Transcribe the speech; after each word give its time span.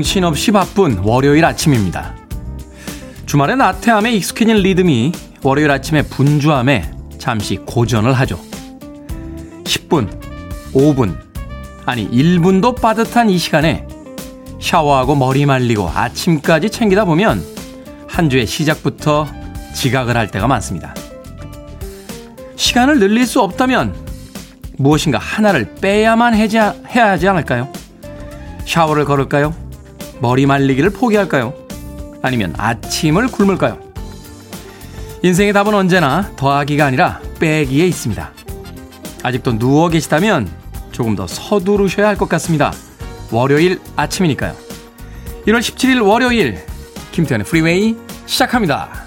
정신없이 0.00 0.50
바쁜 0.50 0.96
월요일 1.00 1.44
아침입니다. 1.44 2.14
주말에 3.26 3.54
나태함에 3.54 4.14
익숙해진 4.14 4.56
리듬이 4.56 5.12
월요일 5.42 5.70
아침에 5.70 6.00
분주함에 6.00 6.90
잠시 7.18 7.56
고전을 7.56 8.14
하죠. 8.14 8.40
10분, 9.64 10.08
5분, 10.72 11.18
아니 11.84 12.10
1분도 12.10 12.80
빠듯한 12.80 13.28
이 13.28 13.36
시간에 13.36 13.86
샤워하고 14.58 15.16
머리 15.16 15.44
말리고 15.44 15.90
아침까지 15.90 16.70
챙기다 16.70 17.04
보면 17.04 17.44
한 18.08 18.30
주의 18.30 18.46
시작부터 18.46 19.26
지각을 19.74 20.16
할 20.16 20.30
때가 20.30 20.46
많습니다. 20.46 20.94
시간을 22.56 23.00
늘릴 23.00 23.26
수 23.26 23.42
없다면 23.42 23.94
무엇인가 24.78 25.18
하나를 25.18 25.74
빼야만 25.74 26.32
해야 26.34 26.74
하지 26.88 27.28
않을까요? 27.28 27.70
샤워를 28.64 29.04
걸을까요? 29.04 29.69
머리 30.20 30.46
말리기를 30.46 30.90
포기할까요? 30.90 31.54
아니면 32.22 32.54
아침을 32.58 33.28
굶을까요? 33.28 33.78
인생의 35.22 35.52
답은 35.52 35.74
언제나 35.74 36.30
더하기가 36.36 36.84
아니라 36.86 37.20
빼기에 37.38 37.86
있습니다. 37.86 38.32
아직도 39.22 39.58
누워 39.58 39.88
계시다면 39.88 40.50
조금 40.92 41.14
더 41.14 41.26
서두르셔야 41.26 42.08
할 42.08 42.16
것 42.16 42.28
같습니다. 42.28 42.72
월요일 43.30 43.80
아침이니까요. 43.96 44.54
1월 45.46 45.60
17일 45.60 46.06
월요일 46.06 46.58
김태훈의 47.12 47.46
프리웨이 47.46 47.96
시작합니다. 48.26 49.04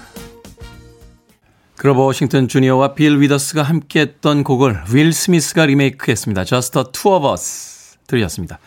그로버 1.76 2.02
워싱턴 2.04 2.48
주니어와 2.48 2.94
빌 2.94 3.20
위더스가 3.20 3.62
함께했던 3.62 4.42
곡을 4.44 4.84
윌 4.92 5.12
스미스가 5.12 5.66
리메이크했습니다. 5.66 6.44
Just 6.44 6.72
the 6.72 6.86
Two 6.92 7.14
of 7.14 7.28
Us 7.30 7.96
들으셨습니다. 8.06 8.58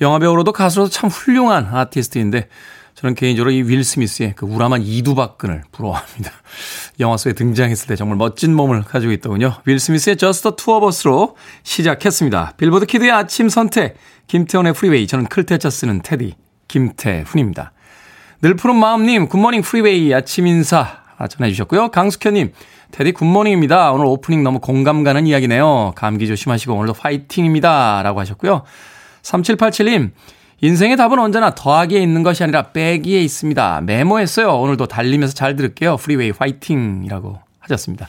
영화배우로도 0.00 0.52
가수로도 0.52 0.90
참 0.90 1.10
훌륭한 1.10 1.66
아티스트인데 1.72 2.48
저는 2.94 3.14
개인적으로 3.14 3.50
이 3.50 3.62
윌 3.62 3.82
스미스의 3.84 4.34
그 4.36 4.46
우람한 4.46 4.82
이두박근을 4.82 5.62
부러워합니다. 5.72 6.30
영화 7.00 7.16
속에 7.16 7.32
등장했을 7.32 7.88
때 7.88 7.96
정말 7.96 8.16
멋진 8.16 8.54
몸을 8.54 8.82
가지고 8.82 9.12
있더군요. 9.12 9.54
윌 9.64 9.78
스미스의 9.78 10.16
Just 10.16 10.42
the 10.42 10.56
Two 10.56 10.76
of 10.76 10.86
Us로 10.86 11.36
시작했습니다. 11.62 12.54
빌보드 12.58 12.86
키드의 12.86 13.10
아침 13.10 13.48
선택, 13.48 13.96
김태훈의 14.26 14.74
프리웨이, 14.74 15.06
저는 15.06 15.26
클테차 15.26 15.70
쓰는 15.70 16.02
테디, 16.02 16.34
김태훈입니다. 16.68 17.72
늘 18.42 18.54
푸른 18.54 18.76
마음님, 18.76 19.28
good 19.28 19.40
morning 19.40 19.62
프리웨이 19.62 20.12
아침 20.14 20.46
인사 20.46 21.02
전해주셨고요. 21.28 21.90
강숙현님, 21.90 22.52
테디 22.90 23.12
good 23.12 23.30
morning입니다. 23.30 23.92
오늘 23.92 24.06
오프닝 24.06 24.42
너무 24.42 24.60
공감 24.60 25.02
가는 25.02 25.26
이야기네요. 25.26 25.92
감기 25.96 26.26
조심하시고 26.26 26.74
오늘도 26.74 26.94
화이팅입니다. 26.98 28.02
라고 28.02 28.20
하셨고요. 28.20 28.64
3787님, 29.22 30.10
인생의 30.60 30.96
답은 30.96 31.18
언제나 31.18 31.54
더하기에 31.54 32.00
있는 32.00 32.22
것이 32.22 32.42
아니라 32.42 32.62
빼기에 32.70 33.20
있습니다. 33.22 33.80
메모했어요. 33.82 34.56
오늘도 34.56 34.86
달리면서 34.86 35.34
잘 35.34 35.56
들을게요. 35.56 35.96
프리웨이 35.96 36.30
화이팅 36.30 37.02
이라고 37.04 37.40
하셨습니다. 37.58 38.08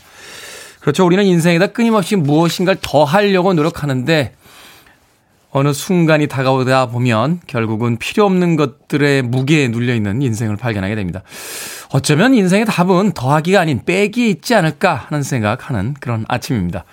그렇죠. 0.80 1.06
우리는 1.06 1.24
인생에다 1.24 1.68
끊임없이 1.68 2.16
무엇인가를 2.16 2.80
더 2.82 3.06
하려고 3.06 3.54
노력하는데 3.54 4.36
어느 5.50 5.72
순간이 5.72 6.28
다가오다 6.28 6.88
보면 6.88 7.40
결국은 7.48 7.98
필요 7.98 8.26
없는 8.26 8.56
것들의 8.56 9.22
무게에 9.22 9.68
눌려 9.68 9.96
있는 9.96 10.22
인생을 10.22 10.58
발견하게 10.58 10.96
됩니다. 10.96 11.22
어쩌면 11.92 12.34
인생의 12.34 12.66
답은 12.66 13.12
더하기가 13.14 13.62
아닌 13.62 13.82
빼기에 13.86 14.28
있지 14.30 14.56
않을까 14.56 14.96
하는 14.96 15.22
생각하는 15.22 15.94
그런 16.00 16.26
아침입니다. 16.28 16.86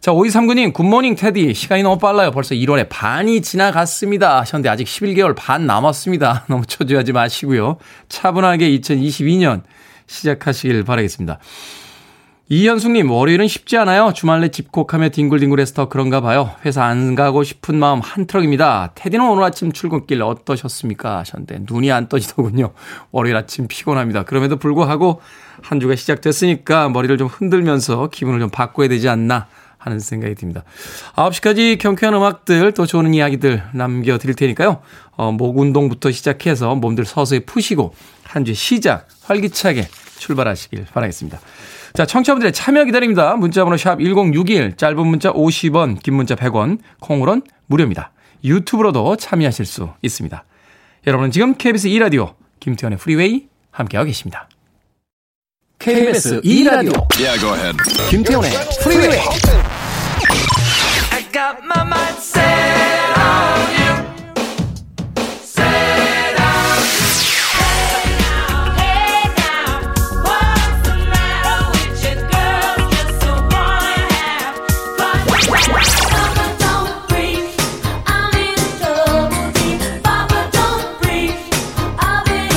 자, 0.00 0.12
5239님, 0.12 0.72
굿모닝 0.72 1.16
테디. 1.16 1.54
시간이 1.54 1.82
너무 1.82 1.98
빨라요. 1.98 2.30
벌써 2.30 2.54
1월에 2.54 2.88
반이 2.88 3.42
지나갔습니다. 3.42 4.38
하셨는데 4.40 4.68
아직 4.68 4.86
11개월 4.86 5.34
반 5.36 5.66
남았습니다. 5.66 6.44
너무 6.48 6.64
초조하지 6.64 7.12
마시고요. 7.12 7.78
차분하게 8.08 8.70
2022년 8.78 9.62
시작하시길 10.06 10.84
바라겠습니다. 10.84 11.38
이현숙님, 12.50 13.10
월요일은 13.10 13.48
쉽지 13.48 13.76
않아요. 13.76 14.12
주말 14.14 14.40
내 14.40 14.48
집콕하며 14.48 15.10
뒹굴뒹굴해서 15.10 15.74
더 15.74 15.88
그런가 15.88 16.20
봐요. 16.22 16.52
회사 16.64 16.84
안 16.84 17.14
가고 17.14 17.42
싶은 17.42 17.74
마음 17.78 18.00
한 18.00 18.26
트럭입니다. 18.26 18.92
테디는 18.94 19.28
오늘 19.28 19.42
아침 19.42 19.72
출근길 19.72 20.22
어떠셨습니까? 20.22 21.18
하셨는데, 21.18 21.64
눈이 21.68 21.92
안 21.92 22.08
떠지더군요. 22.08 22.70
월요일 23.10 23.36
아침 23.36 23.66
피곤합니다. 23.68 24.22
그럼에도 24.22 24.56
불구하고 24.56 25.20
한 25.60 25.80
주가 25.80 25.94
시작됐으니까 25.94 26.88
머리를 26.88 27.18
좀 27.18 27.26
흔들면서 27.26 28.08
기분을 28.08 28.40
좀 28.40 28.48
바꿔야 28.48 28.88
되지 28.88 29.10
않나 29.10 29.48
하는 29.90 30.00
생각이 30.00 30.34
듭니다. 30.34 30.64
9시까지 31.16 31.78
경쾌한 31.78 32.14
음악들 32.14 32.72
또 32.72 32.86
좋은 32.86 33.12
이야기들 33.14 33.62
남겨드릴 33.72 34.34
테니까요. 34.36 34.80
어, 35.16 35.32
목 35.32 35.58
운동부터 35.58 36.10
시작해서 36.12 36.74
몸들 36.74 37.04
서서히 37.04 37.40
푸시고 37.40 37.94
한 38.24 38.44
주 38.44 38.54
시작 38.54 39.08
활기차게 39.24 39.88
출발하시길 40.18 40.86
바라겠습니다. 40.92 41.40
자, 41.94 42.04
청취자분들의 42.06 42.52
참여 42.52 42.84
기다립니다. 42.84 43.34
문자번호 43.36 43.76
샵 43.78 43.98
1061, 44.00 44.76
짧은 44.76 45.06
문자 45.06 45.32
50원, 45.32 46.02
긴 46.02 46.14
문자 46.14 46.34
100원, 46.34 46.78
콩으론 47.00 47.42
무료입니다. 47.66 48.12
유튜브로도 48.44 49.16
참여하실 49.16 49.64
수 49.64 49.88
있습니다. 50.02 50.44
여러분은 51.06 51.30
지금 51.30 51.54
KBS 51.56 51.88
2라디오 51.88 52.34
김태현의 52.60 52.98
프리웨이 52.98 53.46
함께하고 53.70 54.06
계십니다. 54.06 54.48
KBS 55.78 56.40
2라디오 56.42 57.06
yeah, 57.18 57.38
go 57.40 57.54
ahead. 57.54 57.76
김태현의 58.10 58.50
프리웨이 58.82 59.18
got 61.38 61.64
my 61.64 61.84
mind 61.84 62.18
set 62.18 63.16
on 63.16 63.60
you. 63.78 63.92
Set 65.54 66.34
on 66.50 66.78
you. 67.30 67.44
Hey 67.58 68.02
now, 68.24 68.74
hey 68.80 69.22
now, 69.38 69.70
what's 70.26 70.78
the 70.86 70.94
matter 71.14 71.58
with 71.74 71.94
you? 72.04 72.16
Just 72.92 73.14
don't 76.64 76.90
breathe. 77.08 77.54
I'm 78.16 78.34
in 78.46 78.58
deep. 79.58 79.80
Don't 80.58 80.88
breathe. 81.00 81.42
I've 82.10 82.24
been 82.26 82.50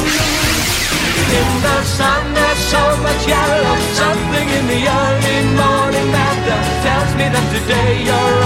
in 1.39 1.51
the 1.65 1.77
sun. 1.97 2.21
There's 2.33 2.61
so 2.73 2.83
much 3.05 3.21
yellow. 3.33 3.75
Something 4.01 4.47
in 4.57 4.65
the 4.73 4.81
early 4.99 5.39
morning 5.61 6.07
matter 6.17 6.59
tells 6.85 7.11
me 7.19 7.25
that 7.33 7.45
today 7.53 7.93
you're. 8.09 8.40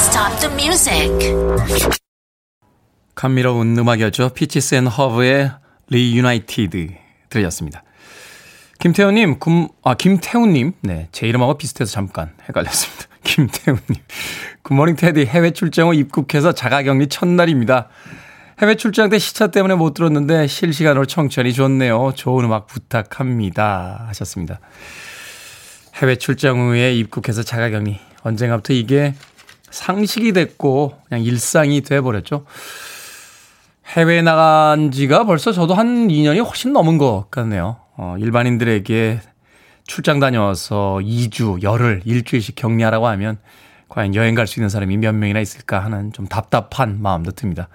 Stop 0.00 0.40
the 0.40 0.54
music. 0.54 1.10
감미로운 3.14 3.76
음악이었죠. 3.76 4.30
피치스 4.30 4.76
앤 4.76 4.86
허브의 4.86 5.52
리유나이티드 5.90 6.88
들렸습니다. 7.28 7.82
김태훈님, 8.78 9.38
금, 9.38 9.68
아, 9.84 9.94
김태훈님. 9.94 10.72
네, 10.80 11.08
제 11.12 11.28
이름하고 11.28 11.58
비슷해서 11.58 11.92
잠깐 11.92 12.32
헷갈렸습니다. 12.48 13.04
김태훈님. 13.24 14.02
굿모닝 14.62 14.96
테디 14.96 15.26
해외 15.26 15.50
출장 15.50 15.88
후 15.88 15.94
입국해서 15.94 16.52
자가격리 16.52 17.08
첫날입니다. 17.08 17.88
해외 18.62 18.76
출장 18.76 19.10
때 19.10 19.18
시차 19.18 19.48
때문에 19.48 19.74
못 19.74 19.92
들었는데 19.92 20.46
실시간으로 20.46 21.04
청취하니 21.04 21.52
좋네요. 21.52 22.12
좋은 22.14 22.46
음악 22.46 22.66
부탁합니다. 22.66 24.06
하셨습니다. 24.08 24.60
해외 25.96 26.16
출장 26.16 26.58
후에 26.58 26.94
입국해서 26.94 27.42
자가격리. 27.42 28.00
언젠가부터 28.22 28.72
이게 28.72 29.14
상식이 29.70 30.32
됐고 30.32 30.94
그냥 31.08 31.24
일상이 31.24 31.80
돼버렸죠. 31.80 32.44
해외에 33.86 34.22
나간 34.22 34.90
지가 34.90 35.24
벌써 35.24 35.52
저도 35.52 35.74
한 35.74 36.08
2년이 36.08 36.44
훨씬 36.44 36.72
넘은 36.72 36.98
것 36.98 37.26
같네요. 37.30 37.78
어, 37.96 38.16
일반인들에게 38.18 39.20
출장 39.86 40.20
다녀와서 40.20 41.00
2주, 41.02 41.62
열흘, 41.62 42.00
일주일씩 42.04 42.54
격리하라고 42.54 43.08
하면 43.08 43.38
과연 43.88 44.14
여행 44.14 44.36
갈 44.36 44.46
수 44.46 44.60
있는 44.60 44.68
사람이 44.68 44.96
몇 44.98 45.12
명이나 45.14 45.40
있을까 45.40 45.80
하는 45.80 46.12
좀 46.12 46.28
답답한 46.28 47.02
마음도 47.02 47.32
듭니다. 47.32 47.68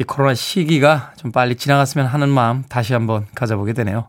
이 0.00 0.04
코로나 0.04 0.34
시기가 0.34 1.12
좀 1.18 1.30
빨리 1.30 1.56
지나갔으면 1.56 2.06
하는 2.06 2.30
마음 2.30 2.64
다시 2.68 2.94
한번 2.94 3.26
가져보게 3.34 3.74
되네요. 3.74 4.08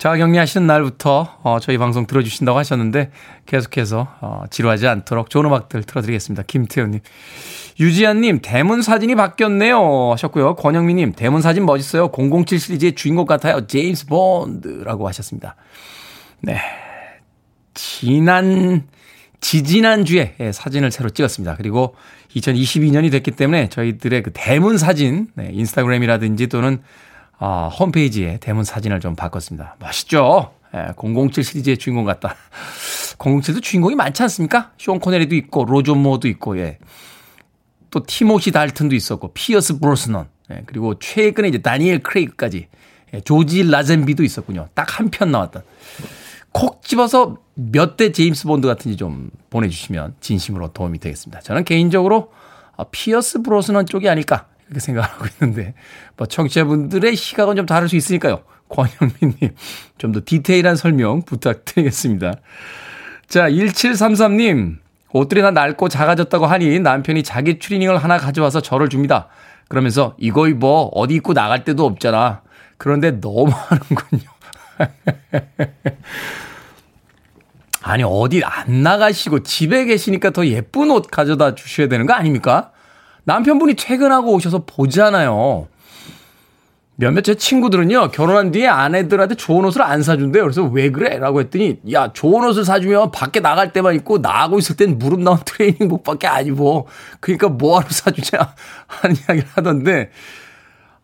자가격리하시는 0.00 0.66
날부터 0.66 1.36
어, 1.42 1.58
저희 1.60 1.76
방송 1.76 2.06
들어주신다고 2.06 2.58
하셨는데 2.58 3.10
계속해서 3.44 4.08
어, 4.22 4.44
지루하지 4.48 4.88
않도록 4.88 5.28
좋은 5.28 5.44
음악들 5.44 5.82
틀어드리겠습니다. 5.82 6.44
김태훈님. 6.46 7.00
유지한님, 7.78 8.40
대문 8.42 8.80
사진이 8.80 9.14
바뀌었네요. 9.14 10.12
하셨고요. 10.12 10.56
권영미님, 10.56 11.12
대문 11.12 11.42
사진 11.42 11.66
멋있어요. 11.66 12.10
007 12.12 12.58
시리즈의 12.58 12.94
주인공 12.94 13.26
같아요. 13.26 13.66
제임스 13.66 14.06
본드라고 14.06 15.06
하셨습니다. 15.08 15.56
네. 16.40 16.58
지난, 17.74 18.86
지지난 19.42 20.06
주에 20.06 20.34
예, 20.40 20.50
사진을 20.50 20.92
새로 20.92 21.10
찍었습니다. 21.10 21.56
그리고 21.56 21.94
2022년이 22.36 23.10
됐기 23.12 23.32
때문에 23.32 23.68
저희들의 23.68 24.22
그 24.22 24.30
대문 24.32 24.78
사진, 24.78 25.28
네, 25.34 25.50
인스타그램이라든지 25.52 26.46
또는 26.46 26.80
어, 27.40 27.68
홈페이지에 27.68 28.38
대문 28.38 28.64
사진을 28.64 29.00
좀 29.00 29.16
바꿨습니다. 29.16 29.76
멋있죠? 29.80 30.52
예, 30.74 30.92
007 30.96 31.42
시리즈의 31.42 31.78
주인공 31.78 32.04
같다. 32.04 32.36
007도 33.18 33.62
주인공이 33.62 33.94
많지 33.96 34.22
않습니까? 34.24 34.72
쇼 34.78 34.98
코네리도 34.98 35.34
있고, 35.36 35.64
로존 35.64 35.98
모도 36.02 36.28
있고, 36.28 36.58
예. 36.58 36.78
또 37.90 38.04
티모시 38.06 38.52
달튼도 38.52 38.94
있었고 38.94 39.32
피어스 39.32 39.80
브로스넌 39.80 40.28
예, 40.52 40.62
그리고 40.66 40.96
최근에 41.00 41.48
이제 41.48 41.58
다니엘 41.58 42.04
크레이그까지 42.04 42.68
예, 43.14 43.20
조지 43.20 43.64
라젠비도 43.68 44.22
있었군요. 44.22 44.68
딱 44.74 45.00
한 45.00 45.10
편 45.10 45.32
나왔던. 45.32 45.62
콕 46.52 46.82
집어서 46.84 47.38
몇 47.54 47.96
대 47.96 48.12
제임스 48.12 48.46
본드 48.46 48.68
같은지 48.68 48.96
좀 48.96 49.30
보내주시면 49.50 50.14
진심으로 50.20 50.72
도움이 50.72 50.98
되겠습니다. 51.00 51.40
저는 51.40 51.64
개인적으로 51.64 52.32
아, 52.76 52.84
피어스 52.84 53.42
브로스넌 53.42 53.86
쪽이 53.86 54.08
아닐까 54.08 54.46
이렇게 54.70 54.80
생각하고 54.80 55.26
있는데 55.26 55.74
뭐 56.16 56.26
청취자분들의 56.26 57.16
시각은 57.16 57.56
좀 57.56 57.66
다를 57.66 57.88
수 57.88 57.96
있으니까요. 57.96 58.42
권영민님 58.68 59.54
좀 59.98 60.12
더 60.12 60.20
디테일한 60.24 60.76
설명 60.76 61.22
부탁드리겠습니다. 61.22 62.34
자 63.28 63.48
1733님 63.50 64.76
옷들이 65.12 65.42
다 65.42 65.50
낡고 65.50 65.88
작아졌다고 65.88 66.46
하니 66.46 66.78
남편이 66.78 67.24
자기 67.24 67.58
추리닝을 67.58 67.98
하나 67.98 68.16
가져와서 68.16 68.62
저를 68.62 68.88
줍니다. 68.88 69.26
그러면서 69.68 70.14
이거 70.18 70.48
입어 70.48 70.90
어디 70.94 71.14
입고 71.14 71.34
나갈 71.34 71.64
데도 71.64 71.84
없잖아. 71.84 72.42
그런데 72.78 73.20
너무 73.20 73.50
하는군요. 73.52 74.30
아니 77.82 78.04
어디 78.04 78.42
안 78.44 78.82
나가시고 78.82 79.42
집에 79.42 79.84
계시니까 79.84 80.30
더 80.30 80.46
예쁜 80.46 80.90
옷 80.90 81.08
가져다 81.10 81.54
주셔야 81.56 81.88
되는 81.88 82.06
거 82.06 82.12
아닙니까? 82.12 82.70
남편분이 83.30 83.74
퇴근하고 83.74 84.32
오셔서 84.32 84.64
보잖아요. 84.66 85.68
몇몇 86.96 87.22
제 87.22 87.36
친구들은요, 87.36 88.10
결혼한 88.10 88.50
뒤에 88.50 88.66
아내들한테 88.66 89.36
좋은 89.36 89.64
옷을 89.64 89.82
안 89.82 90.02
사준대요. 90.02 90.42
그래서 90.42 90.64
왜 90.64 90.90
그래? 90.90 91.16
라고 91.18 91.40
했더니, 91.40 91.78
야, 91.92 92.12
좋은 92.12 92.46
옷을 92.46 92.64
사주면 92.64 93.12
밖에 93.12 93.38
나갈 93.38 93.72
때만 93.72 93.94
입고, 93.94 94.18
나가고 94.18 94.58
있을 94.58 94.74
땐 94.76 94.98
무릎 94.98 95.20
나온 95.20 95.38
트레이닝복 95.46 96.02
밖에 96.02 96.26
안 96.26 96.44
입어. 96.46 96.86
그러니까 97.20 97.48
뭐하러 97.48 97.86
사주냐? 97.88 98.54
하는 98.88 99.16
이야기를 99.16 99.48
하던데, 99.54 100.10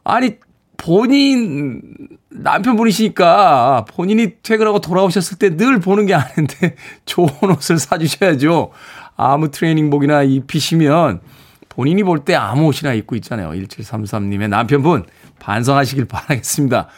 아니, 0.03 0.37
본인, 0.77 1.81
남편분이시니까, 2.29 3.87
본인이 3.89 4.33
퇴근하고 4.43 4.81
돌아오셨을 4.81 5.39
때 5.39 5.57
늘 5.57 5.79
보는 5.79 6.07
게 6.07 6.15
아닌데, 6.15 6.75
좋은 7.07 7.29
옷을 7.57 7.79
사주셔야죠. 7.79 8.73
아무 9.17 9.51
트레이닝복이나 9.51 10.25
입히시면, 10.25 11.21
본인이 11.77 12.03
볼 12.03 12.25
때 12.25 12.35
아무 12.35 12.67
옷이나 12.69 12.95
입고 12.95 13.17
있잖아요. 13.17 13.51
1733님의 13.51 14.49
남편분 14.49 15.05
반성하시길 15.39 16.07
바라겠습니다. 16.07 16.89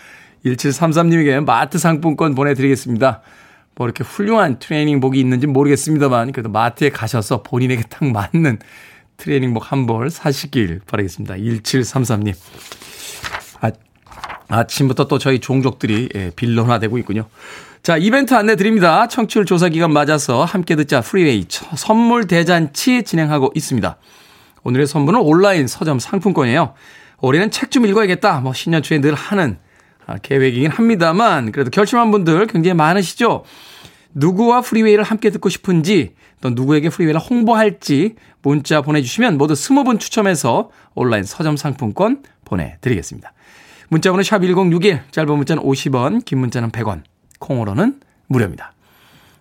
1733님에게 0.47 1.45
마트 1.45 1.79
상품권 1.79 2.37
보내드리겠습니다. 2.37 3.21
뭐 3.75 3.87
이렇게 3.89 4.05
훌륭한 4.05 4.61
트레이닝복이 4.61 5.19
있는지 5.19 5.49
모르겠습니다만 5.49 6.31
그래도 6.31 6.49
마트에 6.49 6.91
가셔서 6.91 7.43
본인에게 7.43 7.83
딱 7.91 8.05
맞는 8.07 8.61
트레이닝복 9.17 9.73
한 9.73 9.87
벌 9.87 10.11
사시길 10.11 10.83
바라겠습니다. 10.87 11.35
1733님. 11.35 12.35
아, 13.61 13.73
아침부터 14.49 15.09
또 15.09 15.19
저희 15.19 15.41
종족들이 15.41 16.09
예, 16.15 16.31
villain화되고 16.37 16.99
있군요. 16.99 17.27
자, 17.83 17.97
이벤트 17.97 18.35
안내 18.35 18.55
드립니다. 18.55 19.09
청취율 19.09 19.45
조사 19.45 19.69
기간 19.69 19.93
맞아서 19.93 20.45
함께 20.45 20.77
듣자 20.77 21.01
프리웨이 21.01 21.47
선물 21.77 22.29
대잔치 22.29 23.03
진행하고 23.03 23.51
있습니다. 23.57 23.97
오늘의 24.65 24.87
선물은 24.87 25.21
온라인 25.21 25.67
서점 25.67 25.99
상품권이에요. 25.99 26.75
올해는 27.21 27.51
책 27.51 27.71
좀 27.71 27.87
읽어야겠다. 27.87 28.41
뭐 28.41 28.53
신년 28.53 28.83
초에 28.83 29.01
늘 29.01 29.15
하는 29.15 29.59
아, 30.07 30.17
계획이긴 30.17 30.71
합니다만 30.71 31.53
그래도 31.53 31.71
결심한 31.71 32.11
분들 32.11 32.47
굉장히 32.47 32.75
많으시죠. 32.75 33.45
누구와 34.15 34.63
프리웨이를 34.63 35.05
함께 35.05 35.31
듣고 35.31 35.49
싶은지 35.49 36.15
또 36.41 36.51
누구에게 36.51 36.89
프리웨이를 36.89 37.21
홍보할지 37.21 38.15
문자 38.43 38.81
보내주시면 38.81 39.37
모두 39.37 39.55
20분 39.55 40.01
추첨해서 40.01 40.71
온라인 40.95 41.25
서점 41.25 41.57
상품권 41.57 42.23
보내드리겠습니다. 42.45 43.33
문자번호 43.91 44.23
샵 44.23 44.41
1061, 44.41 45.03
짧은 45.11 45.37
문자는 45.37 45.63
50원, 45.63 46.25
긴 46.25 46.39
문자는 46.39 46.71
100원, 46.71 47.03
콩으로는 47.39 48.01
무료입니다. 48.27 48.73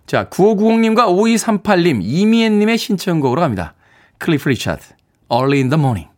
자, 0.06 0.28
9590님과 0.30 1.06
5238님, 1.06 2.00
이미애님의 2.02 2.78
신청곡으로 2.78 3.42
갑니다. 3.42 3.74
클리프 4.18 4.48
리차드, 4.48 4.82
Early 5.30 5.60
in 5.60 5.68
the 5.68 5.76
Morning. 5.76 6.08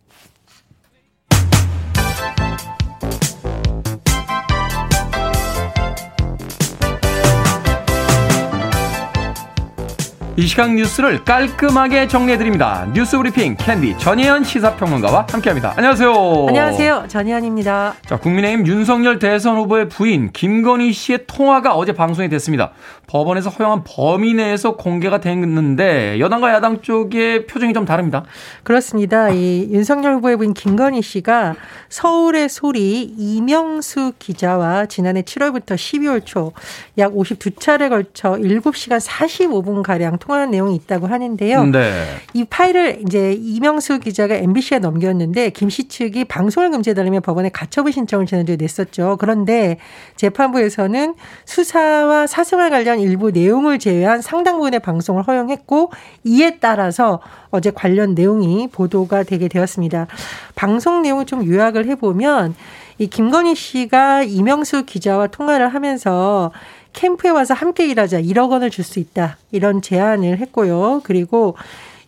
이 10.40 10.46
시각 10.46 10.72
뉴스를 10.75 11.22
깔끔하게 11.22 12.08
정리해드립니다. 12.08 12.88
뉴스 12.94 13.19
브리핑 13.19 13.56
캔디 13.58 13.98
전혜연 13.98 14.42
시사평론가와 14.44 15.26
함께합니다. 15.31 15.75
안녕하세요. 15.76 16.46
안녕하세요. 16.48 17.04
전혜연입니다. 17.08 17.92
자, 18.06 18.16
국민의힘 18.16 18.66
윤석열 18.66 19.19
대선 19.19 19.58
후보의 19.58 19.90
부인 19.90 20.32
김건희 20.32 20.94
씨의 20.94 21.26
통화가 21.26 21.75
어제 21.75 21.92
방송이 21.92 22.31
됐습니다. 22.31 22.70
법원에서 23.06 23.50
허용한 23.50 23.82
범위 23.84 24.32
내에서 24.32 24.76
공개가 24.76 25.20
됐는데 25.20 26.19
여당과 26.20 26.54
야당 26.54 26.81
쪽의 26.81 27.46
표정이 27.46 27.75
좀 27.75 27.84
다릅니다. 27.84 28.25
그렇습니다. 28.62 29.28
이 29.28 29.69
윤석열 29.70 30.14
후보의 30.14 30.38
부인 30.38 30.54
김건희 30.54 31.02
씨가 31.02 31.54
서울의 31.90 32.48
소리 32.48 33.02
이명수 33.02 34.12
기자와 34.19 34.87
지난해 34.87 35.20
7월부터 35.20 35.75
12월 35.75 36.25
초 36.25 36.54
약 37.00 37.12
52차례 37.12 37.88
걸쳐 37.88 38.32
7시간 38.32 39.04
45분 39.04 39.82
가량 39.82 40.18
통화 40.18 40.29
한 40.38 40.50
내용이 40.50 40.75
있다고 40.76 41.06
하는데요. 41.06 41.64
네. 41.66 42.04
이 42.34 42.44
파일을 42.44 43.00
이제 43.06 43.32
이명수 43.32 44.00
기자가 44.00 44.34
MBC에 44.34 44.78
넘겼는데 44.78 45.50
김씨 45.50 45.88
측이 45.88 46.25
방송을 46.25 46.70
금지해달라며 46.70 47.20
법원에 47.20 47.49
가처분 47.49 47.92
신청을 47.92 48.26
지난주에 48.26 48.56
냈었죠. 48.56 49.16
그런데 49.18 49.78
재판부에서는 50.16 51.14
수사와 51.44 52.26
사생활 52.26 52.70
관련 52.70 53.00
일부 53.00 53.30
내용을 53.30 53.78
제외한 53.78 54.22
상당 54.22 54.56
부분의 54.56 54.80
방송을 54.80 55.22
허용했고 55.22 55.90
이에 56.25 56.58
따라서 56.58 57.20
어제 57.50 57.70
관련 57.70 58.14
내용이 58.14 58.68
보도가 58.68 59.25
되게 59.25 59.49
되었습니다. 59.49 60.06
방송 60.54 61.02
내용을 61.02 61.26
좀 61.26 61.44
요약을 61.46 61.87
해보면 61.87 62.54
이 62.99 63.06
김건희 63.06 63.54
씨가 63.54 64.25
이명수 64.25 64.84
기자와 64.84 65.28
통화를 65.28 65.68
하면서 65.68 66.52
캠프에 66.92 67.30
와서 67.30 67.54
함께 67.54 67.87
일하자 67.87 68.20
1억 68.23 68.50
원을 68.50 68.70
줄 68.70 68.85
수 68.85 68.99
있다 68.99 69.37
이런 69.52 69.82
제안을 69.82 70.38
했고요. 70.38 71.00
그리고 71.04 71.56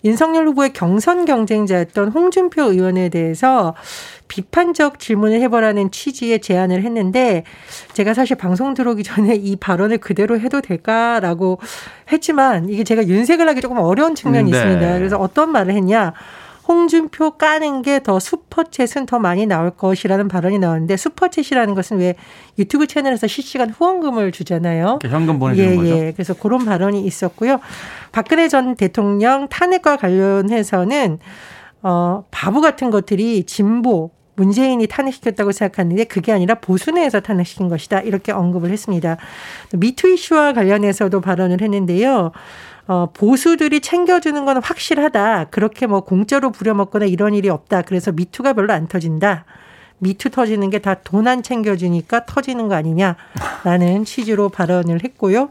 윤석열 0.04 0.48
후보의 0.48 0.72
경선 0.72 1.26
경쟁자였던 1.26 2.08
홍준표 2.08 2.62
의원에 2.72 3.08
대해서 3.08 3.74
비판적 4.26 4.98
질문을 4.98 5.40
해보라는 5.42 5.90
취지의 5.90 6.40
제안을 6.40 6.82
했는데 6.82 7.44
제가 7.92 8.14
사실 8.14 8.36
방송 8.36 8.74
들어오기 8.74 9.04
전에 9.04 9.34
이 9.36 9.54
발언을 9.56 9.98
그대로 9.98 10.40
해도 10.40 10.60
될까라고 10.60 11.60
했지만 12.10 12.68
이게 12.68 12.82
제가 12.82 13.06
윤색을 13.06 13.46
하기 13.50 13.60
조금 13.60 13.78
어려운 13.78 14.14
측면이 14.14 14.50
네. 14.50 14.56
있습니다. 14.56 14.98
그래서 14.98 15.18
어떤 15.18 15.52
말을 15.52 15.74
했냐. 15.74 16.14
홍준표 16.72 17.32
까는 17.32 17.82
게 17.82 18.00
더 18.02 18.18
슈퍼챗은 18.18 19.06
더 19.06 19.18
많이 19.18 19.46
나올 19.46 19.70
것이라는 19.70 20.28
발언이 20.28 20.58
나왔는데 20.58 20.94
슈퍼챗이라는 20.94 21.74
것은 21.74 21.98
왜 21.98 22.14
유튜브 22.58 22.86
채널에서 22.86 23.26
실시간 23.26 23.70
후원금을 23.70 24.32
주잖아요. 24.32 24.98
현금 25.02 25.38
보내주는 25.38 25.70
예, 25.72 25.76
거죠. 25.76 25.88
예. 25.88 26.12
그래서 26.12 26.34
그런 26.34 26.64
발언이 26.64 27.04
있었고요. 27.04 27.60
박근혜 28.10 28.48
전 28.48 28.74
대통령 28.76 29.48
탄핵과 29.48 29.96
관련해서는 29.96 31.18
어, 31.82 32.24
바보 32.30 32.60
같은 32.60 32.90
것들이 32.90 33.44
진보 33.44 34.10
문재인이 34.36 34.86
탄핵시켰다고 34.86 35.52
생각하는데 35.52 36.04
그게 36.04 36.32
아니라 36.32 36.54
보수 36.56 36.90
내에서 36.90 37.20
탄핵시킨 37.20 37.68
것이다. 37.68 38.00
이렇게 38.00 38.32
언급을 38.32 38.70
했습니다. 38.70 39.18
미투 39.74 40.08
이슈와 40.08 40.54
관련해서도 40.54 41.20
발언을 41.20 41.60
했는데요. 41.60 42.32
어, 42.88 43.08
보수들이 43.12 43.80
챙겨주는 43.80 44.44
건 44.44 44.62
확실하다. 44.62 45.44
그렇게 45.50 45.86
뭐 45.86 46.00
공짜로 46.00 46.50
부려먹거나 46.50 47.06
이런 47.06 47.34
일이 47.34 47.48
없다. 47.48 47.82
그래서 47.82 48.12
미투가 48.12 48.52
별로 48.54 48.72
안 48.72 48.88
터진다. 48.88 49.44
미투 49.98 50.30
터지는 50.30 50.68
게 50.70 50.80
다 50.80 50.94
돈 50.94 51.28
안 51.28 51.42
챙겨주니까 51.44 52.26
터지는 52.26 52.66
거 52.68 52.74
아니냐라는 52.74 54.04
취지로 54.04 54.48
발언을 54.48 55.04
했고요. 55.04 55.50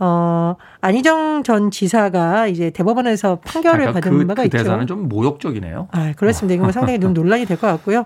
어, 0.00 0.56
안희정 0.80 1.42
전 1.44 1.70
지사가 1.70 2.48
이제 2.48 2.70
대법원에서 2.70 3.36
판결을 3.44 3.92
받은 3.92 4.10
그, 4.18 4.26
바가 4.26 4.42
그 4.42 4.46
있죠. 4.46 4.58
대사는 4.58 4.86
좀 4.86 5.08
모욕적이네요. 5.08 5.88
아, 5.92 6.12
그렇습니다. 6.16 6.54
이건 6.54 6.72
상당히 6.72 6.98
좀 7.00 7.14
논란이 7.14 7.46
될 7.46 7.56
것 7.56 7.66
같고요. 7.68 8.04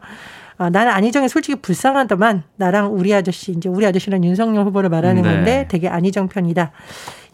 아, 0.59 0.69
나는 0.71 0.93
안희정이 0.93 1.29
솔직히 1.29 1.61
불쌍하다만 1.61 2.43
나랑 2.57 2.95
우리 2.95 3.13
아저씨 3.15 3.53
이제 3.53 3.69
우리 3.69 3.85
아저씨는 3.87 4.25
윤석열 4.25 4.65
후보를 4.67 4.91
말하는 4.91 5.23
네. 5.23 5.29
건데 5.35 5.67
되게 5.71 5.89
안희정 5.89 6.29
편이다. 6.29 6.71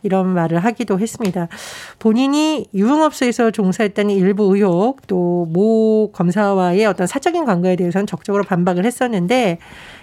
이런 0.03 0.29
말을 0.29 0.59
하기도 0.61 0.99
했습니다. 0.99 1.49
본인이 1.99 2.67
유흥업소에서 2.75 3.51
종사했다는 3.51 4.15
일부 4.15 4.55
의혹 4.55 5.07
또 5.07 5.47
모 5.49 6.11
검사와의 6.13 6.85
어떤 6.87 7.07
사적인 7.07 7.45
관계에 7.45 7.77
대해서는 7.77 8.07
적극적으로 8.07 8.45
반박을 8.45 8.85
했었는데 8.85 9.59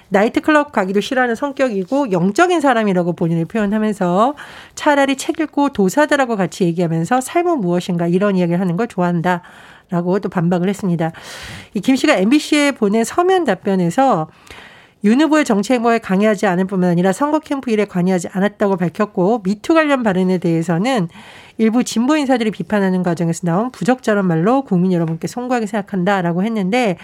나이트클럽 0.10 0.72
가기도 0.72 1.02
싫어하는 1.02 1.36
성격이고 1.36 2.12
영적인 2.12 2.62
사람이라고 2.62 3.14
본인을 3.14 3.46
표현하면서 3.46 4.36
차라리 4.76 5.16
책 5.18 5.40
읽고 5.40 5.70
도사들하고 5.70 6.36
같이 6.36 6.64
얘기하면서 6.66 7.22
삶은 7.22 7.60
무엇인가 7.60 8.08
이런 8.08 8.36
이야기를 8.38 8.60
하는 8.60 8.78
걸 8.78 8.88
좋아한다. 8.88 9.42
라고 9.90 10.20
또 10.20 10.30
반박을 10.30 10.68
했습니다. 10.70 11.12
이 11.76 11.80
김 11.82 11.96
씨가 11.96 12.16
MBC에 12.16 12.72
보낸 12.72 13.04
서면 13.04 13.44
답변에서 13.46 14.28
윤 15.06 15.22
후보의 15.22 15.46
정치 15.46 15.72
행보에 15.74 16.00
강요하지 16.00 16.48
않을 16.48 16.66
뿐만 16.66 16.90
아니라 16.90 17.14
선거 17.14 17.40
캠프 17.40 17.70
일에 17.70 17.86
관여하지 17.86 18.30
않았다고 18.32 18.76
밝혔고 18.76 19.42
미투 19.44 19.76
관련 19.76 20.02
발언에 20.02 20.40
대해서는 20.40 21.10
일부 21.60 21.84
진보 21.84 22.18
인사들이 22.18 22.50
비판하는 22.50 23.04
과정에서 23.04 23.42
나온 23.44 23.72
부적절한 23.72 24.26
말로 24.26 24.64
국민 24.64 24.92
여러분께 24.92 25.28
송구하게 25.28 25.68
생각한다라고 25.68 26.44
했는데 26.44 26.98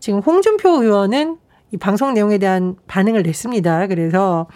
지금 0.00 0.20
홍준표 0.20 0.82
의원은 0.82 1.36
이 1.72 1.76
방송 1.76 2.14
내용에 2.14 2.38
대한 2.38 2.74
반응을 2.86 3.22
냈습니다. 3.22 3.86
그래서 3.88 4.46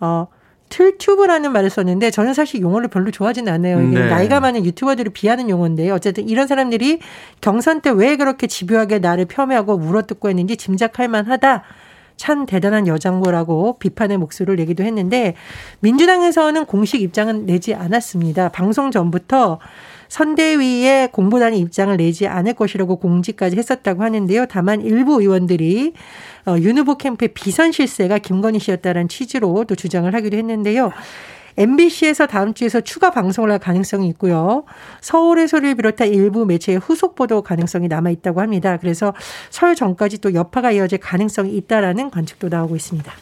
어 0.00 0.26
틀튜브라는 0.70 1.52
말을 1.52 1.68
썼는데 1.68 2.10
저는 2.10 2.32
사실 2.32 2.62
용어를 2.62 2.88
별로 2.88 3.10
좋아하지는 3.10 3.52
않아요. 3.52 3.78
네. 3.78 4.08
나이가 4.08 4.40
많은 4.40 4.64
유튜버들을 4.64 5.12
비하는 5.12 5.50
용어인데요. 5.50 5.92
어쨌든 5.92 6.26
이런 6.26 6.46
사람들이 6.46 6.98
경선 7.42 7.82
때 7.82 7.90
왜 7.90 8.16
그렇게 8.16 8.46
집요하게 8.46 9.00
나를 9.00 9.26
폄훼하고 9.26 9.76
물어뜯고 9.76 10.30
했는지 10.30 10.56
짐작할 10.56 11.08
만하다. 11.08 11.62
참 12.16 12.46
대단한 12.46 12.86
여장부라고 12.86 13.78
비판의 13.78 14.18
목소리를 14.18 14.56
내기도 14.56 14.84
했는데 14.84 15.34
민주당에서는 15.80 16.66
공식 16.66 17.02
입장은 17.02 17.46
내지 17.46 17.74
않았습니다. 17.74 18.50
방송 18.50 18.90
전부터 18.90 19.58
선대위에 20.08 21.08
공보단이 21.10 21.58
입장을 21.58 21.96
내지 21.96 22.26
않을 22.26 22.52
것이라고 22.52 22.96
공지까지 22.96 23.56
했었다고 23.56 24.02
하는데요. 24.02 24.44
다만 24.46 24.82
일부 24.82 25.22
의원들이 25.22 25.94
어, 26.46 26.56
윤 26.58 26.76
후보 26.76 26.98
캠프의 26.98 27.30
비선 27.32 27.72
실세가 27.72 28.18
김건희 28.18 28.58
씨였다는 28.58 29.08
취지로 29.08 29.64
또 29.64 29.74
주장을 29.74 30.12
하기도 30.12 30.36
했는데요. 30.36 30.92
MBC에서 31.56 32.26
다음 32.26 32.54
주에서 32.54 32.80
추가 32.80 33.10
방송을 33.10 33.50
할 33.50 33.58
가능성이 33.58 34.08
있고요. 34.08 34.64
서울의 35.00 35.48
소리를 35.48 35.74
비롯한 35.74 36.08
일부 36.08 36.46
매체의 36.46 36.78
후속 36.78 37.14
보도 37.14 37.42
가능성이 37.42 37.88
남아 37.88 38.10
있다고 38.10 38.40
합니다. 38.40 38.76
그래서 38.80 39.12
설 39.50 39.74
전까지 39.74 40.18
또 40.18 40.34
여파가 40.34 40.72
이어질 40.72 40.98
가능성이 40.98 41.56
있다라는 41.56 42.10
관측도 42.10 42.48
나오고 42.48 42.76
있습니다. 42.76 43.12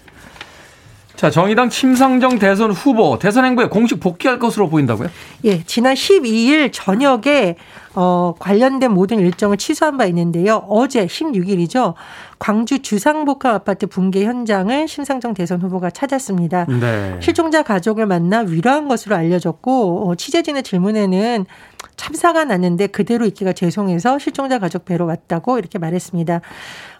자, 1.21 1.29
정의당 1.29 1.69
심상정 1.69 2.39
대선 2.39 2.71
후보 2.71 3.19
대선 3.19 3.45
행보에 3.45 3.67
공식 3.67 4.01
복귀할 4.01 4.39
것으로 4.39 4.71
보인다고요? 4.71 5.11
예, 5.45 5.63
지난 5.65 5.93
12일 5.93 6.71
저녁에 6.73 7.57
어, 7.95 8.35
관련된 8.39 8.93
모든 8.93 9.21
일정을 9.21 9.57
취소한 9.57 9.97
바 9.97 10.07
있는데요. 10.07 10.65
어제 10.69 11.07
16일이죠. 11.07 11.95
광주 12.39 12.81
주상복합 12.81 13.55
아파트 13.55 13.87
붕괴 13.87 14.25
현장을 14.25 14.89
심상정 14.89 15.35
대선 15.35 15.61
후보가 15.61 15.91
찾았습니다. 15.91 16.67
네. 16.67 17.19
실종자 17.21 17.63
가족을 17.63 18.07
만나 18.07 18.41
위로한 18.41 18.89
것으로 18.89 19.15
알려졌고 19.17 20.09
어, 20.09 20.15
취재진의 20.15 20.63
질문에는 20.63 21.47
참사가 21.97 22.45
났는데 22.45 22.87
그대로 22.89 23.27
있기가 23.27 23.53
죄송해서 23.53 24.19
실종자 24.19 24.59
가족 24.59 24.85
뵈러 24.85 25.05
왔다고 25.05 25.59
이렇게 25.59 25.79
말했습니다. 25.79 26.41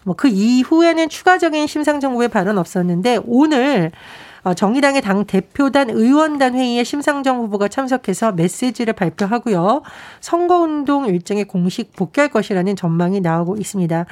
뭐 0.03 0.15
그 0.21 0.27
이후에는 0.27 1.09
추가적인 1.09 1.65
심상정 1.65 2.13
후보의 2.13 2.29
발언 2.29 2.59
없었는데 2.59 3.21
오늘 3.25 3.89
어, 3.89 3.91
정의당의 4.55 5.01
당 5.01 5.25
대표단 5.25 5.89
의원단 5.89 6.55
회의에 6.55 6.83
심상정 6.83 7.39
후보가 7.41 7.67
참석해서 7.67 8.31
메시지를 8.31 8.93
발표하고요. 8.93 9.83
선거운동 10.19 11.05
일정에 11.07 11.43
공식 11.43 11.95
복귀할 11.95 12.29
것이라는 12.29 12.75
전망이 12.75 13.21
나오고 13.21 13.57
있습니다. 13.57 14.05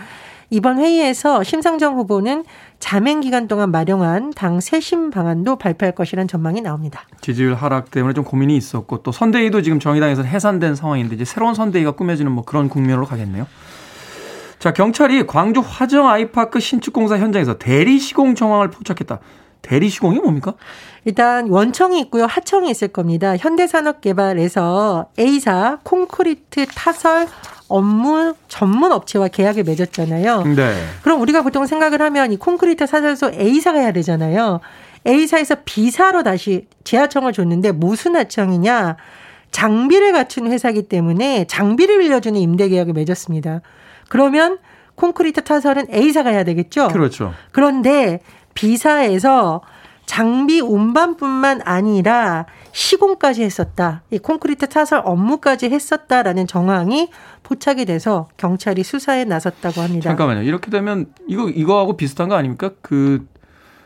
이번 0.52 0.80
회의에서 0.80 1.44
심상정 1.44 1.96
후보는 1.98 2.44
자맹 2.80 3.20
기간 3.20 3.48
동안 3.48 3.72
마련한 3.72 4.32
당 4.32 4.60
쇄신 4.60 5.12
방안도 5.12 5.58
발표할 5.58 5.94
것이라는 5.94 6.28
전망이 6.28 6.62
나옵니다. 6.62 7.02
지지율 7.22 7.54
하락 7.54 7.92
때문에 7.92 8.14
좀 8.14 8.24
고민이 8.24 8.58
있었고 8.58 9.04
또 9.04 9.12
선대위도 9.12 9.62
지금 9.62 9.80
정의당에서 9.80 10.24
해산된 10.24 10.76
상황인데 10.76 11.16
이제 11.16 11.26
새로운 11.26 11.54
선대위가 11.54 11.92
꾸며지는 11.92 12.32
뭐 12.32 12.44
그런 12.44 12.70
국면으로 12.70 13.06
가겠네요. 13.06 13.46
자, 14.58 14.74
경찰이 14.74 15.26
광주 15.26 15.62
화정 15.62 16.08
아이파크 16.08 16.60
신축 16.60 16.94
공사 16.94 17.18
현장에서 17.18 17.58
대리 17.58 18.00
시공 18.00 18.36
정황을 18.36 18.72
포착했다. 18.72 19.20
대리 19.62 19.90
시공이 19.90 20.20
뭡니까? 20.20 20.54
일단 21.06 21.50
원청이 21.50 22.00
있고요. 22.02 22.26
하청이 22.26 22.70
있을 22.70 22.90
겁니다. 22.90 23.36
현대산업개발에서 23.38 25.08
A사 25.20 25.80
콘크리트 25.84 26.66
타설 26.68 27.28
업무 27.68 28.34
전문 28.48 28.92
업체와 28.92 29.28
계약을 29.28 29.64
맺었잖아요. 29.64 30.44
네. 30.56 30.76
그럼 31.04 31.22
우리가 31.22 31.44
보통 31.44 31.66
생각을 31.66 32.02
하면 32.02 32.32
이 32.32 32.38
콘크리트 32.38 32.86
사설소 32.88 33.32
A사가 33.34 33.80
해야 33.80 33.92
되잖아요. 33.92 34.60
A사에서 35.08 35.56
B사로 35.66 36.24
다시 36.24 36.68
지하청을 36.84 37.32
줬는데 37.34 37.72
무슨 37.72 38.16
하청이냐? 38.16 38.98
장비를 39.52 40.12
갖춘 40.12 40.52
회사기 40.52 40.84
때문에 40.84 41.46
장비를 41.46 42.00
빌려주는 42.00 42.40
임대 42.40 42.68
계약을 42.70 42.94
맺었습니다. 42.94 43.62
그러면 44.10 44.58
콘크리트 44.96 45.44
타설은 45.44 45.88
A사가 45.94 46.30
해야 46.30 46.44
되겠죠? 46.44 46.90
그렇죠. 46.90 47.34
그런데 47.52 48.20
B사에서 48.60 49.62
장비 50.06 50.60
운반뿐만 50.60 51.62
아니라 51.64 52.46
시공까지 52.72 53.44
했었다. 53.44 54.02
이 54.12 54.18
콘크리트 54.18 54.68
타설 54.68 55.02
업무까지 55.06 55.70
했었다라는 55.70 56.48
정황이 56.48 57.10
포착이 57.44 57.86
돼서 57.86 58.28
경찰이 58.38 58.84
수사에 58.84 59.24
나섰다고 59.26 59.82
합니다. 59.82 60.10
잠깐만요. 60.10 60.42
이렇게 60.44 60.72
되면 60.72 61.08
이거 61.28 61.48
이거하고 61.50 61.96
비슷한 61.96 62.28
거 62.28 62.36
아닙니까? 62.36 62.72
그 62.82 63.28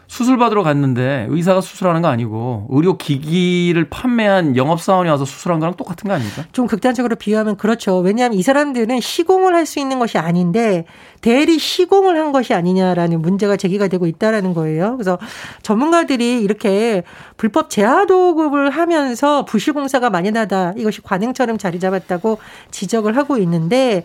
수술 0.08 0.38
받으러 0.38 0.64
갔는데 0.64 1.28
의사가 1.30 1.62
수술하는 1.62 2.02
거 2.02 2.08
아니고 2.08 2.68
의료 2.70 2.98
기기를 2.98 3.90
판매한 3.90 4.56
영업 4.58 4.82
사원이 4.82 5.10
와서 5.10 5.26
수술한 5.26 5.60
거랑 5.60 5.76
똑같은 5.76 6.08
거 6.08 6.14
아닙니까? 6.14 6.44
좀 6.52 6.68
극단적으로 6.68 7.16
비유하면 7.16 7.58
그렇죠. 7.58 7.98
왜냐하면 8.00 8.38
이 8.38 8.44
사람들은 8.44 9.00
시공을 9.02 9.56
할 9.56 9.64
수 9.64 9.80
있는 9.80 9.98
것이 9.98 10.18
아닌데 10.18 10.86
대리 11.22 11.58
시공을 11.58 12.18
한 12.18 12.34
것이 12.34 12.54
아니냐라는 12.54 13.22
문제가 13.22 13.56
제기가 13.56 13.88
되고 13.88 14.06
있다라는 14.08 14.54
거예요. 14.54 14.98
그래서 14.98 15.18
전문가들이 15.62 16.42
이렇게 16.42 17.04
불법 17.38 17.70
재하 17.70 18.06
도급을 18.06 18.70
하면서 18.70 19.46
부실 19.46 19.72
공사가 19.74 20.10
많이 20.10 20.32
나다 20.32 20.74
이것이 20.78 21.02
관행처럼 21.02 21.58
자리 21.58 21.80
잡았다고 21.80 22.40
지적을 22.72 23.16
하고 23.16 23.38
있는데 23.38 24.04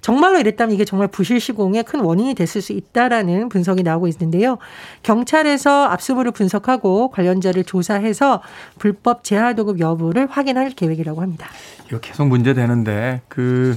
정말로 0.00 0.38
이랬다면 0.38 0.74
이게 0.74 0.84
정말 0.84 1.08
부실 1.08 1.40
시공의 1.40 1.84
큰 1.84 2.00
원인이 2.00 2.34
됐을 2.34 2.62
수 2.62 2.72
있다라는 2.72 3.48
분석이 3.48 3.82
나오고 3.82 4.08
있는데요. 4.08 4.58
경찰에서 5.02 5.84
압수물을 5.86 6.32
분석하고 6.32 7.10
관련자를 7.10 7.64
조사해서 7.64 8.42
불법 8.78 9.24
재하도급 9.24 9.80
여부를 9.80 10.26
확인할 10.26 10.70
계획이라고 10.70 11.20
합니다. 11.20 11.48
이거 11.90 11.98
계속 11.98 12.28
문제 12.28 12.54
되는데 12.54 13.20
그 13.28 13.76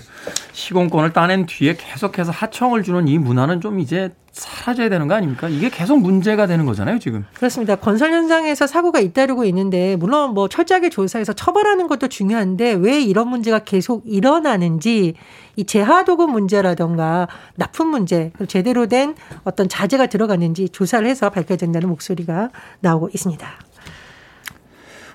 시공권을 0.51 1.13
따낸 1.13 1.47
뒤에 1.47 1.75
계속해서 1.75 2.31
하청을 2.31 2.83
주는 2.83 3.07
이 3.07 3.17
문화는 3.17 3.59
좀 3.59 3.79
이제 3.79 4.11
사라져야 4.31 4.89
되는 4.89 5.07
거 5.07 5.15
아닙니까? 5.15 5.47
이게 5.49 5.69
계속 5.69 5.99
문제가 5.99 6.47
되는 6.47 6.65
거잖아요, 6.65 6.97
지금. 6.99 7.23
그렇습니다. 7.35 7.75
건설 7.75 8.11
현장에서 8.11 8.65
사고가 8.65 8.99
잇따르고 8.99 9.45
있는데 9.45 9.95
물론 9.95 10.33
뭐 10.33 10.47
철저하게 10.47 10.89
조사해서 10.89 11.33
처벌하는 11.33 11.87
것도 11.87 12.07
중요한데 12.07 12.73
왜 12.73 13.01
이런 13.01 13.27
문제가 13.27 13.59
계속 13.59 14.03
일어나는지 14.05 15.15
이 15.55 15.63
재하도급 15.65 16.31
문제라던가 16.31 17.27
납품 17.55 17.89
문제 17.89 18.31
제대로 18.47 18.87
된 18.87 19.15
어떤 19.43 19.69
자재가 19.69 20.07
들어갔는지 20.07 20.69
조사를 20.69 21.07
해서 21.07 21.29
밝혀야 21.29 21.57
된다는 21.57 21.89
목소리가 21.89 22.49
나오고 22.79 23.09
있습니다. 23.13 23.47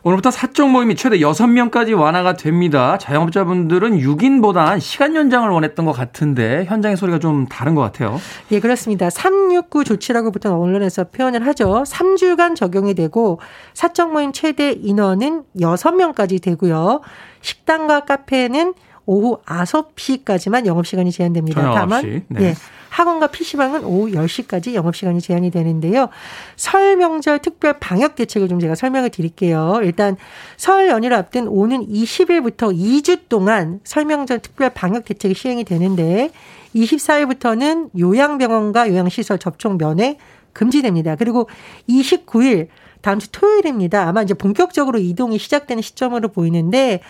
오늘부터 0.05 0.31
사적 0.31 0.71
모임이 0.71 0.95
최대 0.95 1.19
6명까지 1.19 1.99
완화가 1.99 2.35
됩니다. 2.35 2.99
자영업자분들은 2.99 3.99
6인보다 3.99 4.79
시간 4.81 5.17
연장을 5.17 5.49
원했던 5.49 5.85
것 5.85 5.93
같은데 5.93 6.65
현장의 6.67 6.97
소리가 6.97 7.19
좀 7.19 7.47
다른 7.47 7.75
것 7.75 7.83
같아요. 7.83 8.21
예, 8.51 8.61
그렇습니다. 8.61 9.11
369 9.11 9.85
조치라고 9.85 10.31
보통 10.31 10.61
언론에서 10.61 11.05
표현을 11.05 11.47
하죠. 11.49 11.83
3주간 11.87 12.55
적용이 12.55 12.95
되고 12.95 13.41
사적 13.75 14.13
모임 14.13 14.33
최대 14.33 14.71
인원은 14.71 15.45
6명까지 15.59 16.43
되고요. 16.43 17.01
식당과 17.41 18.01
카페는 18.01 18.75
오후 19.07 19.39
9시까지만 19.47 20.67
영업시간이 20.67 21.11
제한됩니다. 21.11 21.73
다만 21.75 22.03
9시. 22.03 22.23
네. 22.29 22.43
예, 22.43 22.55
학원과 22.99 23.29
PC방은 23.29 23.85
오후 23.85 24.11
10시까지 24.11 24.75
영업시간이 24.75 25.21
제한이 25.21 25.53
되는데요. 25.53 26.09
설 26.57 26.97
명절 26.97 27.39
특별 27.39 27.79
방역 27.79 28.17
대책을 28.17 28.49
좀 28.49 28.59
제가 28.59 28.75
설명을 28.75 29.11
드릴게요. 29.11 29.79
일단 29.85 30.17
설 30.57 30.89
연휴를 30.89 31.17
앞둔 31.17 31.47
오는 31.47 31.87
20일부터 31.87 32.77
2주 32.77 33.29
동안 33.29 33.79
설 33.85 34.05
명절 34.05 34.41
특별 34.41 34.71
방역 34.71 35.05
대책이 35.05 35.35
시행이 35.35 35.63
되는데 35.63 36.31
24일부터는 36.75 37.91
요양병원과 37.97 38.89
요양시설 38.89 39.39
접촉 39.39 39.79
면회 39.79 40.19
금지됩니다. 40.53 41.15
그리고 41.15 41.49
29일 41.89 42.67
다음 43.01 43.21
주 43.21 43.31
토요일입니다. 43.31 44.09
아마 44.09 44.23
이제 44.23 44.35
본격적으로 44.35 44.99
이동이 44.99 45.39
시작되는 45.39 45.81
시점으로 45.83 46.31
보이는데 46.31 47.01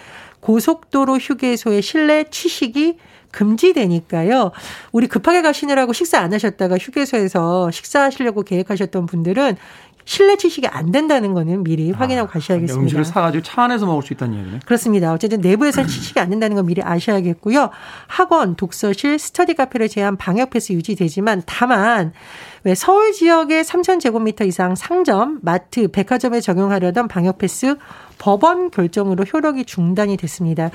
고속도로 0.40 1.16
휴게소의 1.16 1.80
실내 1.80 2.24
취식이 2.24 2.98
금지되니까요. 3.30 4.52
우리 4.92 5.06
급하게 5.06 5.42
가시느라고 5.42 5.92
식사 5.92 6.18
안 6.18 6.32
하셨다가 6.32 6.76
휴게소에서 6.78 7.70
식사하시려고 7.70 8.42
계획하셨던 8.42 9.06
분들은 9.06 9.56
실내 10.08 10.36
취식이 10.36 10.66
안 10.68 10.90
된다는 10.90 11.34
거는 11.34 11.64
미리 11.64 11.90
확인하고 11.90 12.28
아, 12.28 12.32
가셔야겠습니다. 12.32 12.82
음식을 12.82 13.04
사가지고 13.04 13.42
차 13.42 13.64
안에서 13.64 13.84
먹을 13.84 14.02
수 14.02 14.14
있다는 14.14 14.38
얘기네. 14.38 14.60
그렇습니다. 14.64 15.12
어쨌든 15.12 15.42
내부에서 15.42 15.84
취식이 15.86 16.18
안 16.18 16.30
된다는 16.30 16.56
건 16.56 16.64
미리 16.64 16.80
아셔야겠고요. 16.82 17.68
학원, 18.06 18.56
독서실, 18.56 19.18
스터디 19.18 19.52
카페를 19.52 19.90
제한 19.90 20.16
방역 20.16 20.48
패스 20.48 20.72
유지되지만 20.72 21.42
다만 21.44 22.14
왜 22.64 22.74
서울 22.74 23.12
지역의 23.12 23.64
3,000제곱미터 23.64 24.46
이상 24.46 24.74
상점, 24.74 25.38
마트, 25.42 25.88
백화점에 25.88 26.40
적용하려던 26.40 27.08
방역 27.08 27.38
패스 27.38 27.76
법원 28.18 28.70
결정으로 28.70 29.24
효력이 29.24 29.64
중단이 29.64 30.16
됐습니다. 30.16 30.70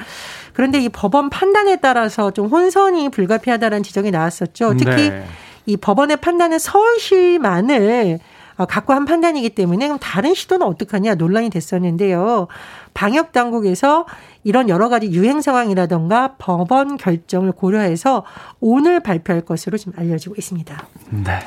그런데 0.54 0.80
이 0.80 0.90
법원 0.90 1.30
판단에 1.30 1.78
따라서 1.78 2.32
좀 2.32 2.48
혼선이 2.48 3.10
불가피하다는 3.10 3.84
지적이 3.84 4.12
나왔었죠. 4.12 4.76
특히 4.78 5.10
네. 5.10 5.26
이 5.66 5.78
법원의 5.78 6.18
판단은 6.18 6.60
서울시만을 6.60 8.20
어, 8.56 8.66
갖고 8.66 8.94
한 8.94 9.06
판단이기 9.06 9.50
때문에 9.52 9.88
그럼 9.88 10.00
다른 10.00 10.36
시도는 10.36 10.68
어떡하냐 10.68 11.16
논란이 11.16 11.50
됐었는데요. 11.50 12.48
방역 12.94 13.32
당국에서 13.32 14.06
이런 14.44 14.70
여러 14.70 14.90
가지 14.90 15.12
유행 15.12 15.42
상황이라던가 15.42 16.36
법원 16.38 16.98
결정을 16.98 17.52
고려해서 17.52 18.24
오늘 18.60 19.00
발표할 19.00 19.42
것으로 19.42 19.78
지금 19.78 19.94
알려지고 19.98 20.36
있습니다. 20.38 20.88
네. 21.10 21.40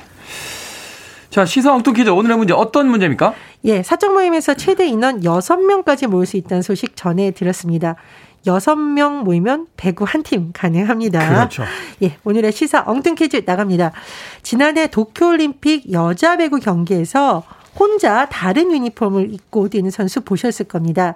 자, 1.30 1.44
시사 1.44 1.74
엉뚱 1.74 1.92
퀴즈. 1.94 2.08
오늘의 2.10 2.36
문제 2.38 2.54
어떤 2.54 2.88
문제입니까? 2.88 3.34
예, 3.64 3.82
사적 3.82 4.12
모임에서 4.14 4.54
최대 4.54 4.86
인원 4.86 5.20
6명까지 5.20 6.06
모일 6.06 6.26
수 6.26 6.36
있다는 6.36 6.62
소식 6.62 6.96
전해드렸습니다. 6.96 7.96
6명 8.46 9.22
모이면 9.24 9.66
배구 9.76 10.04
한 10.06 10.22
팀 10.22 10.52
가능합니다. 10.52 11.28
그렇죠. 11.28 11.64
예, 12.02 12.16
오늘의 12.24 12.52
시사 12.52 12.84
엉뚱 12.86 13.16
퀴즈 13.16 13.42
나갑니다. 13.44 13.92
지난해 14.42 14.86
도쿄올림픽 14.86 15.92
여자 15.92 16.36
배구 16.36 16.60
경기에서 16.60 17.42
혼자 17.78 18.26
다른 18.30 18.70
유니폼을 18.72 19.34
입고 19.34 19.68
뛰는 19.68 19.90
선수 19.90 20.20
보셨을 20.22 20.66
겁니다. 20.66 21.14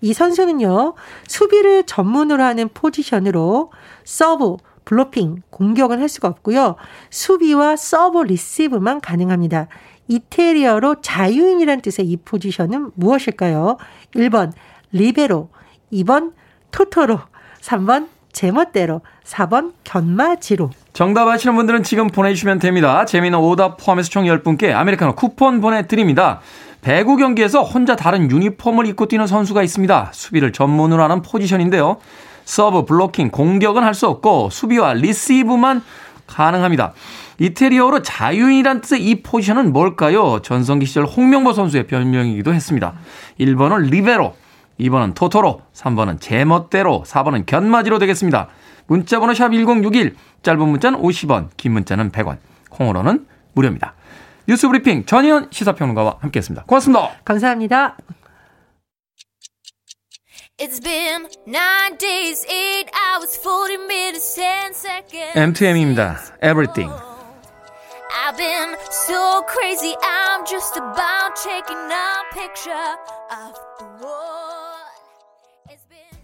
이 0.00 0.12
선수는요, 0.12 0.94
수비를 1.28 1.84
전문으로 1.84 2.42
하는 2.42 2.68
포지션으로 2.74 3.70
서브, 4.04 4.56
블로킹, 4.84 5.42
공격은 5.50 6.00
할 6.00 6.08
수가 6.08 6.28
없고요. 6.28 6.76
수비와 7.10 7.76
서브 7.76 8.22
리시브만 8.22 9.00
가능합니다. 9.00 9.68
이태리어로 10.08 11.00
자유인이란 11.00 11.80
뜻의 11.80 12.06
이 12.06 12.16
포지션은 12.16 12.92
무엇일까요? 12.94 13.78
1번 14.14 14.52
리베로, 14.92 15.48
2번 15.92 16.32
토토로, 16.70 17.20
3번 17.60 18.08
제멋대로, 18.32 19.02
4번 19.24 19.72
견마지로. 19.84 20.70
정답 20.92 21.28
아시는 21.28 21.54
분들은 21.56 21.82
지금 21.82 22.08
보내주시면 22.08 22.58
됩니다. 22.58 23.04
재미있는 23.04 23.38
오답 23.38 23.76
포함해서 23.78 24.10
총 24.10 24.24
10분께 24.24 24.72
아메리카노 24.74 25.14
쿠폰 25.14 25.60
보내드립니다. 25.60 26.40
배구 26.80 27.16
경기에서 27.16 27.62
혼자 27.62 27.94
다른 27.94 28.30
유니폼을 28.30 28.86
입고 28.86 29.06
뛰는 29.06 29.26
선수가 29.26 29.62
있습니다. 29.62 30.10
수비를 30.12 30.52
전문으로 30.52 31.02
하는 31.02 31.22
포지션인데요. 31.22 31.98
서브, 32.44 32.84
블로킹, 32.84 33.30
공격은 33.30 33.82
할 33.82 33.94
수 33.94 34.06
없고 34.08 34.50
수비와 34.50 34.94
리시브만 34.94 35.82
가능합니다. 36.26 36.92
이태리어로 37.38 38.02
자유인이란 38.02 38.80
뜻의 38.80 39.04
이 39.04 39.22
포지션은 39.22 39.72
뭘까요? 39.72 40.40
전성기 40.40 40.86
시절 40.86 41.04
홍명보 41.04 41.52
선수의 41.52 41.86
별명이기도 41.86 42.54
했습니다. 42.54 42.94
1번은 43.40 43.90
리베로, 43.90 44.34
2번은 44.80 45.14
토토로, 45.14 45.62
3번은 45.74 46.20
제멋대로, 46.20 47.02
4번은 47.06 47.46
견마지로 47.46 47.98
되겠습니다. 47.98 48.48
문자번호 48.86 49.34
샵 49.34 49.50
1061, 49.50 50.16
짧은 50.42 50.68
문자는 50.68 51.00
50원, 51.00 51.48
긴 51.56 51.72
문자는 51.72 52.10
100원, 52.10 52.38
콩으로는 52.70 53.26
무료입니다. 53.54 53.94
뉴스 54.48 54.66
브리핑 54.68 55.04
전희연 55.04 55.48
시사평론가와 55.50 56.16
함께했습니다. 56.20 56.64
고맙습니다. 56.66 57.10
감사합니다. 57.24 57.96
It's 60.61 60.79
been 60.79 61.27
nine 61.45 61.95
days, 61.97 62.45
eight 62.45 62.89
hours, 62.93 63.35
40 63.37 63.77
minutes, 63.87 64.35
10 64.35 64.73
seconds. 64.73 65.33
M2M입니다. 65.35 66.17
Everything. 66.41 66.89
I've 66.89 68.35
been 68.37 68.75
so 68.89 69.43
crazy, 69.47 69.93
I'm 70.03 70.45
just 70.45 70.75
about 70.77 71.35
taking 71.35 71.77
a 71.77 72.23
picture 72.33 72.95
of 73.31 73.55
the 73.79 73.85
world. 74.03 74.89
It's 75.69 75.85
been. 75.85 76.17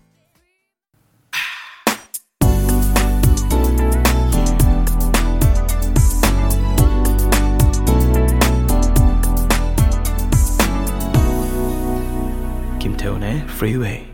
김태훈의 12.79 13.45
Freeway. 13.47 14.06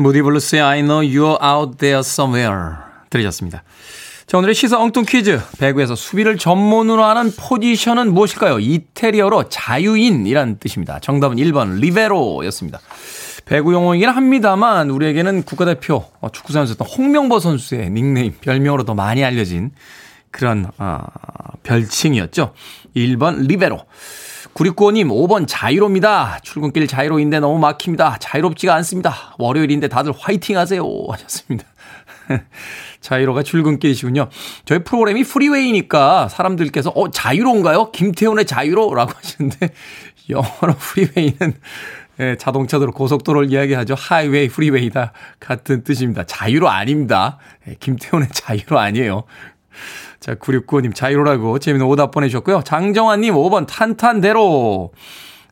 무디 0.00 0.22
블루스의 0.22 0.62
I 0.62 0.82
know 0.82 1.00
you're 1.00 1.42
out 1.42 1.76
there 1.78 1.98
somewhere 1.98 2.76
들으셨습니다. 3.10 3.64
자, 4.28 4.38
오늘의 4.38 4.54
시사 4.54 4.78
엉뚱 4.80 5.04
퀴즈. 5.04 5.40
배구에서 5.58 5.96
수비를 5.96 6.38
전문으로 6.38 7.02
하는 7.02 7.32
포지션은 7.36 8.14
무엇일까요? 8.14 8.60
이태리어로 8.60 9.48
자유인이란 9.48 10.60
뜻입니다. 10.60 11.00
정답은 11.00 11.38
1번 11.38 11.80
리베로였습니다. 11.80 12.78
배구 13.44 13.72
용어이긴 13.72 14.08
합니다만 14.08 14.90
우리에게는 14.90 15.42
국가대표 15.42 16.04
어, 16.20 16.28
축구 16.30 16.52
선수였던 16.52 16.86
홍명보 16.86 17.40
선수의 17.40 17.90
닉네임, 17.90 18.34
별명으로 18.40 18.84
더 18.84 18.94
많이 18.94 19.24
알려진 19.24 19.72
그런 20.30 20.70
어, 20.78 21.00
별칭이었죠. 21.64 22.54
1번 22.94 23.48
리베로. 23.48 23.84
구리꾸어님 24.52 25.08
5번 25.08 25.46
자유로입니다. 25.46 26.40
출근길 26.42 26.86
자유로인데 26.86 27.40
너무 27.40 27.58
막힙니다. 27.58 28.18
자유롭지가 28.18 28.74
않습니다. 28.76 29.34
월요일인데 29.38 29.88
다들 29.88 30.12
화이팅 30.18 30.56
하세요 30.58 30.84
하셨습니다. 31.10 31.64
자유로가 33.00 33.42
출근길이시군요. 33.42 34.28
저희 34.64 34.80
프로그램이 34.80 35.24
프리웨이니까 35.24 36.28
사람들께서 36.28 36.90
어 36.90 37.10
자유로인가요? 37.10 37.92
김태훈의 37.92 38.46
자유로라고 38.46 39.12
하시는데 39.14 39.70
영어로 40.28 40.74
프리웨이는 40.76 41.54
예, 42.20 42.36
자동차도로 42.36 42.92
고속도로를 42.92 43.52
이야기하죠. 43.52 43.94
하이웨이, 43.94 44.48
프리웨이 44.48 44.99
다 44.99 45.12
같은 45.38 45.84
뜻입니다. 45.84 46.24
자유로 46.24 46.68
아닙니다. 46.68 47.38
예, 47.68 47.76
김태훈의 47.78 48.28
자유로 48.32 48.78
아니에요. 48.78 49.22
자, 50.20 50.34
9695님 50.34 50.94
자유로라고 50.94 51.58
재미있는 51.58 51.86
오답 51.86 52.10
보내주셨고요. 52.10 52.62
장정환님 52.64 53.34
5번 53.34 53.66
탄탄대로. 53.66 54.92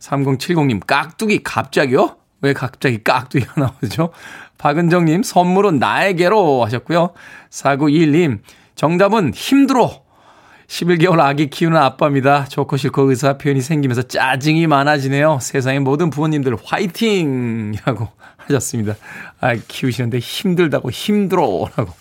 3070님 0.00 0.86
깍두기 0.86 1.42
갑자기요? 1.42 2.16
왜 2.42 2.52
갑자기 2.52 3.02
깍두기가 3.02 3.54
나오죠? 3.60 4.12
박은정님 4.58 5.22
선물은 5.22 5.78
나에게로 5.78 6.64
하셨고요. 6.64 7.12
4921님 7.50 8.40
정답은 8.74 9.32
힘들어. 9.34 10.02
11개월 10.68 11.20
아기 11.20 11.48
키우는 11.48 11.76
아빠입니다. 11.76 12.46
좋고 12.46 12.76
싫고 12.76 13.02
의사 13.10 13.38
표현이 13.38 13.60
생기면서 13.60 14.02
짜증이 14.02 14.66
많아지네요. 14.66 15.38
세상의 15.40 15.80
모든 15.80 16.10
부모님들 16.10 16.56
화이팅이라고 16.64 18.08
하셨습니다. 18.36 18.94
아, 19.40 19.54
키우시는데 19.54 20.18
힘들다고 20.18 20.90
힘들어라고 20.90 21.92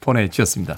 보내주셨습니다. 0.00 0.76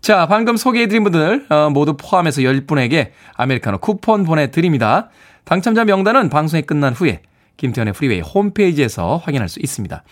자, 0.00 0.26
방금 0.26 0.56
소개해드린 0.56 1.04
분들 1.04 1.46
어, 1.50 1.68
모두 1.70 1.94
포함해서 1.94 2.40
10분에게 2.40 3.10
아메리카노 3.34 3.78
쿠폰 3.78 4.24
보내드립니다. 4.24 5.10
당첨자 5.44 5.84
명단은 5.84 6.30
방송이 6.30 6.62
끝난 6.62 6.94
후에 6.94 7.20
김태훈의 7.58 7.92
프리웨이 7.92 8.20
홈페이지에서 8.20 9.18
확인할 9.22 9.50
수 9.50 9.60
있습니다. 9.60 10.02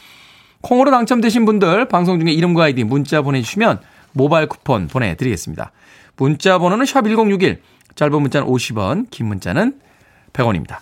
콩으로 0.61 0.91
당첨되신 0.91 1.47
분들 1.47 1.89
방송 1.89 2.21
중에 2.21 2.33
이름과 2.33 2.65
아이디 2.65 2.85
문자 2.85 3.23
보내주시면 3.23 3.81
모바일 4.13 4.47
쿠폰 4.47 4.89
보내드리겠습니다. 4.89 5.73
문자 6.17 6.59
번호는 6.59 6.85
샵1061 6.85 7.59
짧은 7.95 8.21
문자는 8.21 8.47
50원 8.47 9.09
긴 9.11 9.27
문자는 9.27 9.81
100원입니다. 10.35 10.79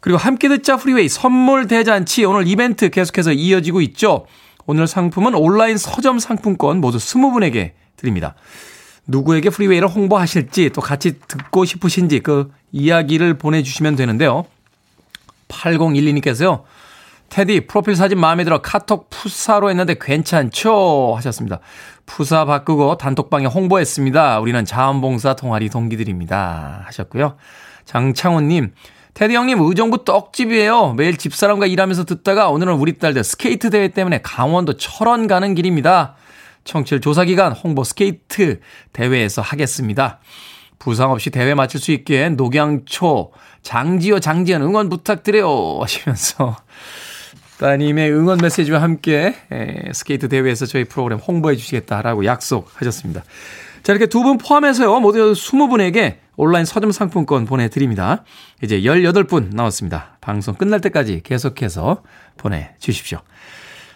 그리고 0.00 0.18
함께 0.18 0.48
듣자 0.48 0.78
프리웨이 0.78 1.08
선물 1.08 1.66
대잔치 1.66 2.24
오늘 2.24 2.46
이벤트 2.46 2.88
계속해서 2.88 3.32
이어지고 3.32 3.82
있죠. 3.82 4.26
오늘 4.64 4.86
상품은 4.86 5.34
온라인 5.34 5.76
서점 5.76 6.18
상품권 6.18 6.80
모두 6.80 6.96
20분에게 6.96 7.72
드립니다. 8.02 8.34
누구에게 9.06 9.50
프리웨이를 9.50 9.88
홍보하실지 9.88 10.70
또 10.70 10.80
같이 10.80 11.18
듣고 11.20 11.64
싶으신지 11.64 12.20
그 12.20 12.50
이야기를 12.72 13.38
보내주시면 13.38 13.96
되는데요. 13.96 14.44
8012님께서요. 15.48 16.62
테디 17.28 17.66
프로필 17.66 17.96
사진 17.96 18.20
마음에 18.20 18.44
들어 18.44 18.60
카톡 18.60 19.08
프사로 19.08 19.70
했는데 19.70 19.96
괜찮죠? 19.98 21.14
하셨습니다. 21.16 21.60
프사 22.04 22.44
바꾸고 22.44 22.98
단톡방에 22.98 23.46
홍보했습니다. 23.46 24.40
우리는 24.40 24.64
자원봉사 24.64 25.36
동아리 25.36 25.70
동기들입니다. 25.70 26.82
하셨고요. 26.84 27.36
장창훈님, 27.86 28.74
테디 29.14 29.34
형님 29.34 29.60
의정부 29.62 30.04
떡집이에요. 30.04 30.92
매일 30.92 31.16
집사람과 31.16 31.66
일하면서 31.66 32.04
듣다가 32.04 32.50
오늘은 32.50 32.74
우리 32.74 32.98
딸들 32.98 33.24
스케이트 33.24 33.70
대회 33.70 33.88
때문에 33.88 34.20
강원도 34.22 34.76
철원 34.76 35.26
가는 35.26 35.54
길입니다. 35.54 36.16
청취율 36.64 37.00
조사 37.00 37.24
기간 37.24 37.52
홍보 37.52 37.84
스케이트 37.84 38.60
대회에서 38.92 39.42
하겠습니다. 39.42 40.20
부상 40.78 41.12
없이 41.12 41.30
대회 41.30 41.54
마칠 41.54 41.80
수 41.80 41.92
있게 41.92 42.28
녹양초 42.30 43.32
장지호 43.62 44.18
장지현 44.20 44.62
응원 44.62 44.88
부탁드려요 44.88 45.80
하시면서 45.80 46.56
따님의 47.58 48.12
응원 48.12 48.38
메시지와 48.38 48.82
함께 48.82 49.36
스케이트 49.92 50.28
대회에서 50.28 50.66
저희 50.66 50.84
프로그램 50.84 51.18
홍보해 51.18 51.54
주시겠다라고 51.54 52.24
약속하셨습니다. 52.24 53.22
자, 53.84 53.92
이렇게 53.92 54.06
두 54.06 54.22
분 54.22 54.38
포함해서요, 54.38 55.00
모두 55.00 55.32
20분에게 55.32 56.16
온라인 56.36 56.64
서점 56.64 56.92
상품권 56.92 57.44
보내드립니다. 57.44 58.24
이제 58.62 58.80
18분 58.80 59.54
남았습니다. 59.54 60.18
방송 60.20 60.54
끝날 60.54 60.80
때까지 60.80 61.20
계속해서 61.22 62.02
보내주십시오. 62.36 63.18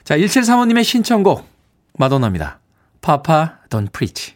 자, 0.05 0.17
1735님의 0.17 0.85
신청곡, 0.85 1.47
마돈나입니다. 1.99 2.61
파파, 3.01 3.59
don't 3.71 3.93
preach. 3.93 4.35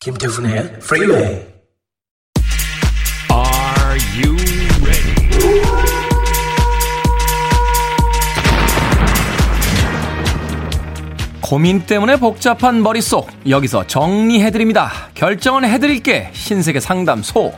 김태훈의 0.00 0.58
Freeway. 0.80 1.46
Are 3.30 3.98
you 4.16 4.36
ready? 4.82 5.14
고민 11.40 11.86
때문에 11.86 12.16
복잡한 12.16 12.82
머릿속 12.82 13.28
여기서 13.48 13.86
정리해드립니다. 13.86 14.90
결정은 15.14 15.64
해드릴게 15.64 16.30
신세계 16.32 16.80
상담소 16.80 17.52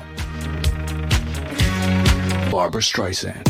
Barbara 2.50 2.80
Streisand. 2.80 3.49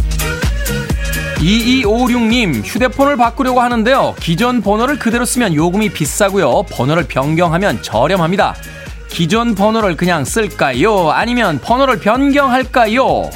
2256님 1.40 2.62
휴대폰을 2.64 3.16
바꾸려고 3.16 3.60
하는데요. 3.60 4.14
기존 4.20 4.60
번호를 4.60 4.98
그대로 4.98 5.24
쓰면 5.24 5.54
요금이 5.54 5.90
비싸고요. 5.90 6.64
번호를 6.70 7.04
변경하면 7.04 7.82
저렴합니다. 7.82 8.54
기존 9.08 9.54
번호를 9.54 9.96
그냥 9.96 10.24
쓸까요? 10.24 11.10
아니면 11.10 11.58
번호를 11.58 11.98
변경할까요? 12.00 13.30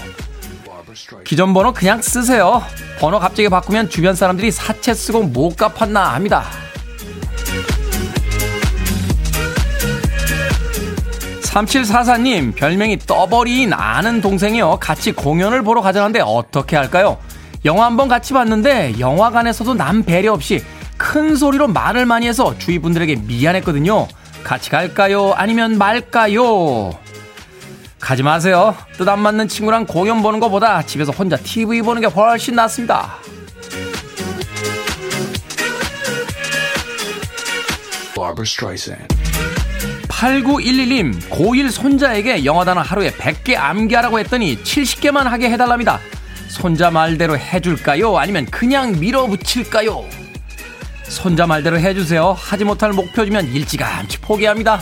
기존 1.25 1.55
번호 1.55 1.73
그냥 1.73 2.03
쓰세요. 2.03 2.63
번호 2.99 3.19
갑자기 3.19 3.49
바꾸면 3.49 3.89
주변 3.89 4.15
사람들이 4.15 4.51
사채 4.51 4.93
쓰고 4.93 5.23
못 5.23 5.57
갚았나 5.57 6.15
합니다. 6.15 6.45
3744님, 11.43 12.55
별명이 12.55 12.99
떠버린 12.99 13.73
아는 13.73 14.21
동생이요. 14.21 14.79
같이 14.81 15.13
공연을 15.13 15.63
보러 15.63 15.81
가자는데 15.81 16.21
어떻게 16.21 16.77
할까요? 16.77 17.17
영화 17.65 17.87
한번 17.87 18.09
같이 18.09 18.35
봤는데 18.35 18.97
영화관에서도 18.99 19.75
남 19.75 20.03
배려 20.03 20.33
없이 20.33 20.63
큰 20.99 21.35
소리로 21.35 21.69
말을 21.69 22.05
많이 22.07 22.27
해서 22.27 22.57
주위 22.59 22.79
분들에게 22.79 23.17
미안했거든요. 23.27 24.07
같이 24.43 24.69
갈까요? 24.71 25.33
아니면 25.33 25.79
말까요? 25.79 26.91
가지 28.01 28.23
마세요. 28.23 28.77
뜻 28.99 29.09
안 29.09 29.21
맞는 29.21 29.49
친구랑 29.49 29.87
공연 29.87 30.23
보는 30.23 30.41
것보다 30.41 30.83
집에서 30.83 31.11
혼자 31.13 31.37
TV 31.37 31.81
보는 31.81 32.03
게 32.03 32.07
훨씬 32.07 32.55
낫습니다. 32.55 33.15
Barbara 38.15 38.45
Streisand. 38.45 39.09
8911님, 40.09 41.21
고1 41.31 41.71
손자에게 41.71 42.45
영어 42.45 42.65
단어 42.65 42.81
하루에 42.83 43.11
100개 43.11 43.57
암기하라고 43.57 44.19
했더니 44.21 44.63
70개만 44.63 45.25
하게 45.25 45.51
해달랍니다. 45.51 45.99
손자 46.55 46.89
말대로 46.89 47.37
해줄까요? 47.37 48.17
아니면 48.17 48.47
그냥 48.47 48.93
밀어붙일까요? 49.01 50.05
손자 51.03 51.49
말대로 51.49 51.81
해주세요. 51.81 52.31
하지 52.31 52.65
못할 52.65 52.93
목표 52.93 53.25
주면 53.25 53.49
일찌감치 53.49 54.21
포기합니다. 54.21 54.81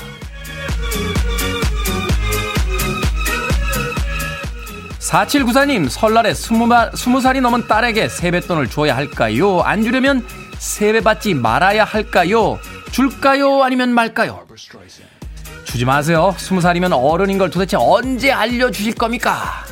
사칠구사님 4.99 5.89
설날에 5.89 6.35
스무, 6.35 7.21
살이 7.23 7.41
넘은 7.41 7.67
딸에게 7.67 8.09
세뱃돈을 8.11 8.69
줘야 8.69 8.95
할까요? 8.95 9.61
안 9.61 9.83
주려면 9.83 10.27
세배 10.59 11.01
받지 11.01 11.33
말아야 11.33 11.85
할까요? 11.85 12.59
줄까요? 12.91 13.63
아니면 13.63 13.95
말까요? 13.95 14.47
주지 15.65 15.87
마세요. 15.87 16.35
스무 16.37 16.61
살이면 16.61 16.93
어른인 16.93 17.39
걸 17.39 17.49
도대체 17.49 17.79
언제 17.81 18.31
알려주실 18.31 18.95
겁니까? 18.95 19.65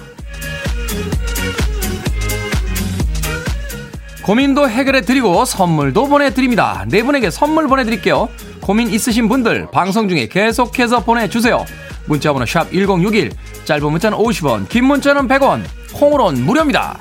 고민도 4.30 4.68
해결해 4.68 5.00
드리고 5.00 5.44
선물도 5.44 6.06
보내드립니다. 6.06 6.84
네 6.86 7.02
분에게 7.02 7.32
선물 7.32 7.66
보내드릴게요. 7.66 8.28
고민 8.60 8.88
있으신 8.88 9.28
분들 9.28 9.72
방송 9.72 10.08
중에 10.08 10.28
계속해서 10.28 11.00
보내주세요. 11.00 11.64
문자번호 12.06 12.46
샵 12.46 12.70
1061, 12.70 13.32
짧은 13.64 13.90
문자는 13.90 14.16
50원, 14.16 14.68
긴 14.68 14.84
문자는 14.84 15.26
100원, 15.26 15.64
콩으로는 15.94 16.44
무료입니다. 16.44 16.96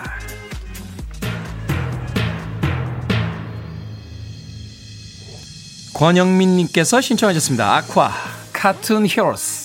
권영민님께서 5.93 6.99
신청하셨습니다. 6.99 7.75
아쿠아, 7.75 8.11
카툰 8.53 9.05
히어로스. 9.05 9.58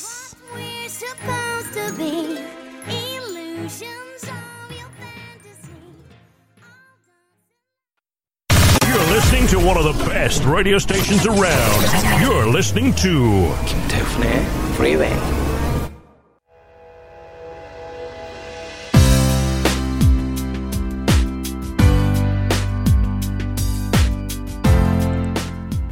Listening 9.44 9.62
to 9.62 9.68
one 9.68 9.76
of 9.76 9.84
the 9.84 10.04
best 10.08 10.44
radio 10.44 10.78
stations 10.78 11.26
around. 11.26 12.22
You're 12.22 12.48
listening 12.48 12.94
to 12.96 13.52
김태훈의 13.66 14.44
Freeway. 14.74 15.14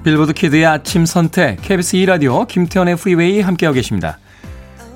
빌보드 0.03 0.33
키드의 0.33 0.67
아침 0.67 1.07
선택, 1.07 1.63
KBS 1.63 1.97
2 1.97 2.07
라디오, 2.07 2.45
김태훈의 2.45 2.97
프리웨이 2.97 3.41
함께하고 3.41 3.75
계십니다. 3.75 4.19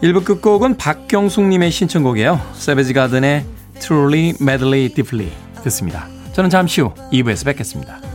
1부 0.03 0.25
끝곡은 0.25 0.79
박경숙 0.79 1.45
님의 1.45 1.71
신청곡이에요. 1.71 2.41
세베지 2.55 2.93
가든의 2.93 3.45
Truly, 3.79 4.35
Madly, 4.41 4.89
Deeply 4.89 5.31
듣습니다. 5.63 6.09
저는 6.33 6.51
잠시 6.51 6.81
후 6.81 6.93
2부에서 7.13 7.45
뵙겠습니다. 7.45 8.06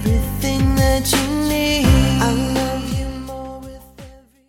everything 0.00 0.74
that 0.76 1.04
you 1.12 1.24
need. 1.48 1.86
I 2.22 2.30
love 2.54 2.84
you 2.98 3.08
more 3.26 3.60
with 3.60 3.82
every. 3.98 4.46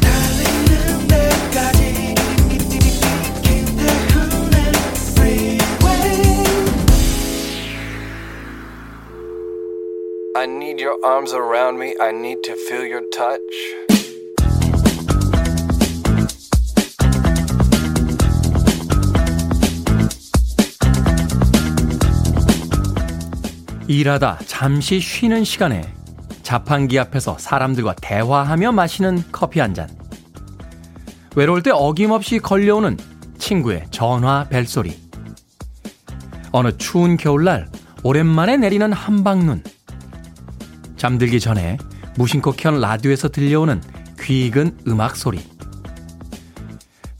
달리는 0.00 1.08
데까지 1.08 2.14
김태훈의 3.42 4.56
freeway. 5.14 6.22
I 10.36 10.46
need 10.46 10.80
your 10.80 10.96
arms 11.04 11.32
around 11.32 11.78
me. 11.78 11.94
I 12.00 12.12
need 12.12 12.42
to 12.44 12.56
feel 12.56 12.84
your 12.84 13.02
touch. 13.12 13.40
일하다 23.87 24.39
잠시 24.45 24.99
쉬는 24.99 25.45
시간에 25.45 25.81
자판기 26.43 26.99
앞에서 26.99 27.37
사람들과 27.37 27.95
대화하며 28.01 28.73
마시는 28.73 29.23
커피 29.31 29.61
한 29.61 29.73
잔. 29.73 29.89
외로울 31.35 31.63
때 31.63 31.71
어김없이 31.73 32.39
걸려오는 32.39 32.97
친구의 33.37 33.85
전화 33.89 34.45
벨소리. 34.49 34.99
어느 36.51 36.77
추운 36.77 37.15
겨울날 37.15 37.69
오랜만에 38.03 38.57
내리는 38.57 38.91
한방눈. 38.91 39.63
잠들기 40.97 41.39
전에 41.39 41.77
무심코 42.17 42.53
켠 42.53 42.81
라디오에서 42.81 43.29
들려오는 43.29 43.81
귀 44.19 44.47
익은 44.47 44.79
음악 44.87 45.15
소리. 45.15 45.39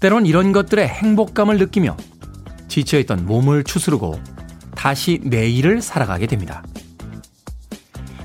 때론 0.01 0.25
이런 0.25 0.51
것들의 0.51 0.86
행복감을 0.86 1.60
느끼며 1.60 1.95
지쳐있던 2.67 3.25
몸을 3.25 3.63
추스르고 3.63 4.19
다시 4.78 5.20
내일을 5.24 5.82
살아가게 5.82 6.28
됩니다. 6.28 6.63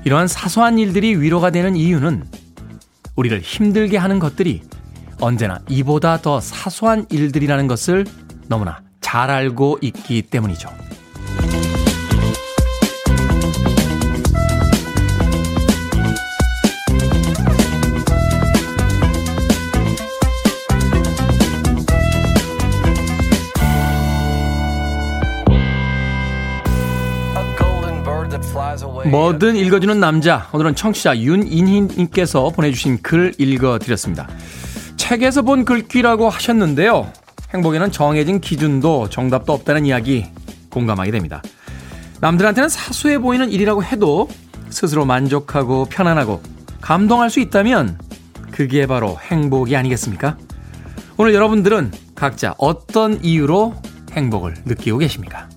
이러한 0.05 0.27
사소한 0.27 0.77
일들이 0.77 1.15
위로가 1.15 1.49
되는 1.49 1.75
이유는 1.75 2.25
우리를 3.15 3.39
힘들게 3.41 3.97
하는 3.97 4.19
것들이 4.19 4.61
언제나 5.19 5.59
이보다 5.67 6.17
더 6.17 6.39
사소한 6.39 7.07
일들이라는 7.09 7.67
것을 7.67 8.05
너무나 8.47 8.81
잘 9.01 9.31
알고 9.31 9.79
있기 9.81 10.21
때문이죠. 10.21 10.69
뭐든 29.05 29.57
읽어주는 29.57 29.99
남자. 29.99 30.47
오늘은 30.53 30.75
청취자 30.75 31.17
윤인희님께서 31.19 32.49
보내주신 32.49 33.01
글 33.01 33.33
읽어드렸습니다. 33.37 34.29
책에서 34.95 35.41
본 35.41 35.65
글귀라고 35.65 36.29
하셨는데요. 36.29 37.11
행복에는 37.53 37.91
정해진 37.91 38.39
기준도 38.39 39.09
정답도 39.09 39.51
없다는 39.53 39.85
이야기 39.85 40.27
공감하게 40.69 41.11
됩니다. 41.11 41.41
남들한테는 42.21 42.69
사소해 42.69 43.19
보이는 43.19 43.51
일이라고 43.51 43.83
해도 43.83 44.29
스스로 44.69 45.05
만족하고 45.05 45.85
편안하고 45.85 46.41
감동할 46.79 47.29
수 47.29 47.41
있다면 47.41 47.99
그게 48.51 48.87
바로 48.87 49.17
행복이 49.19 49.75
아니겠습니까? 49.75 50.37
오늘 51.17 51.33
여러분들은 51.33 51.91
각자 52.15 52.55
어떤 52.57 53.23
이유로 53.23 53.75
행복을 54.13 54.55
느끼고 54.65 54.99
계십니까? 54.99 55.49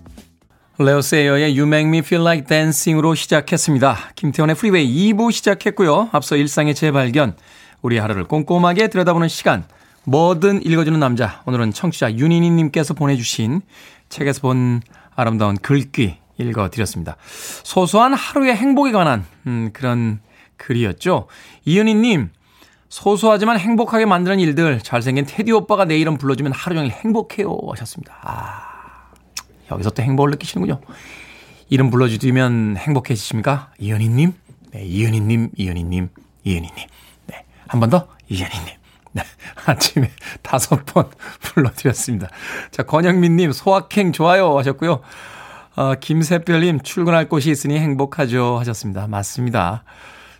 레오 0.78 1.00
세이어의 1.00 1.58
You 1.58 1.62
Make 1.62 1.88
Me 1.88 1.98
Feel 2.00 2.22
Like 2.22 2.46
Dancing으로 2.46 3.14
시작했습니다. 3.14 4.10
김태훈의 4.14 4.56
프리웨이 4.56 5.14
2부 5.14 5.32
시작했고요. 5.32 6.10
앞서 6.12 6.36
일상의 6.36 6.74
재발견, 6.74 7.34
우리 7.80 7.96
하루를 7.96 8.24
꼼꼼하게 8.24 8.88
들여다보는 8.88 9.28
시간, 9.28 9.64
뭐든 10.04 10.66
읽어주는 10.66 11.00
남자. 11.00 11.42
오늘은 11.46 11.72
청취자 11.72 12.16
윤희니님께서 12.16 12.92
보내주신 12.92 13.62
책에서 14.10 14.42
본 14.42 14.82
아름다운 15.14 15.56
글귀 15.56 16.18
읽어드렸습니다. 16.36 17.16
소소한 17.62 18.12
하루의 18.12 18.54
행복에 18.54 18.92
관한 18.92 19.24
음, 19.46 19.70
그런 19.72 20.20
글이었죠. 20.58 21.26
이은희님, 21.64 22.28
소소하지만 22.90 23.58
행복하게 23.58 24.04
만드는 24.04 24.40
일들 24.40 24.80
잘생긴 24.82 25.24
테디 25.24 25.52
오빠가 25.52 25.86
내 25.86 25.96
이름 25.96 26.18
불러주면 26.18 26.52
하루 26.52 26.76
종일 26.76 26.90
행복해요 26.90 27.56
하셨습니다. 27.66 28.14
아. 28.20 28.75
여기서 29.70 29.90
또 29.90 30.02
행복을 30.02 30.30
느끼시는군요. 30.32 30.80
이름 31.68 31.90
불러주시면 31.90 32.76
행복해지십니까? 32.78 33.72
이현희님? 33.78 34.32
네, 34.72 34.84
이현희님, 34.84 35.50
이현희님, 35.56 36.08
이현희님. 36.44 36.86
네, 37.26 37.44
한 37.66 37.80
번 37.80 37.90
더, 37.90 38.08
이현희님. 38.28 38.66
네, 39.12 39.22
아침에 39.66 40.10
다섯 40.42 40.84
번 40.86 41.10
불러드렸습니다. 41.40 42.28
자, 42.70 42.82
권영민님, 42.84 43.52
소확행 43.52 44.12
좋아요 44.12 44.56
하셨고요. 44.58 45.00
어, 45.76 45.94
김세별님, 46.00 46.80
출근할 46.80 47.28
곳이 47.28 47.50
있으니 47.50 47.78
행복하죠 47.78 48.58
하셨습니다. 48.60 49.06
맞습니다. 49.08 49.84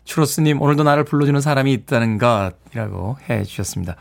추로스님, 0.05 0.63
오늘도 0.63 0.85
나를 0.85 1.05
불러주는 1.05 1.41
사람이 1.41 1.73
있다는 1.73 2.19
것이라고 2.19 3.19
해 3.29 3.43
주셨습니다. 3.43 3.97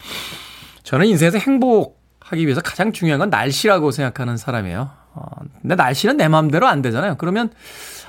저는 0.84 1.08
인생에서 1.08 1.40
행복하기 1.40 2.46
위해서 2.46 2.62
가장 2.62 2.92
중요한 2.94 3.20
건 3.20 3.30
날씨라고 3.32 3.90
생각하는 3.92 4.38
사람이에요. 4.38 4.92
어, 5.15 5.23
근데 5.62 5.75
날씨는 5.75 6.17
내 6.17 6.28
마음대로 6.28 6.67
안 6.67 6.82
되잖아요. 6.82 7.15
그러면 7.17 7.49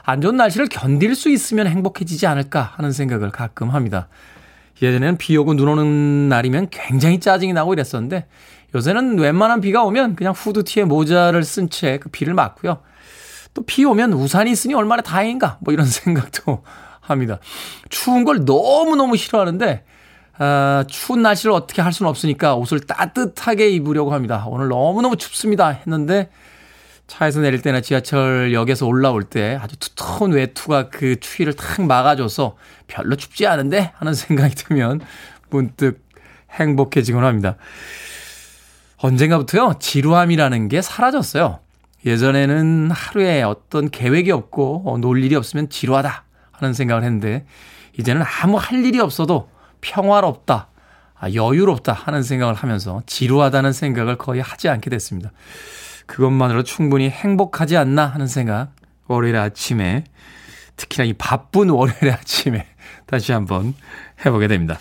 안 0.04 0.20
좋은 0.20 0.36
날씨를 0.36 0.66
견딜 0.68 1.14
수 1.14 1.30
있으면 1.30 1.66
행복해지지 1.68 2.26
않을까 2.26 2.72
하는 2.76 2.92
생각을 2.92 3.30
가끔 3.30 3.70
합니다. 3.70 4.08
예전에는 4.82 5.16
비 5.16 5.36
오고 5.36 5.54
눈 5.54 5.68
오는 5.68 6.28
날이면 6.28 6.68
굉장히 6.70 7.18
짜증이 7.20 7.52
나고 7.52 7.72
이랬었는데 7.72 8.26
요새는 8.74 9.18
웬만한 9.18 9.60
비가 9.60 9.84
오면 9.84 10.16
그냥 10.16 10.34
후드티에 10.36 10.84
모자를 10.84 11.42
쓴 11.44 11.70
채 11.70 11.98
그 11.98 12.08
비를 12.10 12.34
맞고요. 12.34 12.78
또 13.54 13.62
비 13.62 13.84
오면 13.84 14.12
우산이 14.12 14.50
있으니 14.50 14.74
얼마나 14.74 15.00
다행인가 15.02 15.58
뭐 15.60 15.72
이런 15.72 15.86
생각도 15.88 16.62
합니다. 17.00 17.38
추운 17.88 18.24
걸 18.24 18.44
너무너무 18.44 19.16
싫어하는데 19.16 19.84
아, 20.38 20.84
추운 20.88 21.22
날씨를 21.22 21.52
어떻게 21.52 21.80
할 21.80 21.92
수는 21.94 22.10
없으니까 22.10 22.56
옷을 22.56 22.80
따뜻하게 22.80 23.70
입으려고 23.70 24.12
합니다. 24.12 24.44
오늘 24.48 24.68
너무너무 24.68 25.16
춥습니다 25.16 25.68
했는데 25.68 26.28
차에서 27.06 27.40
내릴 27.40 27.62
때나 27.62 27.80
지하철역에서 27.80 28.86
올라올 28.86 29.22
때 29.22 29.58
아주 29.60 29.76
두터운 29.76 30.32
외투가 30.32 30.88
그 30.88 31.18
추위를 31.20 31.54
탁 31.54 31.82
막아줘서 31.82 32.56
별로 32.88 33.16
춥지 33.16 33.46
않은데 33.46 33.92
하는 33.94 34.12
생각이 34.14 34.54
들면 34.54 35.00
문득 35.50 36.04
행복해지곤 36.50 37.24
합니다. 37.24 37.56
언젠가부터요, 38.98 39.74
지루함이라는 39.78 40.68
게 40.68 40.82
사라졌어요. 40.82 41.60
예전에는 42.04 42.90
하루에 42.90 43.42
어떤 43.42 43.90
계획이 43.90 44.30
없고 44.30 44.82
어, 44.86 44.98
놀 44.98 45.22
일이 45.22 45.34
없으면 45.34 45.68
지루하다 45.68 46.24
하는 46.52 46.72
생각을 46.72 47.02
했는데 47.02 47.44
이제는 47.98 48.22
아무 48.42 48.56
할 48.56 48.84
일이 48.84 49.00
없어도 49.00 49.48
평화롭다, 49.80 50.68
아, 51.18 51.32
여유롭다 51.32 51.92
하는 51.92 52.22
생각을 52.22 52.54
하면서 52.54 53.02
지루하다는 53.06 53.72
생각을 53.72 54.16
거의 54.18 54.40
하지 54.40 54.68
않게 54.68 54.90
됐습니다. 54.90 55.32
그것만으로 56.06 56.62
충분히 56.62 57.08
행복하지 57.10 57.76
않나 57.76 58.06
하는 58.06 58.26
생각 58.26 58.70
월요일 59.06 59.36
아침에 59.36 60.04
특히나 60.76 61.04
이 61.04 61.12
바쁜 61.14 61.70
월요일 61.70 62.10
아침에 62.12 62.66
다시 63.06 63.32
한번 63.32 63.74
해보게 64.24 64.48
됩니다. 64.48 64.78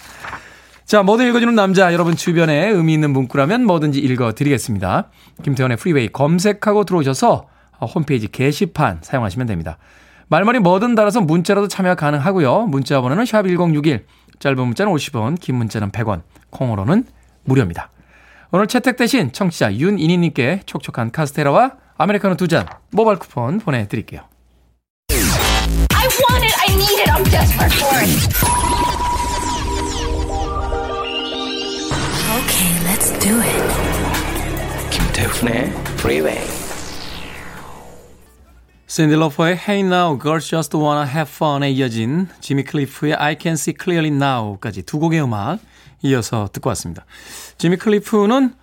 자, 0.85 1.01
뭐든 1.01 1.27
읽어주는 1.29 1.55
남자, 1.55 1.91
여러분 1.93 2.15
주변에 2.15 2.69
의미 2.69 2.93
있는 2.93 3.11
문구라면 3.11 3.65
뭐든지 3.65 3.99
읽어드리겠습니다. 3.99 5.09
김태훈의 5.43 5.77
프리웨이 5.77 6.09
검색하고 6.09 6.83
들어오셔서 6.83 7.47
홈페이지 7.95 8.27
게시판 8.27 8.99
사용하시면 9.01 9.47
됩니다. 9.47 9.77
말머리 10.27 10.59
뭐든 10.59 10.95
달아서 10.95 11.21
문자라도 11.21 11.67
참여 11.67 11.95
가능하고요. 11.95 12.67
문자 12.67 13.01
번호는 13.01 13.23
샵1061, 13.25 14.03
짧은 14.39 14.57
문자는 14.57 14.93
50원, 14.93 15.39
긴 15.39 15.55
문자는 15.55 15.91
100원, 15.91 16.21
콩으로는 16.49 17.05
무료입니다. 17.43 17.89
오늘 18.55 18.67
채택되신 18.67 19.33
청취자 19.33 19.73
윤이니님께 19.75 20.61
촉촉한 20.65 21.11
카스테라와 21.11 21.71
아메리카노 21.97 22.37
두 22.37 22.47
잔 22.47 22.65
모바일 22.91 23.19
쿠폰 23.19 23.59
보내드릴게요. 23.59 24.21
I 25.11 26.07
want 26.23 26.45
it. 26.45 26.55
I 26.65 26.73
need 26.73 27.01
it. 27.01 27.11
I'm 27.11 27.25
desperate 27.29 27.75
for 27.75 27.99
it. 27.99 28.15
Okay, 32.31 32.71
let's 32.87 33.11
do 33.19 33.35
it. 33.41 34.89
김태훈의 34.89 35.73
Freeway. 35.99 36.39
신디 38.87 39.15
로퍼의 39.15 39.57
Hey 39.67 39.81
Now, 39.81 40.17
Girls 40.17 40.47
Just 40.49 40.77
Wanna 40.77 41.05
Have 41.11 41.29
Fun에 41.29 41.71
이어진 41.71 42.29
지미 42.39 42.63
클리프의 42.63 43.15
I 43.15 43.35
Can 43.37 43.55
See 43.55 43.75
Clearly 43.77 44.15
Now까지 44.15 44.83
두 44.83 44.99
곡의 44.99 45.21
음악 45.21 45.59
이어서 46.05 46.47
듣고 46.51 46.69
왔습니다. 46.69 47.05
지미 47.57 47.77
클리프는 47.77 48.53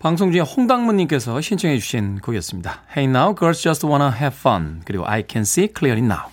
방송 0.00 0.32
중에 0.32 0.40
홍당무님께서 0.40 1.40
신청해 1.40 1.78
주신 1.78 2.20
곡이었습니다. 2.20 2.82
Hey 2.96 3.10
Now, 3.10 3.34
Girls 3.34 3.62
Just 3.62 3.86
Wanna 3.86 4.10
Have 4.12 4.36
Fun 4.38 4.82
그리고 4.84 5.06
I 5.06 5.24
Can 5.28 5.42
See 5.42 5.68
Clearly 5.76 6.04
Now 6.04 6.32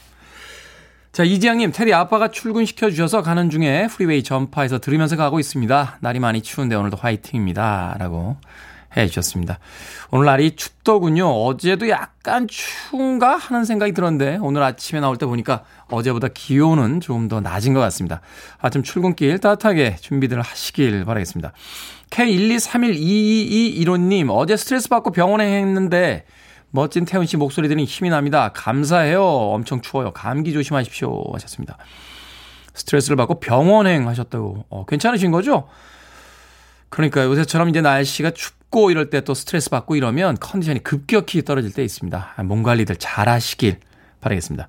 자, 1.17 1.23
이지영님, 1.23 1.71
테디 1.71 1.93
아빠가 1.93 2.29
출근시켜 2.29 2.91
주셔서 2.91 3.23
가는 3.23 3.49
중에 3.49 3.87
프리웨이 3.87 4.21
전파에서 4.21 4.77
들으면서 4.77 5.15
가고 5.15 5.39
있습니다. 5.39 5.97
날이 5.99 6.19
많이 6.19 6.43
추운데 6.43 6.75
오늘도 6.75 6.97
화이팅입니다. 6.97 7.95
라고 7.97 8.37
해 9.01 9.07
주셨습니다. 9.07 9.59
오늘 10.11 10.25
날이 10.25 10.55
춥더군요. 10.55 11.29
어제도 11.29 11.89
약간 11.89 12.47
추운가 12.47 13.35
하는 13.37 13.65
생각이 13.65 13.93
들었는데 13.93 14.37
오늘 14.41 14.63
아침에 14.63 14.99
나올 14.99 15.17
때 15.17 15.25
보니까 15.25 15.63
어제보다 15.89 16.27
기온은 16.29 17.01
조금 17.01 17.27
더 17.27 17.41
낮은 17.41 17.73
것 17.73 17.79
같습니다. 17.81 18.21
아침 18.59 18.83
출근길 18.83 19.39
따뜻하게 19.39 19.97
준비들 19.97 20.41
하시길 20.41 21.05
바라겠습니다. 21.05 21.53
K123122215님, 22.09 24.29
어제 24.31 24.57
스트레스 24.57 24.89
받고 24.89 25.11
병원에 25.11 25.59
했는데 25.59 26.25
멋진 26.71 27.05
태훈 27.05 27.25
씨 27.25 27.37
목소리 27.37 27.67
들으니 27.67 27.85
힘이 27.85 28.09
납니다. 28.09 28.51
감사해요. 28.53 29.23
엄청 29.23 29.81
추워요. 29.81 30.11
감기 30.11 30.53
조심하십시오. 30.53 31.23
하셨습니다. 31.33 31.77
스트레스를 32.73 33.15
받고 33.17 33.39
병원행 33.39 34.07
하셨다고. 34.07 34.65
어, 34.69 34.85
괜찮으신 34.85 35.31
거죠? 35.31 35.67
그러니까 36.89 37.25
요새처럼 37.25 37.69
이제 37.69 37.81
날씨가 37.81 38.31
춥 38.31 38.56
고 38.69 38.91
이럴 38.91 39.09
때 39.09 39.21
또 39.21 39.33
스트레스 39.33 39.69
받고 39.69 39.95
이러면 39.95 40.37
컨디션이 40.39 40.79
급격히 40.79 41.43
떨어질 41.43 41.71
때 41.73 41.83
있습니다. 41.83 42.35
몸 42.45 42.63
관리들 42.63 42.97
잘 42.97 43.29
하시길 43.29 43.79
바라겠습니다. 44.21 44.67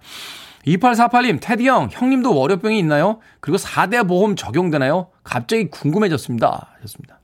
2848님, 0.66 1.38
테디 1.40 1.66
형, 1.66 1.88
형님도 1.90 2.34
월요병이 2.34 2.78
있나요? 2.78 3.20
그리고 3.40 3.56
4대 3.58 4.06
보험 4.06 4.36
적용되나요? 4.36 5.10
갑자기 5.24 5.70
궁금해졌습니다. 5.70 6.72
하셨습니다. 6.76 7.20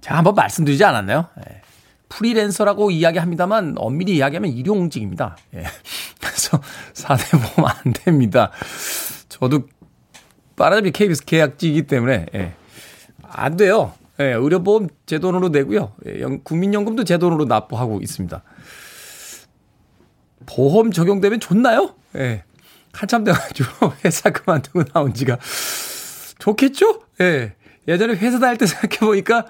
제가 0.00 0.18
한번 0.18 0.34
말씀드리지 0.34 0.84
않았나요? 0.84 1.28
예. 1.48 1.62
프리랜서라고 2.08 2.90
이야기합니다만 2.90 3.74
엄밀히 3.76 4.16
이야기하면 4.16 4.50
일용직입니다. 4.50 5.36
예. 5.54 5.64
그래서 6.20 6.60
4대 6.94 7.54
보험 7.54 7.70
안 7.70 7.92
됩니다. 7.92 8.50
저도 9.28 9.68
빠르자면 10.56 10.92
KBS 10.92 11.24
계약직이기 11.24 11.86
때문에 11.86 12.26
예. 12.34 12.54
안 13.22 13.56
돼요. 13.56 13.94
예, 14.20 14.32
의료보험 14.34 14.88
제 15.06 15.18
돈으로 15.18 15.48
내고요. 15.48 15.92
예, 16.06 16.20
국민연금도 16.44 17.04
제 17.04 17.18
돈으로 17.18 17.46
납부하고 17.46 18.00
있습니다. 18.02 18.42
보험 20.46 20.92
적용되면 20.92 21.40
좋나요? 21.40 21.94
예. 22.16 22.44
한참 22.92 23.24
돼가지고 23.24 23.92
회사 24.04 24.30
그만두고 24.30 24.84
나온 24.84 25.14
지가 25.14 25.38
좋겠죠? 26.38 27.02
예. 27.20 27.54
예전에 27.88 28.14
회사 28.14 28.38
다닐 28.38 28.58
때 28.58 28.66
생각해보니까 28.66 29.46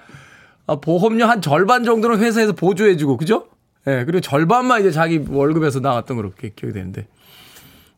아, 0.67 0.75
보험료 0.75 1.25
한 1.25 1.41
절반 1.41 1.83
정도는 1.83 2.19
회사에서 2.19 2.53
보조해주고, 2.53 3.17
그죠? 3.17 3.47
예, 3.87 4.05
그리고 4.05 4.21
절반만 4.21 4.81
이제 4.81 4.91
자기 4.91 5.23
월급에서 5.27 5.79
나왔던 5.79 6.17
그렇게 6.17 6.51
기억이 6.55 6.73
되는데. 6.73 7.07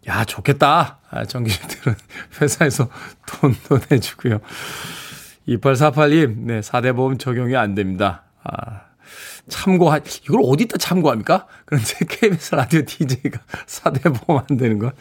야, 0.08 0.26
좋겠다. 0.26 1.00
아, 1.10 1.26
전기세들은 1.26 1.96
회사에서 2.42 2.90
돈도 3.28 3.80
내주고요. 3.90 4.40
2848님, 5.48 6.36
네, 6.40 6.60
4대 6.62 6.96
보험 6.96 7.18
적용이 7.18 7.56
안 7.56 7.76
됩니다. 7.76 8.24
아, 8.44 8.82
참고하, 9.50 10.00
이걸 10.26 10.42
어디다 10.44 10.78
참고합니까? 10.78 11.48
그런데 11.66 11.94
KBS 12.08 12.56
라디오 12.56 12.82
DJ가 12.86 13.42
4대 13.66 14.26
보험 14.26 14.44
안 14.50 14.58
되는 14.58 14.80
건 14.80 14.92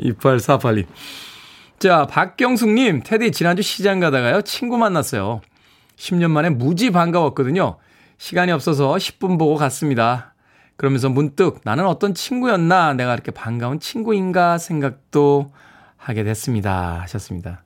2848님. 0.00 0.86
자, 1.78 2.06
박경숙님, 2.06 3.02
테디 3.04 3.30
지난주 3.30 3.62
시장 3.62 4.00
가다가요, 4.00 4.42
친구 4.42 4.78
만났어요. 4.78 5.40
10년 5.96 6.30
만에 6.30 6.50
무지 6.50 6.90
반가웠거든요. 6.90 7.76
시간이 8.18 8.50
없어서 8.50 8.94
10분 8.94 9.38
보고 9.38 9.54
갔습니다. 9.54 10.34
그러면서 10.76 11.08
문득 11.08 11.60
나는 11.64 11.86
어떤 11.86 12.14
친구였나, 12.14 12.94
내가 12.94 13.14
이렇게 13.14 13.30
반가운 13.30 13.78
친구인가 13.78 14.58
생각도 14.58 15.52
하게 15.96 16.24
됐습니다. 16.24 17.00
하셨습니다. 17.02 17.62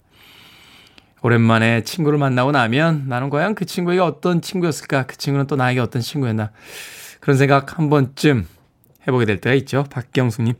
오랜만에 1.23 1.83
친구를 1.85 2.19
만나고 2.19 2.51
나면 2.53 3.05
나는 3.09 3.31
과연 3.31 3.55
그 3.55 3.65
친구에게 3.65 4.01
어떤 4.01 4.41
친구였을까? 4.43 5.07
그 5.07 5.17
친구는 5.17 5.47
또 5.47 5.57
나에게 5.57 5.81
어떤 5.81 6.03
친구였나? 6.03 6.51
그런 7.21 7.37
생각 7.37 7.79
한 7.79 7.89
번쯤 7.89 8.47
해보게 9.07 9.25
될 9.25 9.41
때가 9.41 9.55
있죠. 9.55 9.85
박경숙님. 9.91 10.55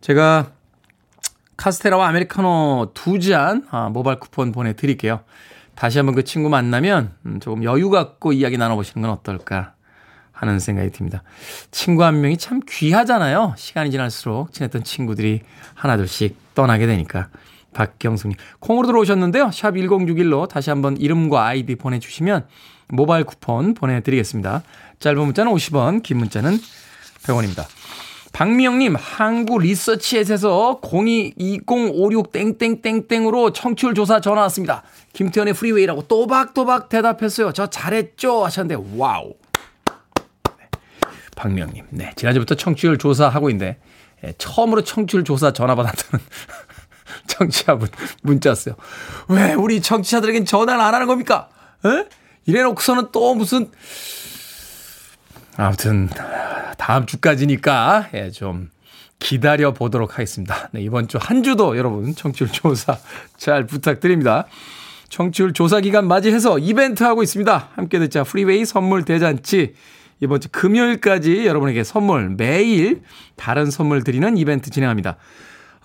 제가 0.00 0.50
카스테라와 1.56 2.08
아메리카노 2.08 2.92
두 2.94 3.18
잔, 3.20 3.66
아, 3.70 3.88
모바일 3.88 4.18
쿠폰 4.18 4.52
보내드릴게요. 4.52 5.20
다시 5.74 5.98
한번 5.98 6.16
그 6.16 6.24
친구 6.24 6.48
만나면 6.48 7.14
음, 7.26 7.40
조금 7.40 7.62
여유 7.62 7.88
갖고 7.90 8.32
이야기 8.32 8.58
나눠보시는 8.58 9.02
건 9.02 9.12
어떨까 9.12 9.74
하는 10.32 10.58
생각이 10.58 10.90
듭니다. 10.90 11.22
친구 11.70 12.04
한 12.04 12.20
명이 12.20 12.38
참 12.38 12.60
귀하잖아요. 12.68 13.54
시간이 13.56 13.90
지날수록 13.92 14.52
친했던 14.52 14.82
친구들이 14.82 15.42
하나둘씩 15.74 16.54
떠나게 16.54 16.86
되니까. 16.86 17.28
박경숙님. 17.72 18.36
콩으로 18.60 18.86
들어오셨는데요. 18.86 19.50
샵 19.52 19.72
1061로 19.72 20.48
다시 20.48 20.70
한번 20.70 20.96
이름과 20.96 21.44
아이디 21.44 21.74
보내주시면 21.76 22.46
모바일 22.88 23.24
쿠폰 23.24 23.74
보내드리겠습니다. 23.74 24.62
짧은 24.98 25.22
문자는 25.22 25.52
50원, 25.52 26.02
긴 26.02 26.16
문자는 26.18 26.58
100원입니다. 27.22 27.66
박미영님, 28.32 28.96
한국 28.96 29.58
리서치에서 29.58 30.80
022056땡땡땡땡으로 30.82 33.52
청취율 33.52 33.94
조사 33.94 34.20
전화 34.20 34.42
왔습니다. 34.42 34.82
김태훈의 35.12 35.54
프리웨이라고 35.54 36.02
또박또박 36.02 36.88
대답했어요. 36.88 37.52
저 37.52 37.68
잘했죠? 37.68 38.44
하셨는데, 38.44 38.82
wow. 38.96 39.34
네. 40.58 40.68
박미영님, 41.36 41.86
네. 41.90 42.12
지난주부터 42.16 42.54
청취율 42.54 42.98
조사하고 42.98 43.50
있는데, 43.50 43.78
예, 44.24 44.32
처음으로 44.38 44.82
청취율 44.82 45.24
조사 45.24 45.52
전화 45.52 45.74
받았다는 45.74 46.24
청취자분 47.38 47.88
문자 48.22 48.50
왔어요. 48.50 48.74
왜 49.28 49.54
우리 49.54 49.80
청취자들에겐 49.80 50.44
전화를 50.44 50.80
안 50.80 50.94
하는 50.94 51.06
겁니까? 51.06 51.48
에? 51.84 52.06
이래놓고서는 52.46 53.08
또 53.12 53.34
무슨, 53.34 53.70
아무튼, 55.56 56.08
다음 56.78 57.06
주까지니까, 57.06 58.08
예, 58.14 58.30
좀 58.30 58.70
기다려 59.18 59.72
보도록 59.72 60.14
하겠습니다. 60.14 60.68
네, 60.72 60.80
이번 60.80 61.08
주 61.08 61.18
한 61.18 61.42
주도 61.42 61.76
여러분 61.76 62.14
청취율 62.14 62.50
조사 62.52 62.96
잘 63.36 63.66
부탁드립니다. 63.66 64.46
청취율 65.08 65.52
조사 65.52 65.80
기간 65.80 66.06
맞이해서 66.06 66.58
이벤트 66.58 67.02
하고 67.02 67.22
있습니다. 67.22 67.70
함께 67.74 67.98
듣자 67.98 68.22
프리웨이 68.24 68.64
선물 68.64 69.04
대잔치. 69.04 69.74
이번 70.20 70.40
주 70.40 70.48
금요일까지 70.50 71.46
여러분에게 71.46 71.82
선물 71.84 72.30
매일 72.36 73.02
다른 73.36 73.70
선물 73.70 74.04
드리는 74.04 74.36
이벤트 74.36 74.70
진행합니다. 74.70 75.16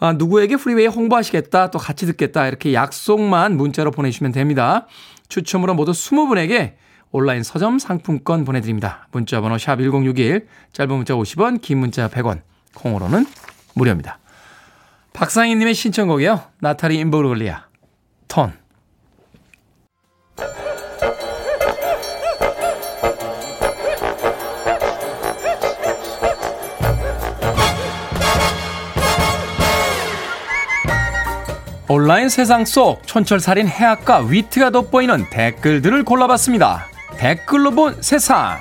아, 0.04 0.12
누구에게 0.12 0.58
프리웨이 0.58 0.88
홍보하시겠다, 0.88 1.72
또 1.72 1.80
같이 1.80 2.06
듣겠다, 2.06 2.46
이렇게 2.46 2.74
약속만 2.74 3.56
문자로 3.56 3.92
보내주시면 3.92 4.34
됩니다. 4.34 4.86
추첨으로 5.30 5.76
모두 5.76 5.94
20분에게 5.94 6.74
온라인 7.12 7.42
서점 7.42 7.80
상품권 7.80 8.44
보내드립니다. 8.44 9.08
문자 9.14 9.40
번호 9.40 9.58
샵 9.58 9.78
1061, 9.78 10.46
짧은 10.74 10.94
문자 10.94 11.14
50원, 11.14 11.62
긴 11.62 11.78
문자 11.78 12.10
100원, 12.10 12.42
콩으로는 12.76 13.26
무료입니다. 13.76 14.20
박상희님의 15.14 15.74
신청곡이요. 15.74 16.52
나탈리 16.60 16.98
임브룰리아, 16.98 17.68
Torn. 18.28 18.52
온라인 31.96 32.28
세상 32.28 32.66
속 32.66 33.06
촌철살인 33.06 33.68
해학과 33.68 34.22
위트가 34.22 34.72
돋보이는 34.72 35.30
댓글들을 35.30 36.04
골라봤습니다. 36.04 36.88
댓글로 37.18 37.70
본 37.70 38.02
세상. 38.02 38.58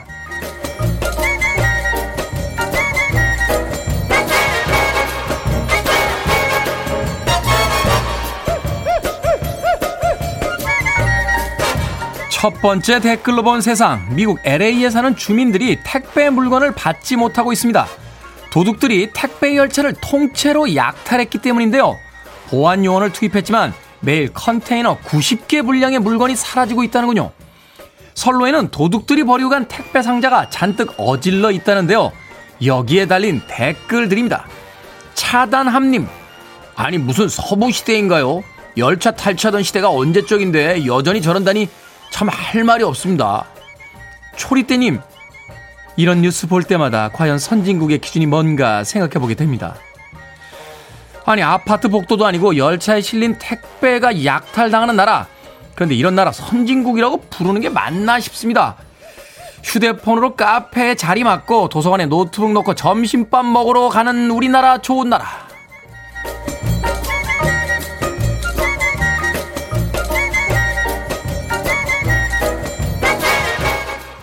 첫 12.31 12.53
번째 12.61 13.01
댓글로 13.01 13.42
본 13.42 13.62
세상. 13.62 14.14
미국 14.14 14.40
LA에 14.45 14.90
사는 14.90 15.16
주민들이 15.16 15.79
택배 15.83 16.29
물건을 16.29 16.75
받지 16.75 17.16
못하고 17.16 17.55
있습니다. 17.55 17.87
도둑들이 18.51 19.12
택배 19.14 19.57
열차를 19.57 19.95
통째로 20.03 20.75
약탈했기 20.75 21.38
때문인데요. 21.38 21.99
보안 22.53 22.85
요원을 22.85 23.15
투입했지만 23.15 23.73
매일 24.01 24.31
컨테이너 24.31 24.99
90개 24.99 25.65
분량의 25.65 26.01
물건이 26.01 26.37
사라지고 26.37 26.85
있다는군요. 26.85 27.31
선로에는 28.12 28.69
도둑들이 28.69 29.25
버리고 29.25 29.49
간 29.49 29.67
택배 29.69 30.03
상자가 30.03 30.51
잔뜩 30.51 30.93
어질러 30.99 31.51
있다는데요. 31.51 32.12
여기에 32.62 33.07
달린 33.07 33.41
댓글들입니다. 33.49 34.45
차단함님. 35.15 36.07
아니 36.77 36.99
무슨 36.99 37.29
서부 37.29 37.73
시대인가요? 37.73 38.43
열차 38.77 39.12
탈취하던 39.12 39.62
시대가 39.62 39.88
언제적인데 39.91 40.85
여전히 40.85 41.23
저런다니 41.23 41.71
참 42.11 42.29
할 42.29 42.65
말이 42.65 42.85
없습니다. 42.85 43.47
초리떼님. 44.37 45.01
이런 45.97 46.21
뉴스 46.21 46.47
볼 46.47 46.62
때마다 46.65 47.09
과연 47.09 47.38
선진국의 47.38 47.99
기준이 47.99 48.27
뭔가 48.27 48.85
생각해 48.85 49.12
보게 49.15 49.35
됩니다. 49.35 49.75
아니 51.25 51.43
아파트 51.43 51.89
복도도 51.89 52.27
아니고 52.27 52.57
열차에 52.57 53.01
실린 53.01 53.37
택배가 53.39 54.25
약탈당하는 54.25 54.97
나라. 54.97 55.27
그런데 55.75 55.95
이런 55.95 56.15
나라 56.15 56.33
선진국이라고 56.33 57.23
부르는 57.31 57.61
게 57.61 57.68
맞나 57.68 58.20
싶습니다. 58.20 58.77
휴대폰으로 59.62 60.35
카페에 60.35 60.97
자리 60.97 61.23
맡고 61.23 61.68
도서관에 61.68 62.07
노트북 62.07 62.53
놓고 62.53 62.75
점심밥 62.75 63.47
먹으러 63.47 63.89
가는 63.89 64.31
우리나라 64.31 64.79
좋은 64.79 65.09
나라. 65.09 65.27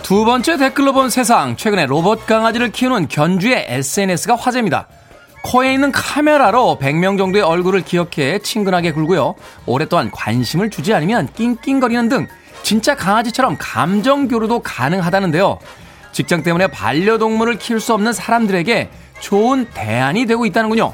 두 0.03 0.25
번째 0.25 0.57
댓글로 0.57 0.91
본 0.93 1.09
세상. 1.09 1.55
최근에 1.55 1.85
로봇 1.85 2.25
강아지를 2.25 2.71
키우는 2.71 3.07
견주의 3.09 3.63
SNS가 3.69 4.35
화제입니다. 4.35 4.87
코에 5.41 5.73
있는 5.73 5.91
카메라로 5.91 6.77
100명 6.81 7.17
정도의 7.17 7.43
얼굴을 7.43 7.81
기억해 7.81 8.39
친근하게 8.39 8.91
굴고요. 8.91 9.35
오랫동안 9.65 10.11
관심을 10.11 10.69
주지 10.69 10.93
않으면 10.93 11.29
낑낑거리는 11.33 12.09
등 12.09 12.27
진짜 12.61 12.95
강아지처럼 12.95 13.55
감정 13.57 14.27
교류도 14.27 14.59
가능하다는데요. 14.59 15.59
직장 16.11 16.43
때문에 16.43 16.67
반려동물을 16.67 17.57
키울 17.57 17.79
수 17.79 17.93
없는 17.93 18.13
사람들에게 18.13 18.89
좋은 19.21 19.67
대안이 19.73 20.25
되고 20.25 20.45
있다는군요. 20.45 20.91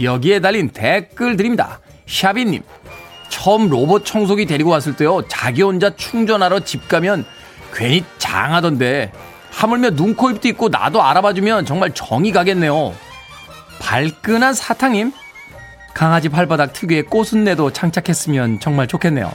여기에 0.00 0.40
달린 0.40 0.70
댓글들입니다. 0.70 1.80
샤비님, 2.06 2.62
처음 3.28 3.68
로봇 3.68 4.04
청소기 4.04 4.46
데리고 4.46 4.70
왔을 4.70 4.96
때요. 4.96 5.22
자기 5.28 5.62
혼자 5.62 5.94
충전하러 5.94 6.60
집 6.60 6.88
가면 6.88 7.24
괜히 7.74 8.04
장하던데 8.18 9.12
하물며 9.50 9.90
눈, 9.90 10.14
코, 10.14 10.30
입도 10.30 10.48
있고 10.48 10.68
나도 10.68 11.02
알아봐주면 11.02 11.66
정말 11.66 11.92
정이 11.92 12.32
가겠네요. 12.32 12.94
발끈한 13.78 14.54
사탕님, 14.54 15.12
강아지 15.94 16.28
발바닥 16.28 16.72
특유의 16.72 17.04
꽃은내도 17.04 17.72
장착했으면 17.72 18.60
정말 18.60 18.86
좋겠네요. 18.86 19.32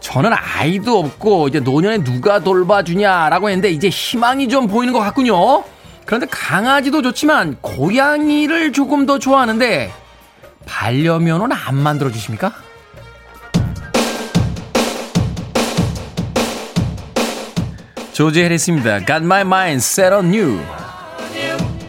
저는 0.00 0.32
아이도 0.32 0.98
없고 0.98 1.48
이제 1.48 1.60
노년에 1.60 2.04
누가 2.04 2.40
돌봐주냐라고 2.40 3.48
했는데 3.48 3.70
이제 3.70 3.88
희망이 3.88 4.48
좀 4.48 4.66
보이는 4.66 4.92
것 4.92 4.98
같군요. 5.00 5.64
그런데 6.04 6.26
강아지도 6.26 7.02
좋지만 7.02 7.56
고양이를 7.60 8.72
조금 8.72 9.06
더 9.06 9.18
좋아하는데 9.18 9.92
반려묘는 10.66 11.52
안 11.52 11.76
만들어 11.76 12.10
주십니까? 12.10 12.52
조지 18.12 18.42
해리스입니다. 18.42 18.98
Got 18.98 19.24
my 19.24 19.40
mind 19.40 19.78
set 19.78 20.12
on 20.12 20.26
you. 20.34 20.81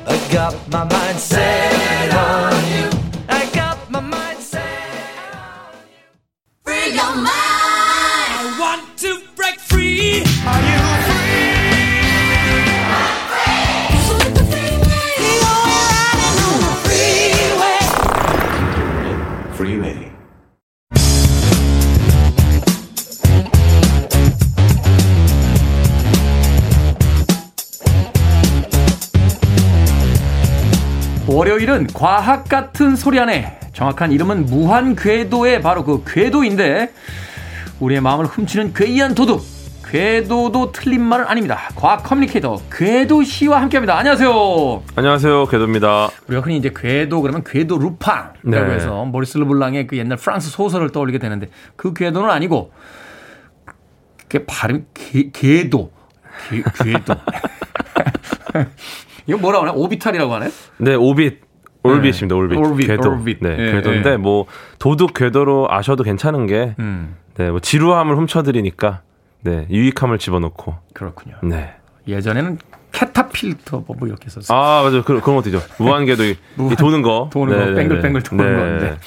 I 0.06 0.18
got 0.32 0.54
my 0.70 0.84
mind 0.84 1.20
set 1.20 2.14
on 2.14 2.53
월요일은 31.34 31.88
과학 31.96 32.48
같은 32.48 32.96
소리 32.96 33.20
안에 33.20 33.60
정확한 33.74 34.12
이름은 34.12 34.46
무한 34.46 34.96
궤도의 34.96 35.64
바로 35.64 35.84
그 35.84 36.04
궤도인데 36.06 36.94
우리의 37.80 38.02
마음을 38.02 38.28
훔치는 38.28 38.74
괴이한 38.76 39.16
도둑 39.16 39.44
괴도도 39.88 40.72
틀린 40.72 41.02
말은 41.02 41.26
아닙니다. 41.26 41.58
과학 41.76 42.04
커뮤니케이터 42.04 42.62
궤도 42.72 43.24
씨와 43.24 43.62
함께합니다. 43.62 43.98
안녕하세요. 43.98 44.84
안녕하세요, 44.96 45.48
궤도입니다. 45.48 46.10
우리가 46.28 46.44
흔히 46.44 46.58
이제 46.58 46.72
괴도 46.76 47.20
그러면 47.22 47.44
괴도 47.44 47.80
루팡이라고 47.80 48.68
네. 48.68 48.76
해서 48.76 49.04
모리스 49.06 49.40
르블랑의 49.40 49.88
그 49.88 49.98
옛날 49.98 50.18
프랑스 50.20 50.52
소설을 50.52 50.92
떠올리게 50.92 51.18
되는데 51.18 51.50
그 51.76 51.96
괴도는 51.96 52.30
아니고 52.30 52.72
그 54.28 54.46
발음 54.46 54.86
궤, 54.94 55.32
궤도 55.32 55.92
궤, 56.48 56.64
궤도 56.84 57.16
이거 59.28 59.38
뭐라고 59.38 59.66
하나 59.66 59.74
오비탈이라고 59.74 60.34
하나요? 60.34 60.50
네, 60.78 60.96
오빗. 60.96 61.42
올빗입니다, 61.84 62.36
올빗. 62.36 62.58
올빗, 62.58 62.88
궤도. 62.88 63.12
올빗. 63.12 63.40
네, 63.42 63.58
예, 63.60 63.72
궤도인데, 63.74 64.12
예. 64.12 64.18
뭐, 64.18 64.46
도둑 64.80 65.14
궤도로 65.14 65.68
아셔도 65.70 66.04
괜찮은 66.04 66.48
게, 66.48 66.76
음 66.80 67.18
네, 67.36 67.50
뭐, 67.50 67.60
지루함을 67.60 68.16
훔쳐드리니까, 68.18 69.02
네, 69.42 69.68
유익함을 69.70 70.18
집어넣고, 70.18 70.76
그렇군요. 70.94 71.36
네. 71.44 71.74
예전에는 72.08 72.58
캐타필터 72.94 73.84
뭐 73.88 74.08
이렇게 74.08 74.30
썼어요. 74.30 74.58
아, 74.58 74.84
맞아요. 74.84 75.04
그, 75.04 75.20
그런 75.20 75.36
것도 75.36 75.50
있죠. 75.50 75.62
무한궤도, 75.78 76.24
이, 76.24 76.32
이 76.72 76.76
도는 76.78 77.02
거. 77.02 77.30
도는 77.34 77.54
거, 77.54 77.60
네, 77.60 77.72
네, 77.72 77.76
뱅글뱅글 77.76 78.22
네. 78.22 78.30
도는 78.30 78.56
네. 78.56 78.60
건데. 78.60 78.98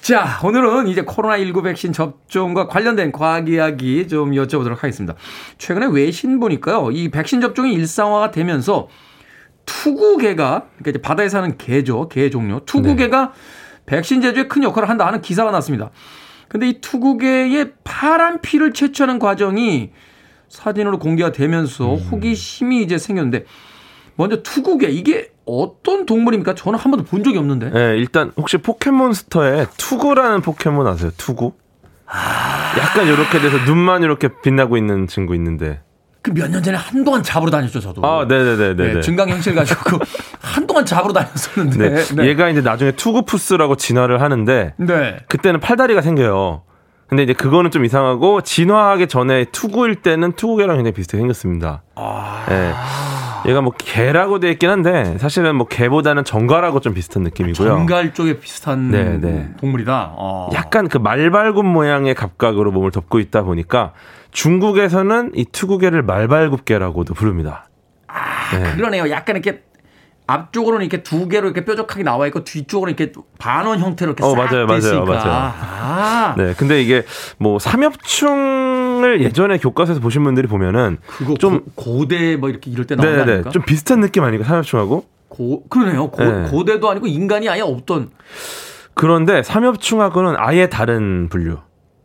자, 0.00 0.38
오늘은 0.44 0.86
이제 0.86 1.02
코로나19 1.02 1.64
백신 1.64 1.92
접종과 1.92 2.68
관련된 2.68 3.10
과학 3.10 3.48
이야기 3.48 4.06
좀 4.06 4.30
여쭤보도록 4.30 4.76
하겠습니다. 4.78 5.14
최근에 5.58 5.88
외신 5.90 6.38
보니까요, 6.38 6.92
이 6.92 7.10
백신 7.10 7.40
접종이 7.40 7.74
일상화가 7.74 8.30
되면서 8.30 8.88
투구개가, 9.66 10.68
그러니까 10.78 11.08
바다에 11.08 11.28
사는 11.28 11.58
개죠, 11.58 12.08
개 12.08 12.30
종류. 12.30 12.60
투구개가 12.64 13.32
백신 13.84 14.22
제조에 14.22 14.46
큰 14.48 14.62
역할을 14.62 14.88
한다 14.88 15.06
하는 15.06 15.20
기사가 15.20 15.50
났습니다. 15.50 15.90
근데 16.48 16.68
이 16.68 16.80
투구개의 16.80 17.72
파란 17.84 18.40
피를 18.40 18.72
채취하는 18.72 19.18
과정이 19.18 19.90
사진으로 20.48 20.98
공개가 20.98 21.32
되면서 21.32 21.94
호기심이 21.96 22.82
이제 22.82 22.98
생겼는데, 22.98 23.44
먼저 24.14 24.42
투구개, 24.42 24.88
이게 24.88 25.32
어떤 25.44 26.06
동물입니까? 26.06 26.54
저는 26.54 26.78
한 26.78 26.90
번도 26.90 27.04
본 27.04 27.22
적이 27.22 27.38
없는데. 27.38 27.70
네, 27.70 27.96
일단, 27.98 28.32
혹시 28.36 28.56
포켓몬스터에 28.56 29.66
투구라는 29.76 30.40
포켓몬 30.40 30.86
아세요? 30.86 31.10
투구? 31.16 31.52
약간 32.78 33.06
이렇게 33.06 33.40
돼서 33.40 33.58
눈만 33.64 34.02
이렇게 34.02 34.28
빛나고 34.42 34.76
있는 34.76 35.06
친구 35.06 35.34
있는데. 35.34 35.80
그 36.26 36.32
몇 36.32 36.50
년 36.50 36.62
전에 36.62 36.76
한동안 36.76 37.22
잡으러 37.22 37.50
다녔죠, 37.50 37.78
저도. 37.80 38.04
아, 38.04 38.24
네네네네. 38.26 38.94
네, 38.94 39.00
증강현실 39.00 39.54
가지고 39.54 39.80
그 39.84 39.98
한동안 40.42 40.84
잡으러 40.84 41.12
다녔었는데. 41.12 41.88
네. 41.90 42.04
네. 42.16 42.26
얘가 42.26 42.48
이제 42.48 42.60
나중에 42.60 42.92
투구푸스라고 42.92 43.76
진화를 43.76 44.20
하는데, 44.20 44.74
네. 44.76 45.16
그때는 45.28 45.60
팔다리가 45.60 46.02
생겨요. 46.02 46.62
근데 47.08 47.22
이제 47.22 47.32
그거는 47.32 47.70
좀 47.70 47.84
이상하고 47.84 48.40
진화하기 48.40 49.06
전에 49.06 49.44
투구일 49.52 49.96
때는 50.02 50.32
투구개랑 50.32 50.76
굉장히 50.76 50.92
비슷하게 50.94 51.20
생겼습니다. 51.20 51.82
예. 52.50 52.72
얘가 53.46 53.60
뭐 53.60 53.72
개라고 53.76 54.40
되어 54.40 54.50
있긴 54.50 54.68
한데 54.70 55.18
사실은 55.18 55.56
뭐 55.56 55.66
개보다는 55.68 56.24
정갈하고 56.24 56.80
좀 56.80 56.94
비슷한 56.94 57.22
느낌이고요. 57.22 57.68
정갈 57.68 58.12
쪽에 58.12 58.38
비슷한 58.40 58.90
네, 58.90 59.18
네. 59.18 59.50
동물이다. 59.60 60.14
어. 60.16 60.50
약간 60.54 60.88
그 60.88 60.98
말발굽 60.98 61.64
모양의 61.64 62.14
갑각으로 62.14 62.72
몸을 62.72 62.90
덮고 62.90 63.20
있다 63.20 63.42
보니까 63.42 63.92
중국에서는 64.32 65.32
이 65.34 65.44
투구개를 65.44 66.02
말발굽개라고도 66.02 67.14
부릅니다. 67.14 67.68
네. 68.52 68.72
그러네요. 68.74 69.10
약간 69.10 69.36
이렇게 69.36 69.62
앞쪽으로는 70.28 70.84
이렇게 70.84 71.04
두 71.04 71.28
개로 71.28 71.46
이렇게 71.46 71.64
뾰족하게 71.64 72.02
나와 72.02 72.26
있고 72.26 72.42
뒤쪽으로 72.42 72.90
이렇게 72.90 73.12
반원 73.38 73.78
형태로 73.78 74.10
이렇게 74.12 74.24
어, 74.24 74.30
싹 74.30 74.36
맞아요, 74.36 74.50
돼 74.50 74.64
맞아요, 74.64 74.78
있으니까. 74.78 75.04
맞아요. 75.04 75.52
아, 75.60 76.34
네. 76.36 76.52
근데 76.56 76.82
이게 76.82 77.04
뭐 77.38 77.60
삼엽충 77.60 78.85
을 79.04 79.22
예전에 79.22 79.58
교과서에서 79.58 80.00
보신 80.00 80.24
분들이 80.24 80.46
보면은 80.48 80.98
좀- 81.38 81.60
고, 81.74 81.98
고대 81.98 82.36
뭐 82.36 82.48
이렇게 82.48 82.70
이럴 82.70 82.86
때 82.86 82.94
나오는 82.96 83.12
거 83.12 83.18
네네 83.18 83.30
아닙니까? 83.32 83.50
좀 83.50 83.62
비슷한 83.62 84.00
느낌 84.00 84.24
아닌가 84.24 84.44
삼엽충하고? 84.46 85.04
고, 85.28 85.64
그러네요. 85.68 86.08
고, 86.10 86.24
네. 86.24 86.48
고대도 86.50 86.88
아니고 86.90 87.06
인간이 87.06 87.48
아예 87.48 87.60
없던 87.60 88.10
그런데 88.94 89.42
삼엽충하고는 89.42 90.34
아예 90.38 90.68
다른 90.68 91.28
분류. 91.28 91.58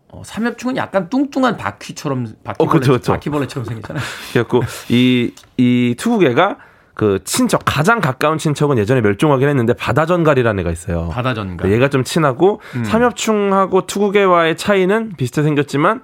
어, 0.09 0.21
삼엽충은 0.25 0.75
약간 0.75 1.07
뚱뚱한 1.09 1.55
바퀴처럼 1.55 2.25
바퀴벌레, 2.43 2.67
어, 2.67 2.69
그렇죠, 2.69 2.91
그렇죠. 2.91 3.13
바퀴벌레처럼 3.13 3.65
생겼잖아요. 3.65 4.03
그래갖고 4.33 4.61
이, 4.89 5.33
이 5.55 5.95
투구개가 5.97 6.57
그 6.93 7.19
친척, 7.23 7.61
가장 7.63 8.01
가까운 8.01 8.37
친척은 8.37 8.77
예전에 8.77 8.99
멸종하긴 8.99 9.47
했는데 9.47 9.73
바다전갈이라는 9.73 10.59
애가 10.59 10.71
있어요. 10.71 11.07
바다전가. 11.13 11.71
얘가 11.71 11.87
좀 11.87 12.03
친하고 12.03 12.59
음. 12.75 12.83
삼엽충하고 12.83 13.87
투구개와의 13.87 14.57
차이는 14.57 15.13
비슷해 15.15 15.41
생겼지만 15.43 16.01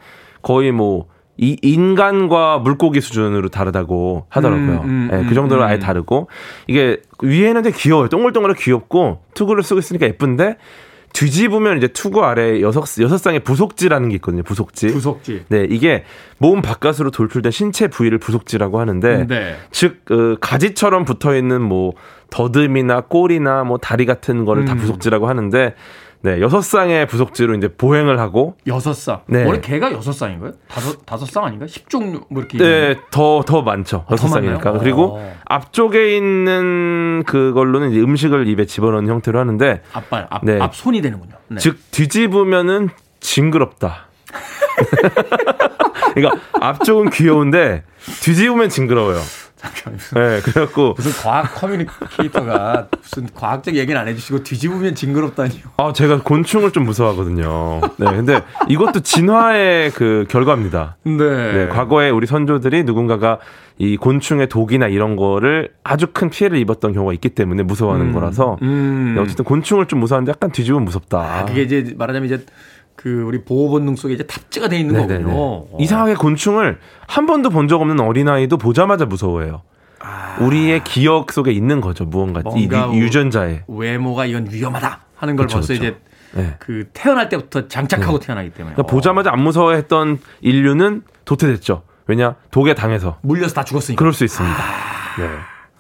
거의 0.48 0.72
뭐 0.72 1.18
이 1.38 1.56
인간과 1.62 2.58
물고기 2.58 3.00
수준으로 3.00 3.50
다르다고 3.50 4.26
하더라고요. 4.30 4.82
음, 4.84 4.89
음, 4.89 5.10
예, 5.12 5.18
음, 5.18 5.28
그 5.30 5.36
정도로 5.36 5.62
음. 5.62 5.68
아예 5.68 5.78
다르고 5.78 6.30
이게 6.66 6.98
위에는 7.22 7.62
되게 7.62 7.78
귀여워요. 7.78 8.10
동글동글하게 8.10 8.60
귀엽고 8.64 9.22
투구를 9.36 9.62
쓰고 9.62 9.80
있으니까 9.80 10.08
예쁜데 10.08 10.58
뒤집으면 11.14 11.78
이제 11.78 11.88
투구 11.88 12.24
아래 12.24 12.60
여섯 12.62 12.84
여섯 13.02 13.18
쌍의 13.18 13.41
부속지라는 13.41 14.10
게 14.10 14.16
있거든요. 14.16 14.41
부속지. 14.43 14.88
부속지. 14.88 15.45
네, 15.50 15.68
이게 15.70 16.04
몸 16.39 16.62
바깥으로 16.64 17.12
돌출된 17.12 17.52
신체 17.52 17.88
부위를 17.88 18.18
부속지라고 18.18 18.80
하는데 18.80 19.28
네. 19.28 19.56
즉 19.72 20.02
어, 20.12 20.38
가지처럼 20.41 21.06
붙어 21.06 21.36
있는 21.36 21.62
뭐 21.62 21.93
더듬이나 22.32 23.02
꼬리나 23.02 23.64
뭐 23.64 23.78
다리 23.78 24.06
같은 24.08 24.43
거를 24.43 24.66
다 24.66 24.74
음. 24.74 24.80
부속지라고 24.80 25.30
하는데 25.30 25.76
네, 26.22 26.41
여섯 26.41 26.61
쌍의 26.61 27.07
부속지로 27.07 27.55
이제 27.55 27.68
보행을 27.68 28.20
하고 28.20 28.55
여섯 28.65 28.93
쌍. 28.93 29.22
네. 29.28 29.45
원래 29.45 29.61
개가 29.61 29.91
여섯 29.91 30.11
쌍인가요? 30.11 30.53
다섯 30.68 31.05
다섯 31.05 31.26
쌍 31.26 31.45
아닌가? 31.45 31.68
십 31.68 31.89
종류 31.89 32.22
뭐 32.30 32.41
이렇게. 32.41 32.57
네, 32.57 32.95
더, 33.11 33.43
더 33.45 33.61
많죠. 33.61 34.05
아, 34.07 34.13
여섯 34.13 34.28
더 34.28 34.34
쌍이니까. 34.34 34.63
많나요? 34.63 34.80
그리고 34.82 35.18
어. 35.18 35.36
앞쪽에 35.45 36.15
있는 36.18 37.24
그걸로는 37.26 37.91
이제 37.91 37.99
음식을 38.01 38.47
입에 38.47 38.65
집어넣는 38.65 39.07
형태로 39.09 39.39
하는데, 39.39 39.82
앞발, 39.93 40.28
앞, 40.30 40.43
네. 40.43 40.59
앞 40.59 40.76
손이 40.76 41.01
되는군요. 41.01 41.36
네. 41.49 41.57
즉, 41.59 41.78
뒤집으면은 41.91 42.89
징그럽다. 43.20 44.07
그러니까 46.13 46.41
앞쪽은 46.59 47.11
귀여운데, 47.11 47.84
뒤집으면 48.22 48.70
징그러워요. 48.70 49.20
네, 50.14 50.41
그래갖고, 50.41 50.93
무슨 50.93 51.12
과학 51.24 51.55
커뮤니케이터가 51.55 52.88
무슨 53.01 53.28
과학적 53.34 53.76
얘기는 53.76 53.99
안 53.99 54.08
해주시고 54.08 54.43
뒤집으면 54.43 54.95
징그럽다니요. 54.95 55.62
아, 55.78 55.93
제가 55.93 56.22
곤충을 56.24 56.72
좀 56.72 56.86
무서워하거든요. 56.86 57.82
네, 57.97 58.05
근데 58.05 58.41
이것도 58.68 58.99
진화의 59.01 59.91
그 59.91 60.26
결과입니다. 60.30 60.97
네. 61.03 61.14
네, 61.18 61.68
과거에 61.68 62.10
우리 62.10 62.28
선조들이 62.28 62.84
누군가가 62.84 63.39
이 63.80 63.95
곤충의 63.97 64.49
독이나 64.49 64.88
이런 64.88 65.16
거를 65.16 65.70
아주 65.84 66.08
큰 66.12 66.30
피해를 66.30 66.58
입었던 66.58 66.93
경우가 66.93 67.14
있기 67.14 67.30
때문에 67.30 67.64
무서워하는 67.64 68.08
음, 68.08 68.14
거라서 68.14 68.58
음. 68.64 69.14
네, 69.16 69.22
어쨌든 69.22 69.45
곤충을 69.45 69.86
좀 69.86 69.99
무서워하는데 69.99 70.32
약간 70.32 70.51
뒤집으면 70.51 70.86
무섭다. 70.86 71.20
아, 71.20 71.45
그게 71.45 71.62
이제 71.62 71.93
말하자면 71.95 72.26
이제 72.26 72.45
그 72.98 73.22
우리 73.26 73.43
보호 73.45 73.70
본능 73.70 73.95
속에 73.95 74.16
이제 74.16 74.24
탑재가 74.26 74.68
돼 74.68 74.78
있는 74.80 74.95
네네네. 74.95 75.24
거군요. 75.24 75.38
어. 75.39 75.78
이상하게 75.80 76.16
곤충을 76.16 76.80
한 77.08 77.26
번도 77.28 77.50
본 77.52 77.68
적 77.70 77.80
없는 77.80 78.00
어린아이도 78.02 78.58
보자마자 78.58 79.06
무서워해요. 79.06 79.62
우리의 80.39 80.84
기억 80.84 81.32
속에 81.32 81.52
있는 81.52 81.80
거죠, 81.80 82.06
무언가. 82.06 82.41
이 82.56 82.68
아. 82.74 82.91
유- 82.93 82.98
유전자에. 83.04 83.64
외모가 83.68 84.26
이건 84.26 84.48
위험하다 84.52 85.00
하는 85.16 85.36
걸 85.36 85.45
그쵸, 85.45 85.58
벌써 85.58 85.74
그쵸. 85.74 85.84
이제 85.86 85.98
네. 86.34 86.56
그 86.60 86.88
태어날 86.93 87.30
때부터 87.30 87.68
장착하고 87.68 88.20
태어나기 88.20 88.50
때문에 88.52 88.76
그러니까 88.76 88.91
보자마자 88.91 89.32
안 89.32 89.39
무서워했던 89.41 90.20
인류는 90.41 91.04
도태됐죠. 91.26 91.84
왜냐? 92.08 92.36
독에 92.52 92.74
당해서. 92.74 93.18
물려서 93.22 93.54
다 93.54 93.64
죽었으니까. 93.64 94.00
그럴 94.00 94.14
수 94.14 94.24
있습니다. 94.24 94.56
네. 95.20 95.30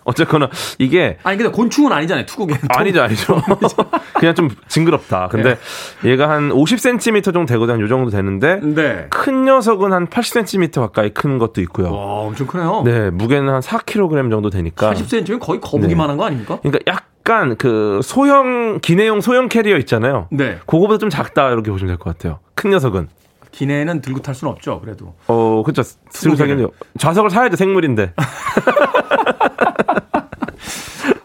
어쨌거나 0.07 0.49
이게 0.79 1.17
아니 1.23 1.37
근데 1.37 1.51
곤충은 1.51 1.91
아니잖아요. 1.91 2.25
투구개. 2.25 2.55
아니죠, 2.69 3.03
아니죠. 3.03 3.39
그냥 4.15 4.33
좀 4.33 4.49
징그럽다. 4.67 5.27
근데 5.27 5.57
얘가 6.05 6.29
한 6.29 6.49
50cm 6.49 7.33
정도 7.33 7.45
되거든, 7.45 7.79
요 7.81 7.87
정도 7.87 8.09
되는데 8.09 8.59
네. 8.63 9.05
큰 9.09 9.43
녀석은 9.45 9.93
한 9.93 10.07
80cm 10.07 10.79
가까이 10.81 11.09
큰 11.11 11.37
것도 11.37 11.61
있고요. 11.61 11.91
와, 11.93 12.21
엄청 12.21 12.47
크네요. 12.47 12.81
네, 12.85 13.09
무게는 13.11 13.53
한 13.53 13.61
4kg 13.61 14.31
정도 14.31 14.49
되니까. 14.49 14.91
80cm면 14.93 15.39
거의 15.39 15.59
거북이만한 15.61 16.17
거 16.17 16.25
아닙니까? 16.25 16.57
그러니까 16.63 16.79
약간 16.91 17.55
그 17.57 17.99
소형 18.03 18.79
기내용 18.81 19.19
소형 19.21 19.49
캐리어 19.49 19.77
있잖아요. 19.79 20.27
네. 20.31 20.57
그거보다 20.65 20.97
좀 20.97 21.09
작다 21.09 21.49
이렇게 21.51 21.69
보시면 21.69 21.89
될 21.89 21.97
것 21.97 22.17
같아요. 22.17 22.39
큰 22.55 22.69
녀석은. 22.71 23.09
기내는 23.61 24.01
들고 24.01 24.21
탈 24.21 24.35
수는 24.35 24.53
없죠. 24.53 24.79
그래도. 24.81 25.15
어, 25.25 25.63
그렇죠. 25.65 25.81
투구개를. 26.13 26.67
좌석을 26.99 27.31
사야죠, 27.31 27.55
생물인데. 27.55 28.13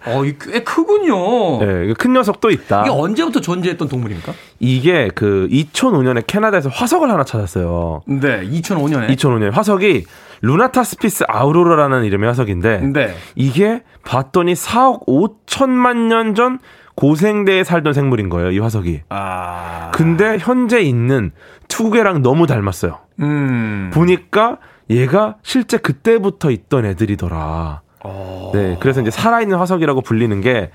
어, 0.06 0.24
이꽤 0.24 0.62
크군요. 0.64 1.58
네, 1.64 1.92
큰 1.96 2.12
녀석도 2.14 2.50
있다. 2.50 2.82
이게 2.82 2.90
언제부터 2.90 3.40
존재했던 3.40 3.88
동물입니까? 3.88 4.32
이게 4.58 5.08
그 5.14 5.46
2005년에 5.50 6.24
캐나다에서 6.26 6.70
화석을 6.70 7.10
하나 7.10 7.22
찾았어요. 7.24 8.02
네, 8.06 8.42
2005년에. 8.48 9.08
2005년에 9.16 9.52
화석이 9.52 10.04
루나타스피스 10.40 11.24
아우로라라는 11.28 12.04
이름의 12.04 12.26
화석인데 12.28 12.78
네. 12.92 13.14
이게 13.36 13.82
봤더니 14.04 14.54
4억 14.54 15.06
5천만 15.06 16.08
년 16.08 16.34
전 16.34 16.58
고생대에 16.94 17.64
살던 17.64 17.92
생물인 17.92 18.28
거예요, 18.28 18.50
이 18.50 18.58
화석이. 18.58 19.02
아. 19.08 19.90
근데 19.94 20.36
현재 20.38 20.80
있는 20.80 21.32
투구개랑 21.68 22.22
너무 22.22 22.46
닮았어요. 22.46 22.98
음. 23.20 23.90
보니까 23.92 24.58
얘가 24.90 25.36
실제 25.42 25.78
그때부터 25.78 26.50
있던 26.50 26.84
애들이더라. 26.84 27.80
어. 28.04 28.50
네, 28.52 28.76
그래서 28.80 29.00
이제 29.00 29.10
살아있는 29.10 29.56
화석이라고 29.58 30.00
불리는 30.02 30.40
게, 30.40 30.70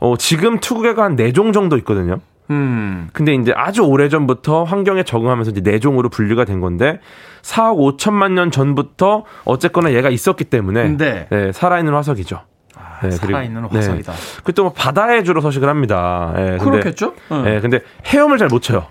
어, 0.00 0.16
지금 0.16 0.58
투구개가 0.58 1.02
한 1.02 1.16
4종 1.16 1.52
정도 1.52 1.76
있거든요. 1.78 2.18
음. 2.50 3.08
근데 3.12 3.34
이제 3.34 3.52
아주 3.54 3.82
오래 3.82 4.08
전부터 4.08 4.64
환경에 4.64 5.04
적응하면서 5.04 5.52
이제 5.52 5.60
4종으로 5.60 6.10
분류가 6.10 6.44
된 6.44 6.60
건데, 6.60 6.98
4억 7.42 7.98
5천만 7.98 8.32
년 8.32 8.50
전부터 8.50 9.24
어쨌거나 9.44 9.92
얘가 9.94 10.10
있었기 10.10 10.44
때문에, 10.44 10.96
네. 10.96 11.26
네, 11.30 11.52
살아있는 11.52 11.94
화석이죠. 11.94 12.40
네, 13.02 13.10
살아있는 13.10 13.64
화석이다. 13.64 14.12
그또 14.44 14.70
바다에 14.72 15.22
주로 15.22 15.40
서식을 15.40 15.68
합니다. 15.68 16.32
예, 16.36 16.42
근데- 16.58 16.64
그렇겠죠? 16.64 17.14
응. 17.32 17.44
예, 17.46 17.60
근데 17.60 17.80
헤엄을 18.06 18.38
잘 18.38 18.48
못 18.48 18.62
쳐요. 18.62 18.86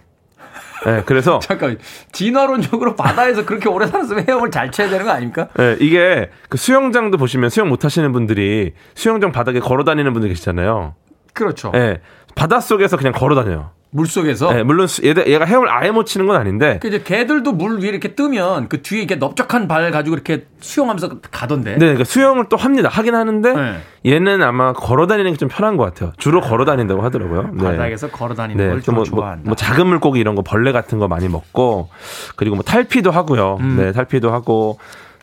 예, 0.88 1.04
그래서 1.06 1.38
잠깐 1.44 1.78
진화론적으로 2.12 2.96
바다에서 2.96 3.46
그렇게 3.46 3.70
오래 3.70 3.86
살았으면 3.86 4.26
헤엄을 4.28 4.50
잘 4.52 4.72
쳐야 4.72 4.90
되는 4.90 5.06
거 5.06 5.12
아닙니까? 5.12 5.48
예, 5.60 5.78
이게 5.80 6.30
그 6.50 6.58
수영장도 6.58 7.18
보시면 7.18 7.50
수영 7.52 7.70
못 7.70 7.86
하시는 7.86 8.12
분들이 8.12 8.74
수영장 8.96 9.32
바닥에 9.32 9.60
걸어 9.60 9.84
다니는 9.84 10.12
분들 10.14 10.30
계시잖아요. 10.30 10.96
그렇죠. 11.34 11.72
예. 11.76 12.00
바닷 12.36 12.62
속에서 12.62 12.98
그냥 12.98 13.14
걸어 13.14 13.36
다녀요. 13.36 13.72
물 13.94 14.08
속에서. 14.08 14.58
예, 14.58 14.64
물론 14.64 14.88
수- 14.88 15.04
얘가, 15.06 15.26
얘가 15.28 15.44
헤엄을 15.44 15.68
아예 15.70 15.92
못 15.92 16.06
치는 16.06 16.26
건 16.26 16.38
아닌데 16.38 16.80
그 16.82 16.88
이제 16.88 17.02
개들도 17.04 17.52
물 17.52 17.80
위에 17.82 17.90
이렇게 17.90 18.16
뜨면 18.16 18.70
그 18.70 18.82
뒤에 18.82 19.00
이렇게 19.00 19.16
넓적한 19.16 19.68
발 19.68 19.92
가지고 19.92 20.16
이렇게 20.16 20.46
수영하면서 20.62 21.20
가던데. 21.30 21.72
네, 21.74 21.78
그러니까 21.80 22.06
수영을 22.06 22.46
또 22.48 22.56
합니다. 22.56 22.88
하긴 22.90 23.16
하는데 23.16 23.54
네. 23.54 23.82
얘는 24.06 24.42
아마 24.44 24.72
걸어 24.72 25.08
다니는 25.08 25.32
게 25.34 25.38
좀 25.38 25.50
편한 25.50 25.76
것 25.76 25.84
같아요. 25.84 26.14
주로 26.18 26.40
걸어 26.40 26.64
다닌다고 26.66 27.02
하더라고요. 27.02 27.50
네. 27.54 27.64
바닥에서 27.64 28.10
걸어 28.10 28.34
다니는 28.34 28.64
네, 28.64 28.70
걸또좀 28.72 28.96
뭐, 28.96 29.04
뭐, 29.10 29.20
좋아한다. 29.20 29.44
뭐 29.50 29.56
작은 29.56 29.88
물고기 29.88 30.20
이런 30.20 30.36
거 30.36 30.42
벌레 30.42 30.72
같은 30.72 30.98
거 31.00 31.08
많이 31.10 31.28
먹고 31.28 31.90
그리고 32.38 32.56
뭐 32.56 32.64
탈피도 32.64 33.12
하고요. 33.12 33.58
네, 33.78 33.92
탈피도 33.92 34.32
하고 34.32 34.80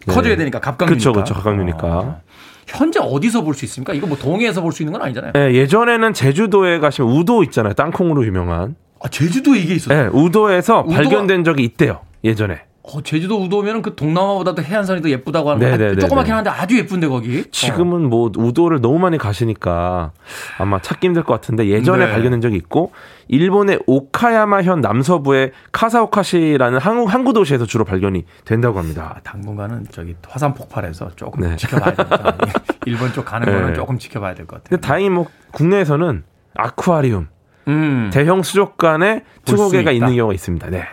네. 0.07 0.13
음. 0.13 0.15
커져야 0.15 0.37
되니까 0.37 0.59
갑각류니까. 0.61 0.89
그렇죠, 0.89 1.13
그렇죠, 1.13 1.35
갑각류니까. 1.35 1.87
어. 1.87 2.21
현재 2.69 3.01
어디서 3.01 3.43
볼 3.43 3.55
수 3.55 3.65
있습니까? 3.65 3.93
이거 3.95 4.07
뭐 4.07 4.17
동해에서 4.17 4.61
볼 4.63 4.73
수 4.73 4.83
있는 4.83 4.93
건 4.93 5.03
아니잖아요. 5.03 5.33
예, 5.37 5.53
예전에는 5.55 6.13
제주도에 6.13 6.79
가시면 6.79 7.11
우도 7.13 7.43
있잖아요. 7.45 7.73
땅콩으로 7.75 8.25
유명한. 8.27 8.77
아, 9.01 9.09
제주도에 9.09 9.59
이게 9.59 9.75
있어요. 9.75 9.97
예, 9.99 10.09
우도에서 10.13 10.85
우도가- 10.85 10.95
발견된 10.95 11.45
적이 11.45 11.65
있대요. 11.65 12.01
예전에. 12.25 12.61
어, 12.91 13.03
제주도 13.03 13.41
우도면은 13.43 13.83
그 13.83 13.95
동남아보다도 13.95 14.63
해안선이 14.63 15.03
더 15.03 15.11
예쁘다고 15.11 15.51
하는 15.51 15.61
거. 15.61 15.67
네네네네. 15.67 15.93
아, 15.97 16.01
조그맣긴 16.01 16.35
한데 16.35 16.51
아주 16.51 16.79
예쁜데 16.79 17.09
거기. 17.09 17.45
지금은 17.51 18.09
뭐 18.09 18.31
우도를 18.37 18.81
너무 18.81 18.99
많이 18.99 19.19
가시니까 19.19 20.13
아마 20.59 20.81
찾기 20.81 21.07
힘들 21.09 21.23
것 21.23 21.35
같은데 21.35 21.69
예전에 21.69 22.07
네. 22.07 22.13
발견된 22.13 22.41
적이 22.41 22.57
있고 22.57 22.93
일본의 23.29 23.81
오카야마현 23.87 24.81
남서부의 24.81 25.53
카사오카시라는 25.73 26.79
항구, 26.79 27.05
항구 27.09 27.33
도시에서 27.33 27.67
주로 27.67 27.85
발견이 27.85 28.25
된다고 28.45 28.79
합니다. 28.79 29.15
아, 29.17 29.21
당분간은 29.21 29.87
저기 29.91 30.15
화산 30.27 30.55
폭발해서 30.55 31.11
조금 31.17 31.43
네. 31.43 31.57
지켜봐야 31.57 31.95
됩니다. 31.95 32.37
일본 32.87 33.13
쪽 33.13 33.25
가는 33.27 33.47
거는 33.47 33.67
네. 33.69 33.73
조금 33.75 33.99
지켜봐야 33.99 34.35
될 34.35 34.47
것 34.47 34.57
같아요. 34.57 34.69
근데 34.71 34.81
다행히 34.87 35.11
뭐 35.11 35.27
국내에서는 35.53 36.25
아쿠아리움, 36.57 37.29
음, 37.69 38.11
대형 38.13 38.43
수족관에 38.43 39.25
투고개가. 39.45 39.93
있는 39.93 40.17
경우가 40.17 40.33
있습니다. 40.33 40.71
네. 40.71 40.85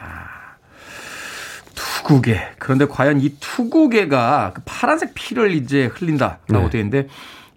투구게. 2.05 2.39
그런데 2.59 2.85
과연 2.85 3.19
이 3.19 3.35
투구게가 3.39 4.51
그 4.53 4.61
파란색 4.65 5.13
피를 5.15 5.51
이제 5.53 5.85
흘린다라고 5.85 6.45
네. 6.47 6.69
되어 6.69 6.81
있는데 6.81 7.07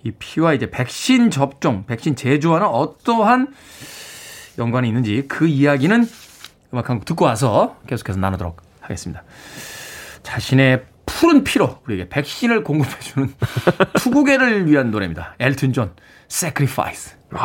이 0.04 0.10
피와 0.12 0.54
이제 0.54 0.70
백신 0.70 1.30
접종, 1.30 1.84
백신 1.84 2.16
제조와는 2.16 2.66
어떠한 2.66 3.52
연관이 4.58 4.88
있는지 4.88 5.26
그 5.28 5.46
이야기는 5.46 6.08
음악 6.72 6.88
한곡 6.88 7.04
듣고 7.04 7.24
와서 7.24 7.76
계속해서 7.86 8.18
나누도록 8.18 8.62
하겠습니다. 8.80 9.22
자신의 10.22 10.84
푸른 11.06 11.44
피로 11.44 11.78
우리에게 11.86 12.08
백신을 12.08 12.64
공급해주는 12.64 13.34
투구게를 13.98 14.66
위한 14.66 14.90
노래입니다. 14.90 15.34
엘튼 15.38 15.72
존, 15.72 15.92
Sacrifice. 16.30 17.16
투 17.30 17.36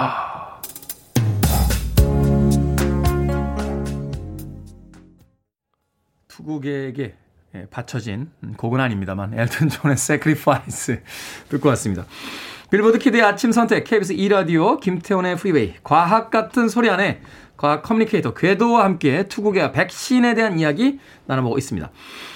구게에게 6.43 7.15
예, 7.55 7.67
바쳐진 7.69 8.31
음, 8.43 8.53
곡은 8.57 8.79
아닙니다만 8.79 9.37
엘튼 9.37 9.69
존의 9.69 9.93
Sacrifice 9.93 10.97
듣고 11.49 11.69
왔습니다. 11.69 12.05
빌보드 12.71 12.97
키드의 12.97 13.21
아침 13.21 13.51
선택 13.51 13.83
KBS 13.83 14.15
2라디오 14.15 14.79
김태훈의 14.79 15.37
프리웨이 15.37 15.75
과학 15.83 16.31
같은 16.31 16.67
소리 16.67 16.89
안에 16.89 17.21
과학 17.55 17.83
커뮤니케이터 17.83 18.33
궤도와 18.33 18.83
함께 18.83 19.27
투구게와 19.27 19.71
백신에 19.71 20.33
대한 20.33 20.57
이야기 20.57 20.99
나눠보고 21.27 21.59
있습니다. 21.59 21.91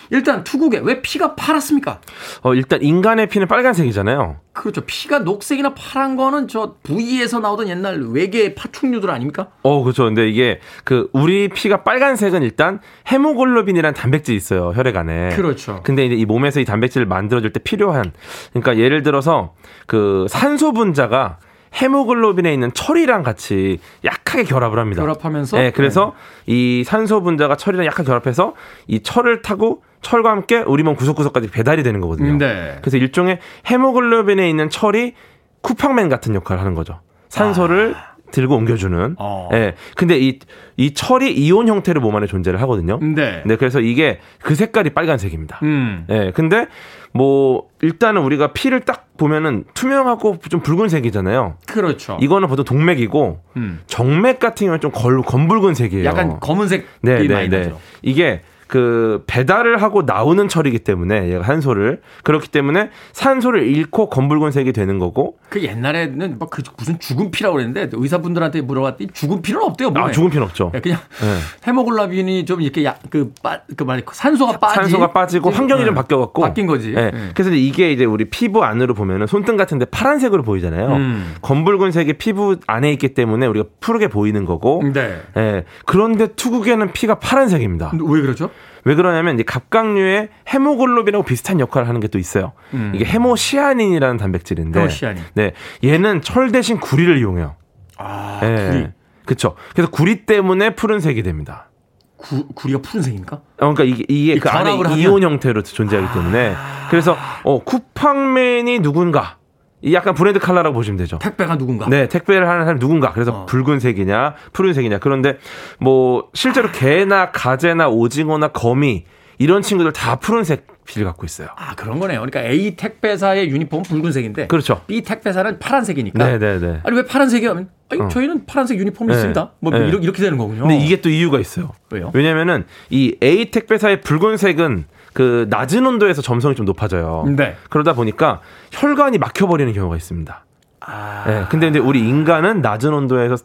일단 0.09 0.43
투구게 0.43 0.79
왜 0.83 1.01
피가 1.01 1.35
파랗습니까? 1.35 1.99
어, 2.43 2.53
일단 2.53 2.81
인간의 2.81 3.27
피는 3.27 3.47
빨간색이잖아요. 3.47 4.37
그렇죠. 4.53 4.81
피가 4.85 5.19
녹색이나 5.19 5.73
파란 5.75 6.15
거는 6.15 6.47
저 6.47 6.75
부위에서 6.83 7.39
나오던 7.39 7.67
옛날 7.69 8.01
외계 8.11 8.55
파충류들 8.55 9.09
아닙니까? 9.11 9.49
어, 9.63 9.83
그렇죠. 9.83 10.05
근데 10.05 10.27
이게 10.29 10.59
그 10.83 11.09
우리 11.13 11.47
피가 11.49 11.83
빨간색은 11.83 12.41
일단 12.43 12.79
헤모글로빈이라는 13.11 13.93
단백질이 13.93 14.35
있어요. 14.37 14.71
혈액 14.73 14.95
안에. 14.97 15.35
그렇죠. 15.35 15.81
근데 15.83 16.05
이제 16.05 16.15
이 16.15 16.25
몸에서 16.25 16.59
이 16.59 16.65
단백질을 16.65 17.05
만들어 17.07 17.41
줄 17.41 17.51
때 17.53 17.59
필요한 17.59 18.11
그러니까 18.51 18.77
예를 18.77 19.03
들어서 19.03 19.53
그 19.85 20.25
산소 20.29 20.73
분자가 20.73 21.37
헤모글로빈에 21.81 22.51
있는 22.53 22.71
철이랑 22.73 23.23
같이 23.23 23.79
약하게 24.03 24.43
결합을 24.43 24.79
합니다. 24.79 25.01
결합하면서 25.01 25.57
네, 25.57 25.71
그래서 25.71 26.13
이 26.45 26.83
산소 26.85 27.21
분자가 27.21 27.55
철이랑 27.55 27.85
약하게 27.85 28.07
결합해서 28.07 28.53
이 28.87 29.01
철을 29.01 29.41
타고 29.41 29.83
철과 30.01 30.31
함께 30.31 30.63
우리 30.65 30.83
몸 30.83 30.95
구석구석까지 30.95 31.49
배달이 31.49 31.83
되는 31.83 31.99
거거든요. 31.99 32.37
네. 32.37 32.77
그래서 32.81 32.97
일종의 32.97 33.39
헤모글로빈에 33.69 34.49
있는 34.49 34.69
철이 34.69 35.13
쿠팡맨 35.61 36.09
같은 36.09 36.35
역할을 36.35 36.61
하는 36.61 36.75
거죠. 36.75 37.01
산소를 37.29 37.95
들고 38.31 38.55
옮겨주는. 38.55 39.15
아. 39.17 39.23
어. 39.23 39.49
예. 39.53 39.75
근데 39.95 40.17
이, 40.19 40.39
이 40.75 40.93
철이 40.93 41.31
이온 41.33 41.67
형태로 41.67 42.01
몸 42.01 42.15
안에 42.15 42.27
존재를 42.27 42.61
하거든요. 42.61 42.99
네. 43.01 43.41
네, 43.45 43.55
그래서 43.55 43.79
이게 43.79 44.19
그 44.41 44.55
색깔이 44.55 44.91
빨간색입니다. 44.91 45.59
음. 45.63 46.05
예. 46.09 46.31
근데 46.33 46.67
뭐 47.13 47.67
일단은 47.81 48.21
우리가 48.21 48.53
피를 48.53 48.81
딱 48.81 49.07
보면은 49.17 49.63
투명하고 49.73 50.39
좀 50.49 50.61
붉은색이잖아요. 50.61 51.55
그렇죠. 51.67 52.17
이거는 52.21 52.47
보통 52.47 52.65
동맥이고 52.65 53.39
음. 53.57 53.79
정맥 53.87 54.39
같은 54.39 54.67
경우는 54.67 54.81
좀 54.81 54.91
걸, 54.91 55.21
검붉은 55.21 55.73
색이에요. 55.73 56.05
약간 56.05 56.39
검은색이 56.39 56.83
네, 57.01 57.27
네, 57.27 57.33
많이 57.33 57.49
네. 57.49 57.59
나죠. 57.59 57.79
이게 58.01 58.41
그 58.67 59.23
배달을 59.27 59.81
하고 59.81 60.01
나오는 60.01 60.47
철이기 60.47 60.79
때문에 60.79 61.29
얘가 61.29 61.43
산소를 61.43 62.01
그렇기 62.23 62.49
때문에 62.49 62.89
산소를 63.13 63.63
잃고 63.67 64.09
검붉은 64.09 64.51
색이 64.51 64.73
되는 64.73 64.99
거고 64.99 65.37
그 65.49 65.63
옛날에는 65.63 66.37
막 66.39 66.47
그 66.57 66.63
무슨 66.77 66.97
죽은 66.99 67.29
피라고 67.31 67.55
그랬는데 67.55 67.89
의사분들한테 67.93 68.61
물어봤더니 68.61 69.11
죽은 69.13 69.41
피는 69.41 69.61
없대요. 69.61 69.91
몸에. 69.91 70.05
아 70.05 70.11
죽은 70.11 70.29
피는 70.29 70.43
없죠. 70.43 70.71
예, 70.73 70.79
그냥 70.79 70.99
네. 71.21 71.37
헤모글로빈이 71.67 72.45
좀 72.45 72.61
이렇게 72.61 72.83
약그빠그 72.83 73.83
말이 73.85 74.03
산소가 74.11 74.57
빠지 74.59 74.75
산소가 74.75 75.11
빠지고 75.11 75.49
환경이 75.51 75.85
좀 75.85 75.93
네. 75.93 76.01
바뀌어갖고 76.01 76.41
바뀐 76.41 76.65
거지. 76.65 76.93
예. 76.95 77.11
예. 77.13 77.31
그래서 77.33 77.51
이게 77.51 77.91
이제 77.91 78.05
우리 78.05 78.25
피부 78.25 78.63
안으로 78.63 78.93
보면은 78.93 79.27
손등 79.27 79.57
같은데 79.57 79.85
파란색으로 79.85 80.43
보이잖아요. 80.43 80.87
음. 80.95 81.35
검붉은 81.41 81.91
색이 81.91 82.13
피부 82.13 82.55
안에 82.65 82.91
있기 82.93 83.13
때문에 83.13 83.45
우리가 83.45 83.67
푸르게 83.79 84.07
보이는 84.07 84.45
거고. 84.45 84.81
네. 84.93 85.21
예. 85.37 85.65
그런데 85.85 86.27
투구게는 86.27 86.91
피가 86.93 87.19
파란색입니다. 87.19 87.91
왜 87.93 88.21
그렇죠? 88.21 88.49
왜 88.87 88.95
그러냐면 88.95 89.35
이제 89.35 89.43
갑각류의 89.43 90.29
헤모글로빈하고 90.53 91.25
비슷한 91.25 91.59
역할을 91.59 91.87
하는 91.87 91.99
게 91.99 92.07
또 92.07 92.17
있어요. 92.19 92.53
음. 92.73 92.93
이게 92.95 93.03
헤모시아닌이라는 93.03 94.15
단백질인데, 94.17 94.79
헤모시아닌. 94.79 95.23
네, 95.33 95.51
얘는 95.83 96.21
철 96.21 96.53
대신 96.53 96.79
구리를 96.79 97.17
이용해요. 97.17 97.55
아, 97.97 98.39
예. 98.43 98.69
구리. 98.69 98.87
그렇죠. 99.25 99.55
그래서 99.73 99.91
구리 99.91 100.25
때문에 100.25 100.75
푸른색이 100.75 101.21
됩니다. 101.23 101.69
구, 102.15 102.47
구리가 102.55 102.79
푸른색입니까? 102.81 103.35
어, 103.35 103.41
그러니까 103.73 103.83
이게, 103.83 104.05
이게 104.07 104.33
이그 104.35 104.49
안에 104.49 104.71
하면? 104.71 104.97
이온 104.97 105.21
형태로 105.21 105.63
존재하기 105.63 106.13
때문에 106.13 106.55
그래서 106.89 107.17
어 107.43 107.61
쿠팡맨이 107.63 108.79
누군가 108.79 109.35
이 109.81 109.93
약간 109.93 110.15
브랜드 110.15 110.39
컬러라고 110.39 110.73
보시면 110.73 110.97
되죠. 110.97 111.19
택배가 111.19 111.57
누군가? 111.57 111.87
네, 111.87 112.07
택배를 112.07 112.47
하는 112.47 112.65
사람이 112.65 112.79
누군가. 112.79 113.11
그래서 113.13 113.31
어. 113.31 113.45
붉은색이냐, 113.45 114.35
푸른색이냐. 114.53 114.97
그런데 114.99 115.37
뭐 115.79 116.29
실제로 116.33 116.71
개나 116.71 117.31
가재나 117.31 117.87
오징어나 117.89 118.47
거미 118.49 119.05
이런 119.37 119.61
친구들 119.61 119.93
다 119.93 120.15
푸른색 120.15 120.65
피를 120.85 121.05
갖고 121.05 121.25
있어요. 121.25 121.49
아, 121.55 121.75
그런 121.75 121.99
거네요. 121.99 122.21
그러니까 122.21 122.41
A 122.41 122.75
택배사의 122.75 123.49
유니폼은 123.49 123.83
붉은색인데 123.83 124.47
그렇죠. 124.47 124.81
B 124.87 125.01
택배사는 125.03 125.59
파란색이니까. 125.59 126.25
네, 126.25 126.39
네, 126.39 126.59
네. 126.59 126.79
아니 126.83 126.95
왜 126.95 127.05
파란색이야? 127.05 127.51
하면 127.51 127.69
아니 127.89 128.01
어. 128.01 128.07
저희는 128.07 128.45
파란색 128.45 128.79
유니폼이 128.79 129.09
네. 129.09 129.15
있습니다. 129.15 129.51
뭐 129.59 129.71
네. 129.71 129.87
이렇게, 129.89 130.03
이렇게 130.03 130.23
되는 130.23 130.37
거군요. 130.37 130.61
근데 130.61 130.77
이게 130.77 131.01
또 131.01 131.09
이유가 131.09 131.39
있어요. 131.39 131.71
왜요? 131.91 132.09
왜냐면은 132.15 132.65
이 132.89 133.15
A 133.21 133.51
택배사의 133.51 134.01
붉은색은 134.01 134.85
그 135.17 135.47
낮은 135.49 135.83
온도에서 135.83 136.21
점성이 136.21 136.53
좀 136.53 136.67
높아져요. 136.67 137.25
네. 137.35 137.55
그러다 137.71 137.93
보니까 137.93 138.39
혈관이 138.71 139.17
막혀버리는 139.17 139.73
경우가 139.73 139.95
있습니다. 139.95 140.45
아, 140.79 141.23
네, 141.25 141.45
근데 141.49 141.67
이제 141.69 141.79
우리 141.79 142.07
인간은 142.07 142.61
낮은 142.61 142.93
온도에서 142.93 143.35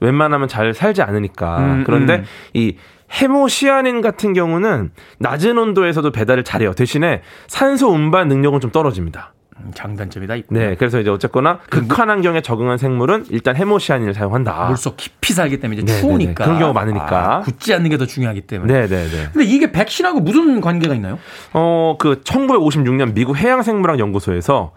웬만하면 0.00 0.46
잘 0.46 0.74
살지 0.74 1.00
않으니까. 1.00 1.58
음, 1.58 1.84
그런데 1.86 2.16
음. 2.16 2.24
이 2.52 2.76
헤모시아닌 3.10 4.02
같은 4.02 4.34
경우는 4.34 4.90
낮은 5.20 5.56
온도에서도 5.56 6.12
배달을 6.12 6.44
잘해요. 6.44 6.74
대신에 6.74 7.22
산소 7.46 7.88
운반 7.88 8.28
능력은 8.28 8.60
좀 8.60 8.70
떨어집니다. 8.70 9.32
음, 9.64 9.70
장단점이 9.74 10.26
다 10.26 10.34
있고. 10.36 10.54
네, 10.54 10.74
그래서 10.76 10.98
이제 11.00 11.10
어쨌거나 11.10 11.58
극한 11.70 12.10
환경에 12.10 12.40
적응한 12.40 12.78
생물은 12.78 13.26
일단 13.30 13.56
헤모시아닌을 13.56 14.14
사용한다. 14.14 14.66
물속 14.68 14.96
깊이 14.96 15.32
살기 15.32 15.60
때문에 15.60 15.80
이제 15.80 15.86
네, 15.86 15.92
네, 15.94 16.00
추우니까 16.00 16.44
네. 16.44 16.44
그런 16.44 16.58
경우가 16.58 16.80
많으니까. 16.80 17.36
아, 17.36 17.40
굳지 17.40 17.72
않는 17.74 17.90
게 17.90 17.96
더 17.96 18.06
중요하기 18.06 18.42
때문에. 18.42 18.72
네, 18.72 18.86
네, 18.88 19.04
네. 19.08 19.28
근데 19.32 19.44
이게 19.46 19.70
백신하고 19.72 20.20
무슨 20.20 20.60
관계가 20.60 20.94
있나요? 20.94 21.18
어, 21.52 21.96
그 21.98 22.20
1956년 22.22 23.14
미국 23.14 23.36
해양생물학 23.36 23.98
연구소에서 23.98 24.72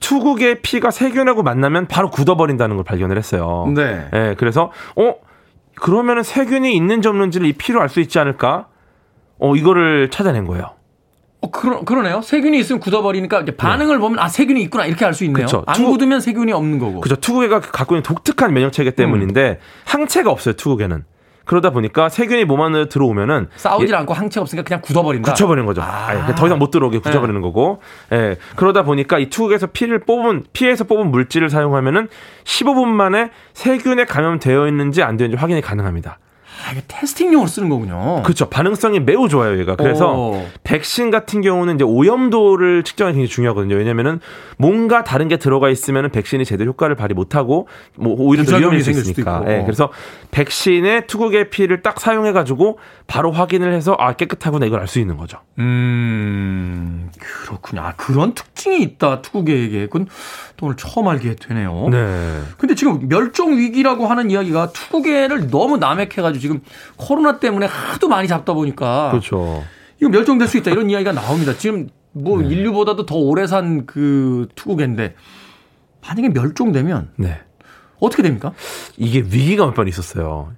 투국의 0.00 0.60
피가 0.62 0.90
세균하고 0.90 1.42
만나면 1.42 1.88
바로 1.88 2.10
굳어버린다는 2.10 2.76
걸 2.76 2.84
발견을 2.84 3.16
했어요. 3.16 3.66
네. 3.74 4.08
예, 4.14 4.34
그래서 4.38 4.70
어 4.96 5.14
그러면은 5.74 6.22
세균이 6.22 6.74
있는지 6.76 7.08
없는지를 7.08 7.46
이 7.46 7.52
피로 7.54 7.80
알 7.80 7.88
수 7.88 8.00
있지 8.00 8.18
않을까? 8.18 8.66
어 9.40 9.54
이거를 9.56 10.10
찾아낸 10.10 10.44
거예요. 10.46 10.70
어, 11.40 11.50
그러, 11.50 11.82
그러네요. 11.84 12.20
세균이 12.20 12.58
있으면 12.58 12.80
굳어버리니까 12.80 13.44
반응을 13.56 13.98
보면 14.00 14.18
아 14.18 14.28
세균이 14.28 14.60
있구나 14.62 14.86
이렇게 14.86 15.04
알 15.04 15.14
수 15.14 15.24
있네요. 15.24 15.46
그쵸. 15.46 15.62
안 15.66 15.76
투- 15.76 15.86
굳으면 15.90 16.20
세균이 16.20 16.52
없는 16.52 16.78
거고. 16.78 17.00
그죠? 17.00 17.14
투구게가 17.16 17.60
갖고 17.60 17.94
있는 17.94 18.02
독특한 18.02 18.52
면역 18.52 18.72
체계 18.72 18.90
때문인데 18.90 19.60
항체가 19.84 20.30
없어요. 20.30 20.54
투구게는. 20.54 21.04
그러다 21.44 21.70
보니까 21.70 22.10
세균이 22.10 22.44
몸 22.44 22.60
안에 22.60 22.88
들어오면은 22.90 23.48
싸우질 23.56 23.94
않고 23.94 24.12
항체 24.12 24.38
없으니까 24.38 24.66
그냥 24.66 24.82
굳어버린다. 24.82 25.32
굳혀버리는 25.32 25.64
거죠. 25.64 25.80
아. 25.80 26.08
아예 26.08 26.18
그냥 26.20 26.34
더 26.34 26.44
이상 26.46 26.58
못 26.58 26.70
들어오게 26.70 26.98
굳혀버리는 26.98 27.40
거고. 27.40 27.80
예. 28.12 28.36
그러다 28.56 28.82
보니까 28.82 29.18
이 29.18 29.30
투구게에서 29.30 29.68
피를 29.68 30.00
뽑은 30.00 30.44
피에서 30.52 30.84
뽑은 30.84 31.10
물질을 31.10 31.48
사용하면은 31.48 32.08
15분 32.44 32.88
만에 32.88 33.30
세균에 33.54 34.04
감염되어 34.04 34.66
있는지 34.68 35.02
안 35.02 35.16
되는지 35.16 35.38
확인이 35.38 35.62
가능합니다. 35.62 36.18
아, 36.66 36.72
이게 36.72 36.82
테스팅용으로 36.88 37.46
쓰는 37.46 37.68
거군요. 37.68 38.22
그렇죠. 38.24 38.48
반응성이 38.48 39.00
매우 39.00 39.28
좋아요, 39.28 39.58
얘가. 39.60 39.76
그래서 39.76 40.12
오. 40.12 40.46
백신 40.64 41.10
같은 41.10 41.40
경우는 41.40 41.76
이제 41.76 41.84
오염도를 41.84 42.82
측정하기 42.82 43.14
굉장히 43.16 43.28
중요하거든요. 43.28 43.76
왜냐면은 43.76 44.20
뭔가 44.58 45.04
다른 45.04 45.28
게 45.28 45.36
들어가 45.36 45.70
있으면은 45.70 46.10
백신이 46.10 46.44
제대로 46.44 46.70
효과를 46.72 46.96
발휘 46.96 47.14
못 47.14 47.36
하고 47.36 47.68
뭐 47.96 48.14
오히려 48.18 48.42
더수 48.44 48.58
생길 48.58 48.80
수도 48.82 48.98
있으니까. 49.10 49.44
예, 49.46 49.62
그래서 49.64 49.90
백신의 50.32 51.06
투국의 51.06 51.50
피를 51.50 51.82
딱 51.82 52.00
사용해 52.00 52.32
가지고 52.32 52.78
바로 53.06 53.30
확인을 53.30 53.72
해서 53.72 53.94
아 53.98 54.14
깨끗하구나 54.14 54.66
이걸 54.66 54.80
알 54.80 54.88
수 54.88 54.98
있는 54.98 55.16
거죠. 55.18 55.38
음, 55.58 57.10
그렇군요. 57.18 57.82
아, 57.82 57.92
그런 57.96 58.32
특징이 58.34 58.82
있다, 58.82 59.20
투국에게. 59.22 59.86
그건 59.86 60.06
또 60.58 60.66
오늘 60.66 60.76
처음 60.76 61.08
알게 61.08 61.36
되네요. 61.36 61.88
네. 61.90 62.42
근데 62.58 62.74
지금 62.74 63.08
멸종 63.08 63.56
위기라고 63.56 64.06
하는 64.08 64.30
이야기가 64.30 64.72
투국에를 64.72 65.48
너무 65.50 65.78
남획해가지고 65.78 66.40
지금 66.40 66.60
코로나 66.96 67.38
때문에 67.38 67.64
하도 67.66 68.08
많이 68.08 68.28
잡다 68.28 68.52
보니까. 68.52 69.10
그렇죠. 69.12 69.62
이거 70.00 70.10
멸종될 70.10 70.48
수 70.48 70.58
있다 70.58 70.72
이런 70.72 70.90
이야기가 70.90 71.12
나옵니다. 71.12 71.54
지금 71.56 71.88
뭐 72.12 72.42
인류보다도 72.42 73.06
더 73.06 73.14
오래 73.16 73.46
산 73.46 73.86
그 73.86 74.48
투국인데 74.56 75.14
만약에 76.06 76.30
멸종되면 76.30 77.10
네. 77.16 77.40
어떻게 78.00 78.22
됩니까? 78.24 78.52
이게 78.96 79.20
위기가 79.20 79.64
몇 79.64 79.74
번 79.74 79.86
있었어요. 79.86 80.52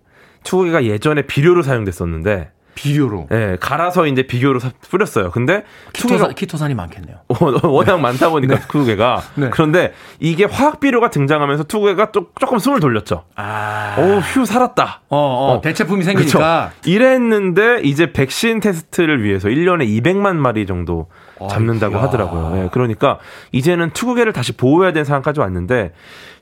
투국이가 0.45 0.85
예전에 0.85 1.27
비료로 1.27 1.63
사용됐었는데 1.63 2.51
비료로. 2.75 3.29
예, 3.33 3.57
갈아서 3.61 4.07
이제 4.07 4.23
비료로 4.23 4.59
사- 4.61 4.71
뿌렸어요. 4.91 5.31
근데 5.31 5.65
투국이가 5.93 6.29
키토산, 6.29 6.35
키토산이 6.35 6.75
많겠네요. 6.75 7.17
어, 7.29 7.69
워낙 7.69 8.01
많다 8.01 8.29
보니까 8.31 8.61
투구개가 8.61 9.23
네. 9.37 9.51
그런데 9.51 9.93
이게 10.19 10.45
화학 10.45 10.81
비료가 10.81 11.11
등장하면서 11.11 11.65
투구개가 11.65 12.13
조, 12.13 12.27
조금 12.41 12.59
숨을 12.59 12.81
돌렸죠. 12.81 13.25
아. 13.37 13.97
오, 13.99 14.19
휴 14.21 14.45
살았다. 14.47 15.03
어, 15.09 15.17
어, 15.17 15.55
어. 15.57 15.61
대체품이 15.61 16.05
그쵸? 16.05 16.19
생기니까. 16.19 16.73
이랬는데 16.87 17.81
이제 17.83 18.13
백신 18.13 18.61
테스트를 18.61 19.23
위해서 19.23 19.49
1년에 19.49 19.87
200만 20.03 20.37
마리 20.37 20.67
정도 20.67 21.09
잡는다고 21.51 21.95
아이고야. 21.97 22.03
하더라고요. 22.09 22.63
예, 22.65 22.69
그러니까 22.73 23.19
이제는 23.53 23.91
투구개를 23.91 24.33
다시 24.33 24.57
보호해야 24.57 24.93
되는 24.93 25.05
상황까지 25.05 25.41
왔는데 25.41 25.93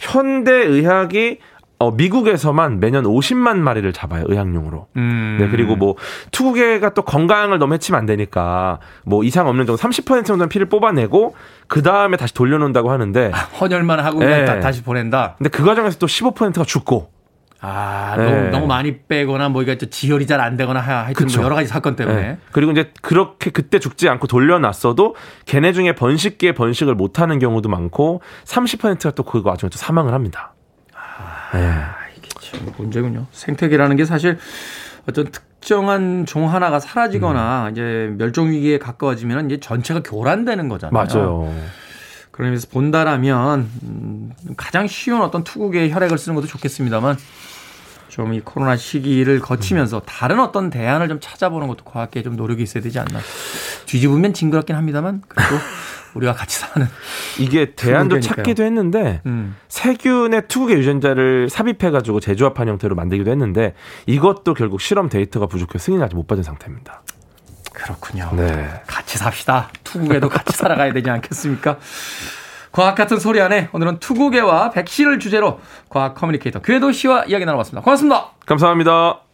현대 0.00 0.52
의학이 0.52 1.38
어, 1.80 1.92
미국에서만 1.92 2.80
매년 2.80 3.04
50만 3.04 3.58
마리를 3.58 3.92
잡아요, 3.92 4.24
의학용으로. 4.26 4.88
음. 4.96 5.36
네, 5.40 5.48
그리고 5.48 5.76
뭐, 5.76 5.94
투구개가 6.32 6.94
또 6.94 7.02
건강을 7.02 7.58
너무 7.58 7.74
해치면 7.74 7.98
안 8.00 8.04
되니까, 8.06 8.80
뭐, 9.04 9.22
이상 9.22 9.46
없는 9.46 9.64
정도 9.64 9.80
30% 9.80 10.24
정도는 10.24 10.48
피를 10.48 10.68
뽑아내고, 10.68 11.36
그 11.68 11.82
다음에 11.82 12.16
다시 12.16 12.34
돌려놓는다고 12.34 12.90
하는데, 12.90 13.30
헌혈만 13.60 14.00
하고 14.00 14.18
그냥 14.18 14.40
예. 14.40 14.44
다, 14.44 14.58
다시 14.58 14.82
보낸다. 14.82 15.34
근데 15.38 15.50
그 15.50 15.64
과정에서 15.64 15.98
또 15.98 16.06
15%가 16.08 16.64
죽고, 16.64 17.10
아, 17.60 18.14
네. 18.16 18.24
너무, 18.24 18.48
너무 18.50 18.66
많이 18.66 18.98
빼거나 19.02 19.48
뭐 19.48 19.62
이게 19.62 19.78
좀 19.78 19.90
지혈이 19.90 20.26
잘 20.28 20.40
안 20.40 20.56
되거나 20.56 20.78
하- 20.80 21.04
하여튼 21.06 21.14
그쵸. 21.26 21.38
뭐 21.38 21.44
여러 21.46 21.56
가지 21.56 21.66
사건 21.68 21.96
때문에. 21.96 22.20
네. 22.22 22.38
그리고 22.52 22.70
이제 22.70 22.92
그렇게 23.02 23.50
그때 23.50 23.78
죽지 23.80 24.08
않고 24.08 24.26
돌려놨어도, 24.26 25.14
걔네 25.46 25.72
중에 25.72 25.92
번식기에 25.94 26.52
번식을 26.52 26.94
못 26.96 27.20
하는 27.20 27.38
경우도 27.38 27.68
많고, 27.68 28.20
30%가 28.44 29.10
또그 29.12 29.42
와중에 29.44 29.70
또 29.70 29.76
사망을 29.78 30.12
합니다. 30.12 30.54
네. 31.54 31.74
이게 32.16 32.28
참 32.40 32.72
문제군요. 32.76 33.26
생태계라는 33.32 33.96
게 33.96 34.04
사실 34.04 34.38
어떤 35.08 35.30
특정한 35.30 36.26
종 36.26 36.52
하나가 36.52 36.80
사라지거나 36.80 37.70
이제 37.72 38.14
멸종 38.18 38.50
위기에 38.50 38.78
가까워지면 38.78 39.46
이제 39.50 39.60
전체가 39.60 40.02
교란되는 40.02 40.68
거잖아요. 40.68 40.92
맞아요. 40.92 41.54
의미에서 42.40 42.68
본다라면 42.70 43.68
음, 43.82 44.30
가장 44.56 44.86
쉬운 44.86 45.22
어떤 45.22 45.42
투국의 45.42 45.90
혈액을 45.90 46.18
쓰는 46.18 46.36
것도 46.36 46.46
좋겠습니다만 46.46 47.16
좀 48.08 48.32
이 48.32 48.40
코로나 48.40 48.76
시기를 48.76 49.38
거치면서 49.40 50.00
다른 50.04 50.40
어떤 50.40 50.70
대안을 50.70 51.08
좀 51.08 51.20
찾아보는 51.20 51.68
것도 51.68 51.84
과학계에 51.84 52.22
좀 52.22 52.36
노력이 52.36 52.62
있어야 52.62 52.82
되지 52.82 52.98
않나. 52.98 53.20
뒤집으면 53.86 54.34
징그럽긴 54.34 54.74
합니다만 54.76 55.22
그래도 55.28 55.54
우리가 56.14 56.32
같이 56.32 56.58
사는 56.58 56.86
이게 57.38 57.74
대안도. 57.74 58.20
찾기도 58.20 58.62
했는데, 58.62 59.20
음. 59.26 59.56
세균에 59.68 60.48
투구게의 60.48 60.78
유전자를 60.78 61.48
삽입해가지고 61.48 62.20
재조합한 62.20 62.68
형태로 62.68 62.94
만들기도 62.94 63.30
했는데, 63.30 63.74
이것도 64.06 64.54
결국 64.54 64.80
실험 64.80 65.08
데이터가 65.08 65.46
부족해 65.46 65.78
승인을 65.78 66.04
아직 66.04 66.16
못 66.16 66.26
받은 66.26 66.42
상태입니다. 66.42 67.02
그렇군요. 67.72 68.30
네. 68.34 68.82
같이 68.86 69.18
삽시다. 69.18 69.70
투구게도 69.84 70.28
같이 70.28 70.56
살아가야 70.56 70.92
되지 70.92 71.08
않겠습니까? 71.10 71.78
과학 72.72 72.94
같은 72.94 73.18
소리 73.18 73.40
안에 73.40 73.68
오늘은 73.72 73.98
투구게와 73.98 74.70
백신을 74.70 75.20
주제로 75.20 75.60
과학 75.88 76.14
커뮤니케이터 76.14 76.60
궤도 76.60 76.92
씨와 76.92 77.24
이야기 77.24 77.44
나눠봤습니다. 77.44 77.82
고맙습니다. 77.82 78.32
감사합니다. 78.46 79.27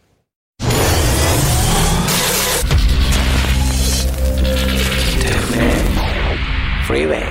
Freeway. 6.85 7.25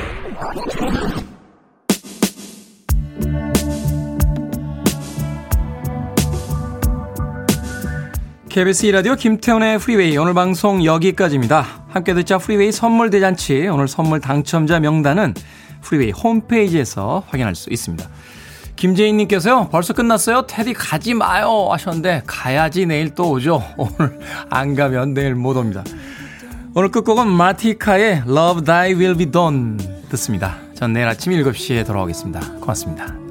KBS 8.49 8.87
2라디오 8.89 9.17
김태훈의 9.17 9.79
프리웨이 9.79 10.17
오늘 10.17 10.35
방송 10.35 10.85
여기까지입니다. 10.85 11.65
함께 11.89 12.15
듣자 12.15 12.39
프리웨이 12.39 12.73
선물 12.73 13.11
대잔치 13.11 13.69
오늘 13.69 13.87
선물 13.87 14.21
당첨자 14.21 14.81
명단은 14.81 15.35
프리웨이 15.83 16.11
홈페이지에서 16.11 17.23
확인할 17.29 17.55
수 17.55 17.71
있습니다. 17.71 18.09
김재인님께서요, 18.75 19.69
벌써 19.71 19.93
끝났어요? 19.93 20.47
테디 20.49 20.73
가지 20.73 21.15
마요. 21.15 21.69
하셨는데, 21.71 22.23
가야지 22.27 22.87
내일 22.87 23.15
또 23.15 23.31
오죠. 23.31 23.63
오늘 23.77 24.19
안 24.51 24.75
가면 24.75 25.15
내일 25.15 25.37
못 25.37 25.57
옵니다. 25.57 25.85
오늘 26.77 26.91
끝곡은 26.91 27.29
마티카의 27.29 28.25
Love 28.27 28.64
Thy 28.64 28.95
Will 28.95 29.16
Be 29.16 29.31
Done 29.31 29.77
듣습니다. 30.11 30.59
전 30.75 30.93
내일 30.93 31.07
아침 31.07 31.33
7시에 31.33 31.87
돌아오겠습니다. 31.87 32.41
고맙습니다. 32.59 33.24